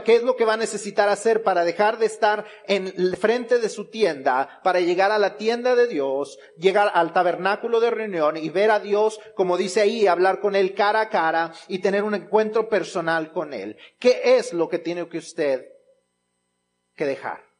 ¿Qué 0.05 0.15
es 0.15 0.21
lo 0.21 0.35
que 0.35 0.45
va 0.45 0.53
a 0.53 0.57
necesitar 0.57 1.09
hacer 1.09 1.41
para 1.41 1.63
dejar 1.63 1.97
de 1.97 2.05
estar 2.05 2.45
en 2.67 2.93
el 2.95 3.17
frente 3.17 3.57
de 3.57 3.69
su 3.69 3.89
tienda, 3.89 4.61
para 4.63 4.79
llegar 4.79 5.09
a 5.11 5.17
la 5.17 5.35
tienda 5.35 5.73
de 5.75 5.87
Dios, 5.87 6.37
llegar 6.57 6.91
al 6.93 7.11
tabernáculo 7.11 7.79
de 7.79 7.89
reunión 7.89 8.37
y 8.37 8.49
ver 8.49 8.69
a 8.69 8.79
Dios, 8.79 9.19
como 9.33 9.57
dice 9.57 9.81
ahí, 9.81 10.05
hablar 10.05 10.41
con 10.41 10.55
Él 10.55 10.75
cara 10.75 11.01
a 11.01 11.09
cara 11.09 11.53
y 11.67 11.79
tener 11.79 12.03
un 12.03 12.13
encuentro 12.13 12.69
personal 12.69 13.31
con 13.31 13.51
Él? 13.51 13.75
¿Qué 13.97 14.37
es 14.37 14.53
lo 14.53 14.69
que 14.69 14.77
tiene 14.77 15.09
que 15.09 15.17
usted 15.17 15.65
que 16.95 17.05
dejar? 17.05 17.52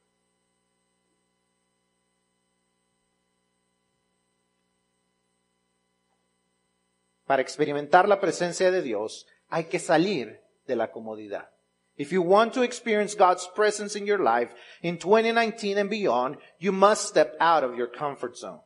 Para 7.26 7.42
experimentar 7.42 8.08
la 8.08 8.20
presencia 8.20 8.72
de 8.72 8.82
Dios, 8.82 9.26
hay 9.48 9.66
que 9.66 9.80
salir 9.80 10.42
de 10.66 10.76
la 10.76 10.92
comodidad. 10.92 11.50
If 11.96 12.12
you 12.12 12.24
want 12.24 12.54
to 12.54 12.64
experience 12.64 13.16
God's 13.16 13.48
presence 13.56 13.96
in 13.96 14.08
your 14.08 14.20
life 14.20 14.52
in 14.82 14.98
2019 14.98 15.78
and 15.78 15.90
beyond, 15.90 16.38
you 16.60 16.72
must 16.72 17.08
step 17.08 17.36
out 17.40 17.64
of 17.64 17.78
your 17.78 17.88
comfort 17.88 18.36
zone. 18.36 18.62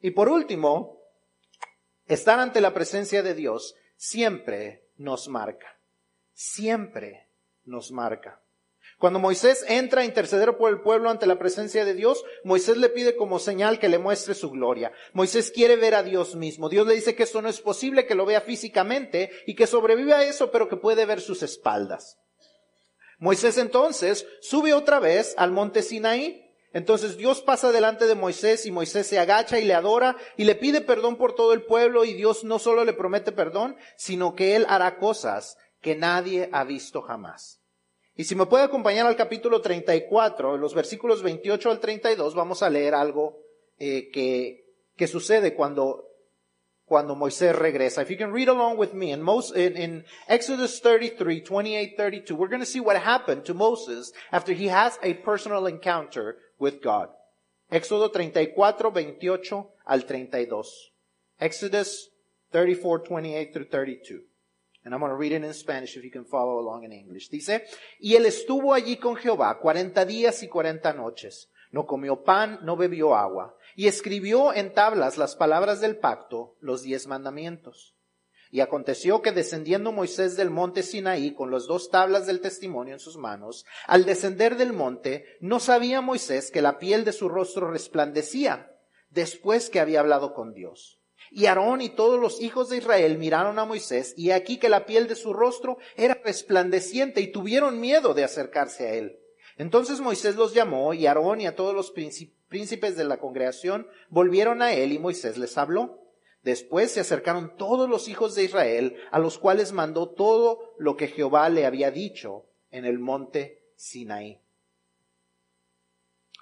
Y 0.00 0.10
por 0.10 0.28
último, 0.28 1.00
estar 2.06 2.40
ante 2.40 2.60
la 2.60 2.72
presencia 2.72 3.22
de 3.22 3.34
Dios 3.34 3.74
siempre 3.96 4.88
nos 4.96 5.28
marca. 5.28 5.78
Siempre 6.32 7.28
nos 7.64 7.92
marca. 7.92 8.40
Cuando 8.98 9.18
Moisés 9.18 9.62
entra 9.68 10.00
a 10.00 10.04
interceder 10.06 10.56
por 10.56 10.70
el 10.70 10.80
pueblo 10.80 11.10
ante 11.10 11.26
la 11.26 11.38
presencia 11.38 11.84
de 11.84 11.92
Dios, 11.92 12.24
Moisés 12.44 12.78
le 12.78 12.88
pide 12.88 13.14
como 13.14 13.38
señal 13.38 13.78
que 13.78 13.90
le 13.90 13.98
muestre 13.98 14.34
su 14.34 14.50
gloria. 14.50 14.90
Moisés 15.12 15.50
quiere 15.50 15.76
ver 15.76 15.94
a 15.94 16.02
Dios 16.02 16.34
mismo. 16.34 16.70
Dios 16.70 16.86
le 16.86 16.94
dice 16.94 17.14
que 17.14 17.24
eso 17.24 17.42
no 17.42 17.50
es 17.50 17.60
posible, 17.60 18.06
que 18.06 18.14
lo 18.14 18.24
vea 18.24 18.40
físicamente 18.40 19.30
y 19.46 19.54
que 19.54 19.66
sobrevive 19.66 20.14
a 20.14 20.24
eso, 20.24 20.50
pero 20.50 20.68
que 20.68 20.76
puede 20.76 21.04
ver 21.04 21.20
sus 21.20 21.42
espaldas. 21.42 22.16
Moisés 23.18 23.58
entonces 23.58 24.26
sube 24.40 24.72
otra 24.72 24.98
vez 24.98 25.34
al 25.36 25.52
monte 25.52 25.82
Sinaí. 25.82 26.42
Entonces 26.72 27.18
Dios 27.18 27.42
pasa 27.42 27.72
delante 27.72 28.06
de 28.06 28.14
Moisés 28.14 28.64
y 28.64 28.70
Moisés 28.70 29.06
se 29.06 29.18
agacha 29.18 29.58
y 29.58 29.64
le 29.64 29.74
adora 29.74 30.16
y 30.38 30.44
le 30.44 30.54
pide 30.54 30.80
perdón 30.80 31.16
por 31.16 31.34
todo 31.34 31.52
el 31.52 31.64
pueblo 31.64 32.04
y 32.04 32.14
Dios 32.14 32.44
no 32.44 32.58
solo 32.58 32.84
le 32.84 32.92
promete 32.92 33.32
perdón, 33.32 33.76
sino 33.96 34.34
que 34.34 34.56
él 34.56 34.66
hará 34.68 34.98
cosas 34.98 35.56
que 35.80 35.96
nadie 35.96 36.50
ha 36.52 36.64
visto 36.64 37.00
jamás. 37.00 37.55
Y 38.16 38.24
si 38.24 38.34
me 38.34 38.46
puede 38.46 38.64
acompañar 38.64 39.06
al 39.06 39.16
capítulo 39.16 39.60
34, 39.60 40.56
los 40.56 40.74
versículos 40.74 41.22
28 41.22 41.70
al 41.70 41.80
32, 41.80 42.34
vamos 42.34 42.62
a 42.62 42.70
leer 42.70 42.94
algo 42.94 43.38
eh, 43.78 44.10
que, 44.10 44.64
que 44.96 45.06
sucede 45.06 45.54
cuando, 45.54 46.08
cuando 46.86 47.14
Moisés 47.14 47.54
regresa. 47.54 48.00
If 48.00 48.08
you 48.08 48.16
can 48.16 48.32
read 48.32 48.48
along 48.48 48.78
with 48.78 48.94
me, 48.94 49.12
in, 49.12 49.20
Mos 49.20 49.52
in 49.54 50.04
Exodus 50.28 50.80
33, 50.80 51.42
28, 51.42 51.94
32, 51.96 52.34
we're 52.34 52.48
going 52.48 52.60
to 52.60 52.66
see 52.66 52.80
what 52.80 52.96
happened 52.96 53.44
to 53.44 53.52
Moses 53.52 54.12
after 54.32 54.54
he 54.54 54.68
has 54.68 54.98
a 55.02 55.12
personal 55.14 55.66
encounter 55.66 56.38
with 56.58 56.82
God. 56.82 57.10
Éxodo 57.70 58.10
34, 58.10 58.72
28 58.78 59.66
al 59.86 60.00
32. 60.00 60.90
Exodus 61.38 62.08
34, 62.52 62.98
28 63.00 63.52
through 63.52 63.68
32. 63.68 64.20
And 64.86 64.94
I'm 64.94 65.00
going 65.00 65.10
to 65.10 65.16
read 65.16 65.32
it 65.32 65.44
in 65.44 65.52
Spanish 65.52 65.96
if 65.96 66.04
you 66.04 66.12
can 66.12 66.24
follow 66.24 66.60
along 66.60 66.84
in 66.84 66.92
English. 66.92 67.28
Dice, 67.28 67.64
y 67.98 68.14
él 68.14 68.24
estuvo 68.24 68.72
allí 68.72 68.98
con 68.98 69.16
Jehová 69.16 69.58
cuarenta 69.58 70.04
días 70.04 70.44
y 70.44 70.48
cuarenta 70.48 70.92
noches. 70.92 71.50
No 71.72 71.86
comió 71.86 72.22
pan, 72.22 72.60
no 72.62 72.76
bebió 72.76 73.16
agua. 73.16 73.56
Y 73.74 73.88
escribió 73.88 74.54
en 74.54 74.72
tablas 74.72 75.18
las 75.18 75.34
palabras 75.34 75.80
del 75.80 75.96
pacto, 75.96 76.54
los 76.60 76.82
diez 76.82 77.08
mandamientos. 77.08 77.96
Y 78.52 78.60
aconteció 78.60 79.22
que 79.22 79.32
descendiendo 79.32 79.90
Moisés 79.90 80.36
del 80.36 80.50
monte 80.50 80.84
Sinaí 80.84 81.34
con 81.34 81.50
las 81.50 81.66
dos 81.66 81.90
tablas 81.90 82.28
del 82.28 82.40
testimonio 82.40 82.94
en 82.94 83.00
sus 83.00 83.16
manos, 83.16 83.66
al 83.88 84.04
descender 84.04 84.56
del 84.56 84.72
monte, 84.72 85.24
no 85.40 85.58
sabía 85.58 86.00
Moisés 86.00 86.52
que 86.52 86.62
la 86.62 86.78
piel 86.78 87.04
de 87.04 87.10
su 87.10 87.28
rostro 87.28 87.72
resplandecía 87.72 88.72
después 89.10 89.68
que 89.68 89.80
había 89.80 89.98
hablado 89.98 90.32
con 90.32 90.54
Dios. 90.54 91.00
Y 91.30 91.46
Aarón 91.46 91.80
y 91.80 91.88
todos 91.88 92.20
los 92.20 92.40
hijos 92.40 92.68
de 92.68 92.78
Israel 92.78 93.18
miraron 93.18 93.58
a 93.58 93.64
Moisés 93.64 94.14
y 94.16 94.30
aquí 94.30 94.58
que 94.58 94.68
la 94.68 94.86
piel 94.86 95.08
de 95.08 95.16
su 95.16 95.32
rostro 95.32 95.78
era 95.96 96.14
resplandeciente 96.24 97.20
y 97.20 97.32
tuvieron 97.32 97.80
miedo 97.80 98.14
de 98.14 98.24
acercarse 98.24 98.86
a 98.86 98.94
él. 98.94 99.18
Entonces 99.58 100.00
Moisés 100.00 100.36
los 100.36 100.54
llamó 100.54 100.94
y 100.94 101.06
Aarón 101.06 101.40
y 101.40 101.46
a 101.46 101.56
todos 101.56 101.74
los 101.74 101.90
príncipes 101.90 102.96
de 102.96 103.04
la 103.04 103.18
congregación 103.18 103.88
volvieron 104.08 104.62
a 104.62 104.72
él 104.72 104.92
y 104.92 104.98
Moisés 104.98 105.38
les 105.38 105.56
habló. 105.58 106.02
Después 106.42 106.92
se 106.92 107.00
acercaron 107.00 107.56
todos 107.56 107.88
los 107.88 108.08
hijos 108.08 108.34
de 108.34 108.44
Israel 108.44 108.96
a 109.10 109.18
los 109.18 109.38
cuales 109.38 109.72
mandó 109.72 110.10
todo 110.10 110.74
lo 110.78 110.96
que 110.96 111.08
Jehová 111.08 111.48
le 111.48 111.66
había 111.66 111.90
dicho 111.90 112.46
en 112.70 112.84
el 112.84 112.98
monte 112.98 113.64
Sinaí. 113.74 114.40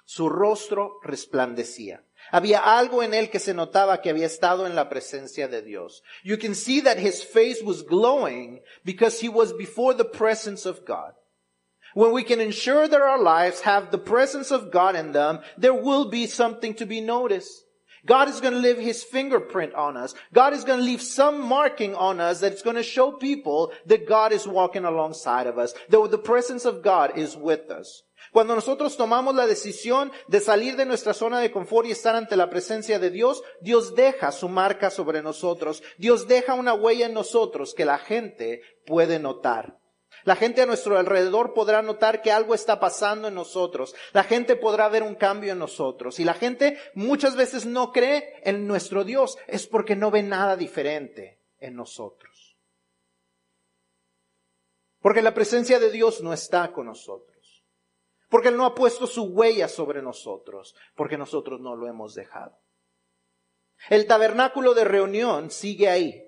Su 0.05 0.29
rostro 0.29 0.99
resplandecía. 1.01 2.04
Había 2.31 2.59
algo 2.59 3.03
en 3.03 3.13
él 3.13 3.29
que 3.29 3.39
se 3.39 3.53
notaba 3.53 4.01
que 4.01 4.09
había 4.09 4.25
estado 4.25 4.65
en 4.65 4.75
la 4.75 4.89
presencia 4.89 5.47
de 5.47 5.61
Dios. 5.61 6.01
You 6.23 6.37
can 6.37 6.55
see 6.55 6.81
that 6.81 6.97
his 6.97 7.23
face 7.23 7.61
was 7.61 7.83
glowing 7.83 8.61
because 8.83 9.19
he 9.19 9.29
was 9.29 9.53
before 9.53 9.93
the 9.93 10.05
presence 10.05 10.65
of 10.65 10.85
God. 10.85 11.13
When 11.93 12.11
we 12.11 12.23
can 12.23 12.41
ensure 12.41 12.87
that 12.87 13.01
our 13.01 13.21
lives 13.21 13.61
have 13.61 13.91
the 13.91 13.97
presence 13.97 14.51
of 14.51 14.69
God 14.69 14.95
in 14.95 15.13
them, 15.13 15.39
there 15.57 15.73
will 15.73 16.09
be 16.09 16.27
something 16.27 16.73
to 16.75 16.85
be 16.85 16.99
noticed. 16.99 17.63
God 18.05 18.29
is 18.29 18.39
going 18.39 18.53
to 18.53 18.59
leave 18.59 18.77
his 18.77 19.03
fingerprint 19.03 19.73
on 19.73 19.97
us. 19.97 20.13
God 20.31 20.53
is 20.53 20.63
going 20.63 20.79
to 20.79 20.85
leave 20.85 21.01
some 21.01 21.41
marking 21.41 21.95
on 21.95 22.19
us 22.19 22.39
that's 22.39 22.61
going 22.61 22.75
to 22.75 22.83
show 22.83 23.11
people 23.11 23.71
that 23.87 24.07
God 24.07 24.31
is 24.31 24.47
walking 24.47 24.85
alongside 24.85 25.47
of 25.47 25.57
us. 25.57 25.73
That 25.89 26.11
the 26.11 26.17
presence 26.17 26.65
of 26.65 26.83
God 26.83 27.17
is 27.17 27.35
with 27.35 27.71
us. 27.71 28.03
Cuando 28.35 28.53
nosotros 28.53 28.97
tomamos 28.97 29.33
la 29.33 29.47
decisión 29.47 30.11
de 30.27 30.41
salir 30.41 30.75
de 30.75 30.85
nuestra 30.85 31.13
zona 31.13 31.39
de 31.39 31.53
confort 31.53 31.87
y 31.87 31.91
estar 31.91 32.17
ante 32.17 32.35
la 32.35 32.49
presencia 32.49 32.99
de 32.99 33.09
Dios, 33.09 33.41
Dios 33.61 33.95
deja 33.95 34.33
su 34.33 34.49
marca 34.49 34.89
sobre 34.89 35.21
nosotros. 35.21 35.81
Dios 35.97 36.27
deja 36.27 36.53
una 36.53 36.73
huella 36.73 37.05
en 37.05 37.13
nosotros 37.13 37.73
que 37.73 37.85
la 37.85 37.97
gente 37.97 38.61
puede 38.85 39.19
notar. 39.19 39.79
La 40.25 40.35
gente 40.35 40.61
a 40.61 40.65
nuestro 40.65 40.97
alrededor 40.97 41.53
podrá 41.53 41.81
notar 41.81 42.21
que 42.21 42.33
algo 42.33 42.53
está 42.53 42.77
pasando 42.77 43.29
en 43.29 43.35
nosotros. 43.35 43.95
La 44.11 44.25
gente 44.25 44.57
podrá 44.57 44.89
ver 44.89 45.03
un 45.03 45.15
cambio 45.15 45.53
en 45.53 45.59
nosotros. 45.59 46.19
Y 46.19 46.25
la 46.25 46.33
gente 46.33 46.77
muchas 46.93 47.37
veces 47.37 47.65
no 47.65 47.93
cree 47.93 48.33
en 48.43 48.67
nuestro 48.67 49.05
Dios. 49.05 49.37
Es 49.47 49.65
porque 49.65 49.95
no 49.95 50.11
ve 50.11 50.23
nada 50.23 50.57
diferente 50.57 51.39
en 51.57 51.77
nosotros. 51.77 52.57
Porque 54.99 55.21
la 55.21 55.33
presencia 55.33 55.79
de 55.79 55.89
Dios 55.89 56.19
no 56.19 56.33
está 56.33 56.73
con 56.73 56.87
nosotros. 56.87 57.34
Porque 58.35 58.49
Él 58.49 58.57
no 58.57 58.65
ha 58.65 58.75
puesto 58.75 59.07
su 59.07 59.27
huella 59.27 59.69
sobre 59.69 60.01
nosotros, 60.01 60.75
porque 60.93 61.17
nosotros 61.17 61.61
no 61.61 61.73
lo 61.77 61.87
hemos 61.87 62.15
dejado. 62.15 62.59
El 63.89 64.07
tabernáculo 64.07 64.73
de 64.73 64.83
reunión 64.83 65.49
sigue 65.49 65.87
ahí, 65.87 66.21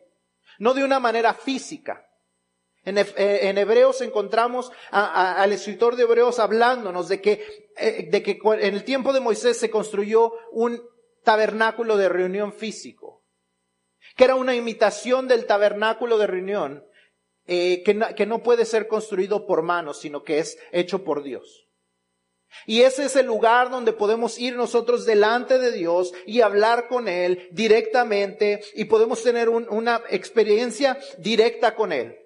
no 0.58 0.74
de 0.74 0.86
una 0.86 1.02
manera 1.02 1.34
física. 1.34 2.10
En, 2.86 2.98
eh, 2.98 3.54
Hebreos 3.58 4.00
encontramos 4.00 4.72
al 4.90 5.52
escritor 5.52 5.98
de 5.98 6.04
Hebreos 6.04 6.40
hablándonos 6.40 7.10
de 7.10 7.20
que, 7.22 7.74
eh, 7.76 8.10
en 8.10 8.74
el 8.74 8.86
tiempo 8.86 9.12
de 9.12 9.20
Moisés 9.20 9.60
se 9.60 9.70
construyó 9.70 10.32
un 10.54 10.82
tabernáculo 11.26 11.98
de 11.98 12.08
reunión 12.08 12.54
físico, 12.54 13.26
que 14.16 14.24
era 14.24 14.36
una 14.36 14.56
imitación 14.56 15.28
del 15.28 15.46
tabernáculo 15.46 16.18
de 16.18 16.28
reunión 16.28 16.88
eh, 17.48 17.84
que 17.84 18.26
no 18.26 18.44
puede 18.44 18.64
ser 18.64 18.88
construido 18.88 19.46
por 19.46 19.62
manos, 19.62 20.00
sino 20.00 20.24
que 20.24 20.40
es 20.40 20.58
hecho 20.72 21.04
por 21.04 21.22
Dios. 21.22 21.67
Y 22.66 22.82
ese 22.82 23.06
es 23.06 23.16
el 23.16 23.26
lugar 23.26 23.70
donde 23.70 23.94
podemos 23.94 24.38
ir 24.40 24.56
nosotros 24.56 25.06
delante 25.06 25.58
de 25.60 25.72
Dios 25.72 26.14
y 26.26 26.42
hablar 26.42 26.88
con 26.88 27.08
Él 27.08 27.48
directamente 27.52 28.62
y 28.74 28.86
podemos 28.86 29.24
tener 29.24 29.50
una 29.50 30.02
experiencia 30.10 30.98
directa 31.18 31.76
con 31.76 31.92
Él. 31.92 32.18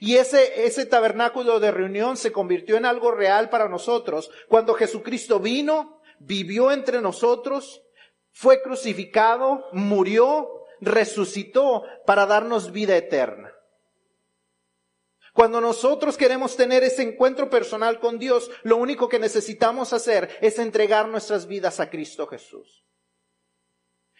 Y 0.00 0.16
ese, 0.16 0.66
ese 0.66 0.86
tabernáculo 0.86 1.60
de 1.60 1.70
reunión 1.70 2.16
se 2.16 2.32
convirtió 2.32 2.76
en 2.76 2.84
algo 2.84 3.10
real 3.10 3.50
para 3.50 3.68
nosotros 3.68 4.30
cuando 4.48 4.74
Jesucristo 4.74 5.40
vino, 5.40 6.00
vivió 6.18 6.72
entre 6.72 7.00
nosotros, 7.00 7.82
fue 8.32 8.62
crucificado, 8.62 9.64
murió, 9.72 10.48
resucitó 10.80 11.82
para 12.06 12.26
darnos 12.26 12.72
vida 12.72 12.96
eterna. 12.96 13.47
Cuando 15.38 15.60
nosotros 15.60 16.16
queremos 16.16 16.56
tener 16.56 16.82
ese 16.82 17.00
encuentro 17.02 17.48
personal 17.48 18.00
con 18.00 18.18
Dios, 18.18 18.50
lo 18.64 18.76
único 18.76 19.08
que 19.08 19.20
necesitamos 19.20 19.92
hacer 19.92 20.36
es 20.40 20.58
entregar 20.58 21.06
nuestras 21.06 21.46
vidas 21.46 21.78
a 21.78 21.90
Cristo 21.90 22.26
Jesús. 22.26 22.84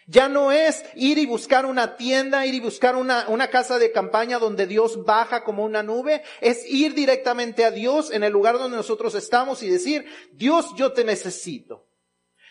Ya 0.07 0.29
no 0.29 0.53
es 0.53 0.81
ir 0.95 1.17
y 1.17 1.25
buscar 1.25 1.65
una 1.65 1.97
tienda, 1.97 2.45
ir 2.45 2.53
y 2.53 2.61
buscar 2.61 2.95
una, 2.95 3.27
una, 3.27 3.49
casa 3.49 3.77
de 3.79 3.91
campaña 3.91 4.39
donde 4.39 4.65
Dios 4.65 5.03
baja 5.03 5.43
como 5.43 5.65
una 5.65 5.83
nube. 5.83 6.23
Es 6.39 6.65
ir 6.65 6.93
directamente 6.93 7.65
a 7.65 7.71
Dios 7.71 8.11
en 8.11 8.23
el 8.23 8.31
lugar 8.31 8.57
donde 8.57 8.77
nosotros 8.77 9.13
estamos 9.13 9.61
y 9.61 9.69
decir, 9.69 10.05
Dios, 10.31 10.67
yo 10.77 10.93
te 10.93 11.03
necesito. 11.03 11.88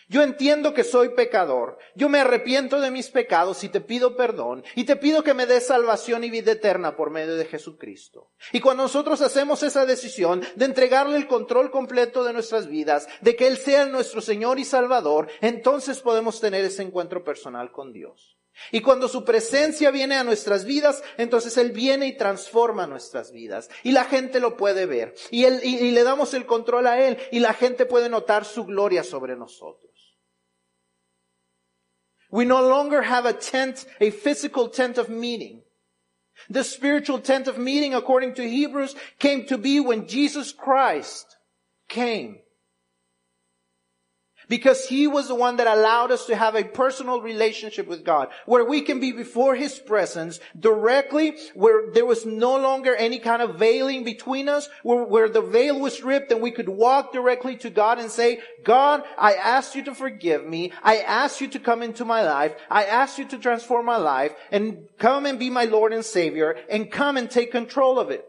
Yo 0.09 0.23
entiendo 0.23 0.73
que 0.73 0.83
soy 0.83 1.09
pecador. 1.09 1.77
Yo 1.93 2.09
me 2.09 2.19
arrepiento 2.19 2.81
de 2.81 2.89
mis 2.89 3.09
pecados 3.09 3.63
y 3.63 3.69
te 3.69 3.79
pido 3.79 4.17
perdón. 4.17 4.63
Y 4.75 4.85
te 4.85 4.95
pido 4.95 5.23
que 5.23 5.35
me 5.35 5.45
des 5.45 5.67
salvación 5.67 6.23
y 6.23 6.31
vida 6.31 6.53
eterna 6.53 6.95
por 6.95 7.11
medio 7.11 7.35
de 7.35 7.45
Jesucristo. 7.45 8.31
Y 8.51 8.59
cuando 8.59 8.83
nosotros 8.83 9.21
hacemos 9.21 9.61
esa 9.61 9.85
decisión 9.85 10.41
de 10.55 10.65
entregarle 10.65 11.15
el 11.15 11.27
control 11.27 11.69
completo 11.69 12.23
de 12.23 12.33
nuestras 12.33 12.65
vidas, 12.67 13.07
de 13.21 13.35
que 13.35 13.45
Él 13.45 13.57
sea 13.57 13.85
nuestro 13.85 14.19
Señor 14.19 14.57
y 14.57 14.65
Salvador, 14.65 15.27
entonces 15.41 15.99
podemos 15.99 16.41
tener 16.41 16.65
ese 16.65 16.81
encuentro 16.81 17.23
personal 17.23 17.71
con 17.71 17.93
Dios. 17.93 18.39
Y 18.71 18.81
cuando 18.81 19.07
su 19.07 19.23
presencia 19.23 19.91
viene 19.91 20.15
a 20.15 20.23
nuestras 20.23 20.65
vidas, 20.65 21.03
entonces 21.17 21.55
Él 21.57 21.71
viene 21.71 22.07
y 22.07 22.17
transforma 22.17 22.87
nuestras 22.87 23.31
vidas. 23.31 23.69
Y 23.83 23.91
la 23.91 24.05
gente 24.05 24.39
lo 24.39 24.57
puede 24.57 24.87
ver. 24.87 25.13
Y, 25.29 25.45
y 25.45 25.91
le 25.91 26.03
damos 26.03 26.33
el 26.33 26.47
control 26.47 26.87
a 26.87 26.99
Él. 26.99 27.19
Y 27.31 27.39
la 27.39 27.53
gente 27.53 27.85
puede 27.85 28.09
notar 28.09 28.43
su 28.43 28.65
gloria 28.65 29.03
sobre 29.03 29.35
nosotros. 29.35 29.88
We 32.31 32.45
no 32.45 32.67
longer 32.67 33.01
have 33.01 33.25
a 33.25 33.33
tent, 33.33 33.85
a 33.99 34.11
physical 34.11 34.69
tent 34.69 34.97
of 34.97 35.09
meeting. 35.09 35.61
The 36.49 36.63
spiritual 36.63 37.19
tent 37.19 37.47
of 37.47 37.57
meeting, 37.57 37.93
according 37.93 38.35
to 38.35 38.47
Hebrews, 38.47 38.95
came 39.17 39.45
to 39.47 39.57
be 39.57 39.79
when 39.79 40.07
Jesus 40.07 40.51
Christ 40.51 41.37
came 41.87 42.39
because 44.49 44.87
he 44.87 45.07
was 45.07 45.27
the 45.27 45.35
one 45.35 45.57
that 45.57 45.67
allowed 45.67 46.11
us 46.11 46.25
to 46.25 46.35
have 46.35 46.55
a 46.55 46.63
personal 46.63 47.21
relationship 47.21 47.87
with 47.87 48.03
God, 48.03 48.29
where 48.45 48.65
we 48.65 48.81
can 48.81 48.99
be 48.99 49.11
before 49.11 49.55
his 49.55 49.79
presence 49.79 50.39
directly, 50.59 51.37
where 51.53 51.91
there 51.91 52.05
was 52.05 52.25
no 52.25 52.57
longer 52.57 52.95
any 52.95 53.19
kind 53.19 53.41
of 53.41 53.55
veiling 53.55 54.03
between 54.03 54.49
us, 54.49 54.67
where, 54.83 55.03
where 55.03 55.29
the 55.29 55.41
veil 55.41 55.79
was 55.79 56.03
ripped 56.03 56.31
and 56.31 56.41
we 56.41 56.51
could 56.51 56.67
walk 56.67 57.13
directly 57.13 57.55
to 57.57 57.69
God 57.69 57.99
and 57.99 58.11
say, 58.11 58.39
God, 58.63 59.03
I 59.17 59.35
ask 59.35 59.75
you 59.75 59.83
to 59.85 59.95
forgive 59.95 60.45
me. 60.45 60.73
I 60.83 60.97
ask 60.97 61.39
you 61.39 61.47
to 61.49 61.59
come 61.59 61.81
into 61.81 62.03
my 62.03 62.23
life. 62.23 62.55
I 62.69 62.85
ask 62.85 63.17
you 63.17 63.25
to 63.29 63.37
transform 63.37 63.85
my 63.85 63.97
life 63.97 64.33
and 64.51 64.87
come 64.97 65.25
and 65.25 65.39
be 65.39 65.49
my 65.49 65.65
Lord 65.65 65.93
and 65.93 66.03
Savior 66.03 66.57
and 66.69 66.91
come 66.91 67.15
and 67.17 67.29
take 67.29 67.51
control 67.51 67.99
of 67.99 68.09
it. 68.09 68.25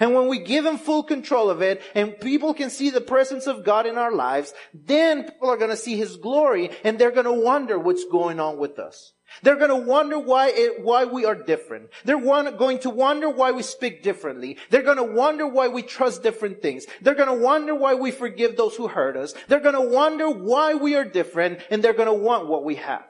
And 0.00 0.14
when 0.14 0.28
we 0.28 0.38
give 0.38 0.64
Him 0.64 0.78
full 0.78 1.02
control 1.02 1.50
of 1.50 1.62
it 1.62 1.82
and 1.94 2.18
people 2.20 2.54
can 2.54 2.70
see 2.70 2.90
the 2.90 3.00
presence 3.00 3.46
of 3.46 3.64
God 3.64 3.86
in 3.86 3.98
our 3.98 4.12
lives, 4.12 4.52
then 4.72 5.24
people 5.24 5.50
are 5.50 5.56
going 5.56 5.70
to 5.70 5.76
see 5.76 5.96
His 5.96 6.16
glory 6.16 6.70
and 6.82 6.98
they're 6.98 7.10
going 7.10 7.24
to 7.24 7.32
wonder 7.32 7.78
what's 7.78 8.04
going 8.04 8.40
on 8.40 8.58
with 8.58 8.78
us. 8.78 9.12
They're 9.42 9.56
going 9.56 9.70
to 9.70 9.88
wonder 9.88 10.18
why 10.18 10.50
it, 10.50 10.82
why 10.82 11.04
we 11.04 11.24
are 11.24 11.34
different. 11.34 11.90
They're 12.04 12.20
going 12.20 12.78
to 12.80 12.90
wonder 12.90 13.28
why 13.28 13.50
we 13.52 13.62
speak 13.62 14.02
differently. 14.02 14.58
They're 14.70 14.82
going 14.82 14.96
to 14.96 15.02
wonder 15.02 15.46
why 15.46 15.68
we 15.68 15.82
trust 15.82 16.22
different 16.22 16.62
things. 16.62 16.86
They're 17.00 17.14
going 17.14 17.28
to 17.28 17.44
wonder 17.44 17.74
why 17.74 17.94
we 17.94 18.10
forgive 18.10 18.56
those 18.56 18.76
who 18.76 18.86
hurt 18.86 19.16
us. 19.16 19.34
They're 19.48 19.60
going 19.60 19.74
to 19.74 19.80
wonder 19.80 20.30
why 20.30 20.74
we 20.74 20.94
are 20.94 21.04
different 21.04 21.60
and 21.70 21.82
they're 21.82 21.94
going 21.94 22.08
to 22.08 22.14
want 22.14 22.48
what 22.48 22.64
we 22.64 22.76
have. 22.76 23.04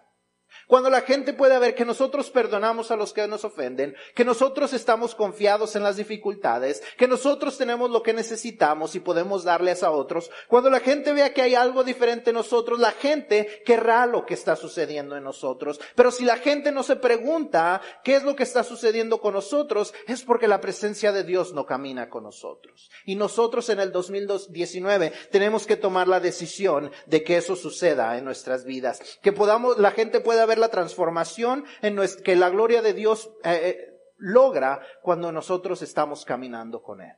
Cuando 0.66 0.90
la 0.90 1.02
gente 1.02 1.32
pueda 1.32 1.58
ver 1.58 1.74
que 1.74 1.84
nosotros 1.84 2.30
perdonamos 2.30 2.90
a 2.90 2.96
los 2.96 3.12
que 3.12 3.26
nos 3.28 3.44
ofenden, 3.44 3.94
que 4.14 4.24
nosotros 4.24 4.72
estamos 4.72 5.14
confiados 5.14 5.76
en 5.76 5.82
las 5.82 5.96
dificultades, 5.96 6.82
que 6.96 7.08
nosotros 7.08 7.58
tenemos 7.58 7.90
lo 7.90 8.02
que 8.02 8.12
necesitamos 8.12 8.94
y 8.94 9.00
podemos 9.00 9.44
darles 9.44 9.82
a 9.82 9.90
otros, 9.90 10.30
cuando 10.48 10.70
la 10.70 10.80
gente 10.80 11.12
vea 11.12 11.32
que 11.32 11.42
hay 11.42 11.54
algo 11.54 11.84
diferente 11.84 12.30
en 12.30 12.36
nosotros, 12.36 12.78
la 12.78 12.92
gente 12.92 13.62
querrá 13.64 14.06
lo 14.06 14.24
que 14.26 14.34
está 14.34 14.56
sucediendo 14.56 15.16
en 15.16 15.24
nosotros. 15.24 15.80
Pero 15.94 16.10
si 16.10 16.24
la 16.24 16.36
gente 16.36 16.72
no 16.72 16.82
se 16.82 16.96
pregunta 16.96 17.80
qué 18.02 18.16
es 18.16 18.22
lo 18.22 18.36
que 18.36 18.42
está 18.42 18.64
sucediendo 18.64 19.20
con 19.20 19.34
nosotros, 19.34 19.94
es 20.06 20.22
porque 20.22 20.48
la 20.48 20.60
presencia 20.60 21.12
de 21.12 21.24
Dios 21.24 21.52
no 21.52 21.66
camina 21.66 22.08
con 22.08 22.24
nosotros. 22.24 22.90
Y 23.04 23.16
nosotros 23.16 23.68
en 23.68 23.80
el 23.80 23.92
2019 23.92 25.12
tenemos 25.30 25.66
que 25.66 25.76
tomar 25.76 26.08
la 26.08 26.20
decisión 26.20 26.90
de 27.06 27.22
que 27.22 27.36
eso 27.36 27.56
suceda 27.56 28.16
en 28.16 28.24
nuestras 28.24 28.64
vidas, 28.64 29.00
que 29.22 29.32
podamos, 29.32 29.78
la 29.78 29.90
gente 29.90 30.20
pueda 30.20 30.46
ver 30.46 30.53
la 30.59 30.68
transformación 30.68 31.64
en 31.82 31.98
que 32.22 32.36
la 32.36 32.50
gloria 32.50 32.82
de 32.82 32.92
Dios 32.92 33.30
eh, 33.44 33.61
eh, 33.64 33.94
logra 34.16 34.80
cuando 35.02 35.32
nosotros 35.32 35.82
estamos 35.82 36.24
caminando 36.24 36.82
con 36.82 37.00
Él. 37.00 37.16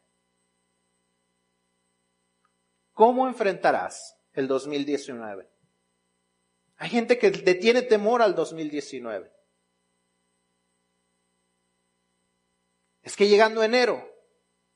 ¿Cómo 2.93 3.29
enfrentarás 3.29 4.17
el 4.33 4.49
2019? 4.49 5.51
Hay 6.79 6.91
gente 6.91 7.19
que 7.19 7.31
le 7.31 7.55
tiene 7.55 7.83
temor 7.83 8.23
al 8.23 8.35
2019. 8.35 9.33
Es 13.03 13.17
que 13.17 13.29
llegando 13.29 13.63
enero 13.63 14.05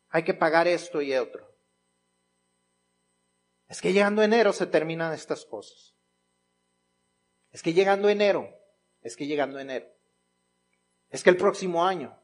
hay 0.08 0.22
que 0.22 0.34
pagar 0.34 0.68
esto 0.68 1.02
y 1.02 1.14
otro. 1.14 1.50
Es 3.68 3.80
que 3.80 3.92
llegando 3.92 4.22
enero 4.22 4.52
se 4.52 4.66
terminan 4.66 5.12
estas 5.12 5.44
cosas. 5.44 5.94
Es 7.52 7.62
que 7.62 7.72
llegando 7.72 8.08
enero, 8.08 8.48
es 9.02 9.16
que 9.16 9.26
llegando 9.26 9.58
enero, 9.58 9.86
es 11.10 11.22
que 11.22 11.30
el 11.30 11.36
próximo 11.36 11.84
año, 11.84 12.16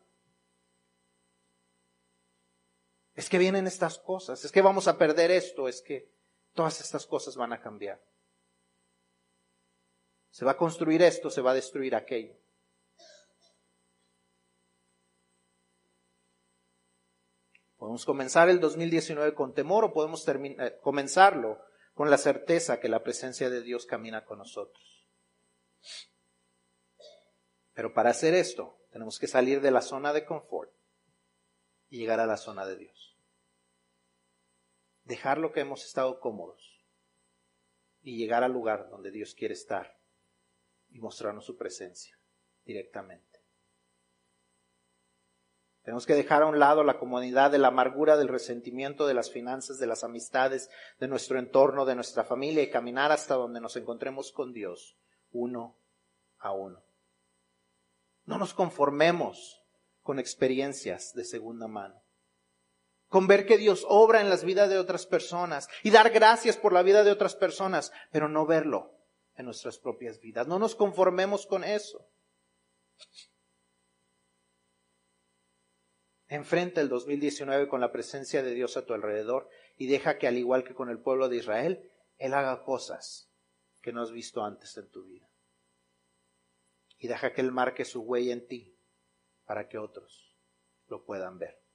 es 3.14 3.28
que 3.28 3.38
vienen 3.38 3.66
estas 3.66 3.98
cosas, 3.98 4.44
es 4.44 4.52
que 4.52 4.62
vamos 4.62 4.88
a 4.88 4.98
perder 4.98 5.30
esto, 5.30 5.68
es 5.68 5.82
que 5.82 6.08
todas 6.54 6.80
estas 6.80 7.06
cosas 7.06 7.36
van 7.36 7.52
a 7.52 7.60
cambiar. 7.60 8.00
Se 10.30 10.44
va 10.44 10.52
a 10.52 10.56
construir 10.56 11.02
esto, 11.02 11.30
se 11.30 11.40
va 11.40 11.52
a 11.52 11.54
destruir 11.54 11.94
aquello. 11.94 12.36
Podemos 17.78 18.04
comenzar 18.04 18.48
el 18.48 18.60
2019 18.60 19.34
con 19.34 19.54
temor 19.54 19.84
o 19.84 19.92
podemos 19.92 20.26
eh, 20.28 20.78
comenzarlo 20.82 21.62
con 21.94 22.10
la 22.10 22.18
certeza 22.18 22.80
que 22.80 22.88
la 22.88 23.02
presencia 23.02 23.48
de 23.48 23.62
Dios 23.62 23.86
camina 23.86 24.24
con 24.24 24.38
nosotros. 24.38 24.95
Pero 27.72 27.92
para 27.92 28.10
hacer 28.10 28.34
esto, 28.34 28.78
tenemos 28.90 29.18
que 29.18 29.26
salir 29.26 29.60
de 29.60 29.70
la 29.70 29.82
zona 29.82 30.12
de 30.12 30.24
confort 30.24 30.72
y 31.88 31.98
llegar 31.98 32.20
a 32.20 32.26
la 32.26 32.36
zona 32.36 32.66
de 32.66 32.76
Dios. 32.76 33.18
Dejar 35.04 35.38
lo 35.38 35.52
que 35.52 35.60
hemos 35.60 35.84
estado 35.84 36.18
cómodos 36.18 36.84
y 38.02 38.16
llegar 38.16 38.42
al 38.42 38.52
lugar 38.52 38.88
donde 38.88 39.10
Dios 39.10 39.34
quiere 39.34 39.54
estar 39.54 40.00
y 40.88 41.00
mostrarnos 41.00 41.44
su 41.44 41.56
presencia 41.56 42.18
directamente. 42.64 43.42
Tenemos 45.82 46.04
que 46.04 46.14
dejar 46.14 46.42
a 46.42 46.46
un 46.46 46.58
lado 46.58 46.82
la 46.82 46.98
comodidad 46.98 47.52
de 47.52 47.58
la 47.58 47.68
amargura, 47.68 48.16
del 48.16 48.26
resentimiento, 48.26 49.06
de 49.06 49.14
las 49.14 49.30
finanzas, 49.30 49.78
de 49.78 49.86
las 49.86 50.02
amistades, 50.02 50.68
de 50.98 51.06
nuestro 51.06 51.38
entorno, 51.38 51.84
de 51.84 51.94
nuestra 51.94 52.24
familia 52.24 52.62
y 52.64 52.70
caminar 52.70 53.12
hasta 53.12 53.36
donde 53.36 53.60
nos 53.60 53.76
encontremos 53.76 54.32
con 54.32 54.52
Dios, 54.52 54.96
uno 55.36 55.78
a 56.38 56.52
uno. 56.52 56.82
No 58.24 58.38
nos 58.38 58.54
conformemos 58.54 59.62
con 60.02 60.18
experiencias 60.18 61.14
de 61.14 61.24
segunda 61.24 61.68
mano. 61.68 62.02
Con 63.08 63.28
ver 63.28 63.46
que 63.46 63.56
Dios 63.56 63.84
obra 63.88 64.20
en 64.20 64.28
las 64.28 64.44
vidas 64.44 64.68
de 64.68 64.78
otras 64.78 65.06
personas 65.06 65.68
y 65.84 65.90
dar 65.90 66.10
gracias 66.10 66.56
por 66.56 66.72
la 66.72 66.82
vida 66.82 67.04
de 67.04 67.12
otras 67.12 67.36
personas, 67.36 67.92
pero 68.10 68.28
no 68.28 68.46
verlo 68.46 68.92
en 69.36 69.44
nuestras 69.44 69.78
propias 69.78 70.20
vidas. 70.20 70.48
No 70.48 70.58
nos 70.58 70.74
conformemos 70.74 71.46
con 71.46 71.62
eso. 71.62 72.08
Enfrenta 76.28 76.80
el 76.80 76.88
2019 76.88 77.68
con 77.68 77.80
la 77.80 77.92
presencia 77.92 78.42
de 78.42 78.54
Dios 78.54 78.76
a 78.76 78.84
tu 78.84 78.92
alrededor 78.92 79.48
y 79.76 79.86
deja 79.86 80.18
que 80.18 80.26
al 80.26 80.36
igual 80.36 80.64
que 80.64 80.74
con 80.74 80.90
el 80.90 80.98
pueblo 80.98 81.28
de 81.28 81.36
Israel, 81.36 81.92
Él 82.18 82.34
haga 82.34 82.64
cosas 82.64 83.30
que 83.80 83.92
no 83.92 84.02
has 84.02 84.10
visto 84.10 84.44
antes 84.44 84.76
en 84.76 84.90
tu 84.90 85.04
vida 85.04 85.25
y 86.98 87.08
deja 87.08 87.32
que 87.32 87.40
Él 87.40 87.52
marque 87.52 87.84
su 87.84 88.02
huella 88.02 88.32
en 88.32 88.46
ti 88.46 88.78
para 89.44 89.68
que 89.68 89.78
otros 89.78 90.36
lo 90.86 91.04
puedan 91.04 91.38
ver. 91.38 91.65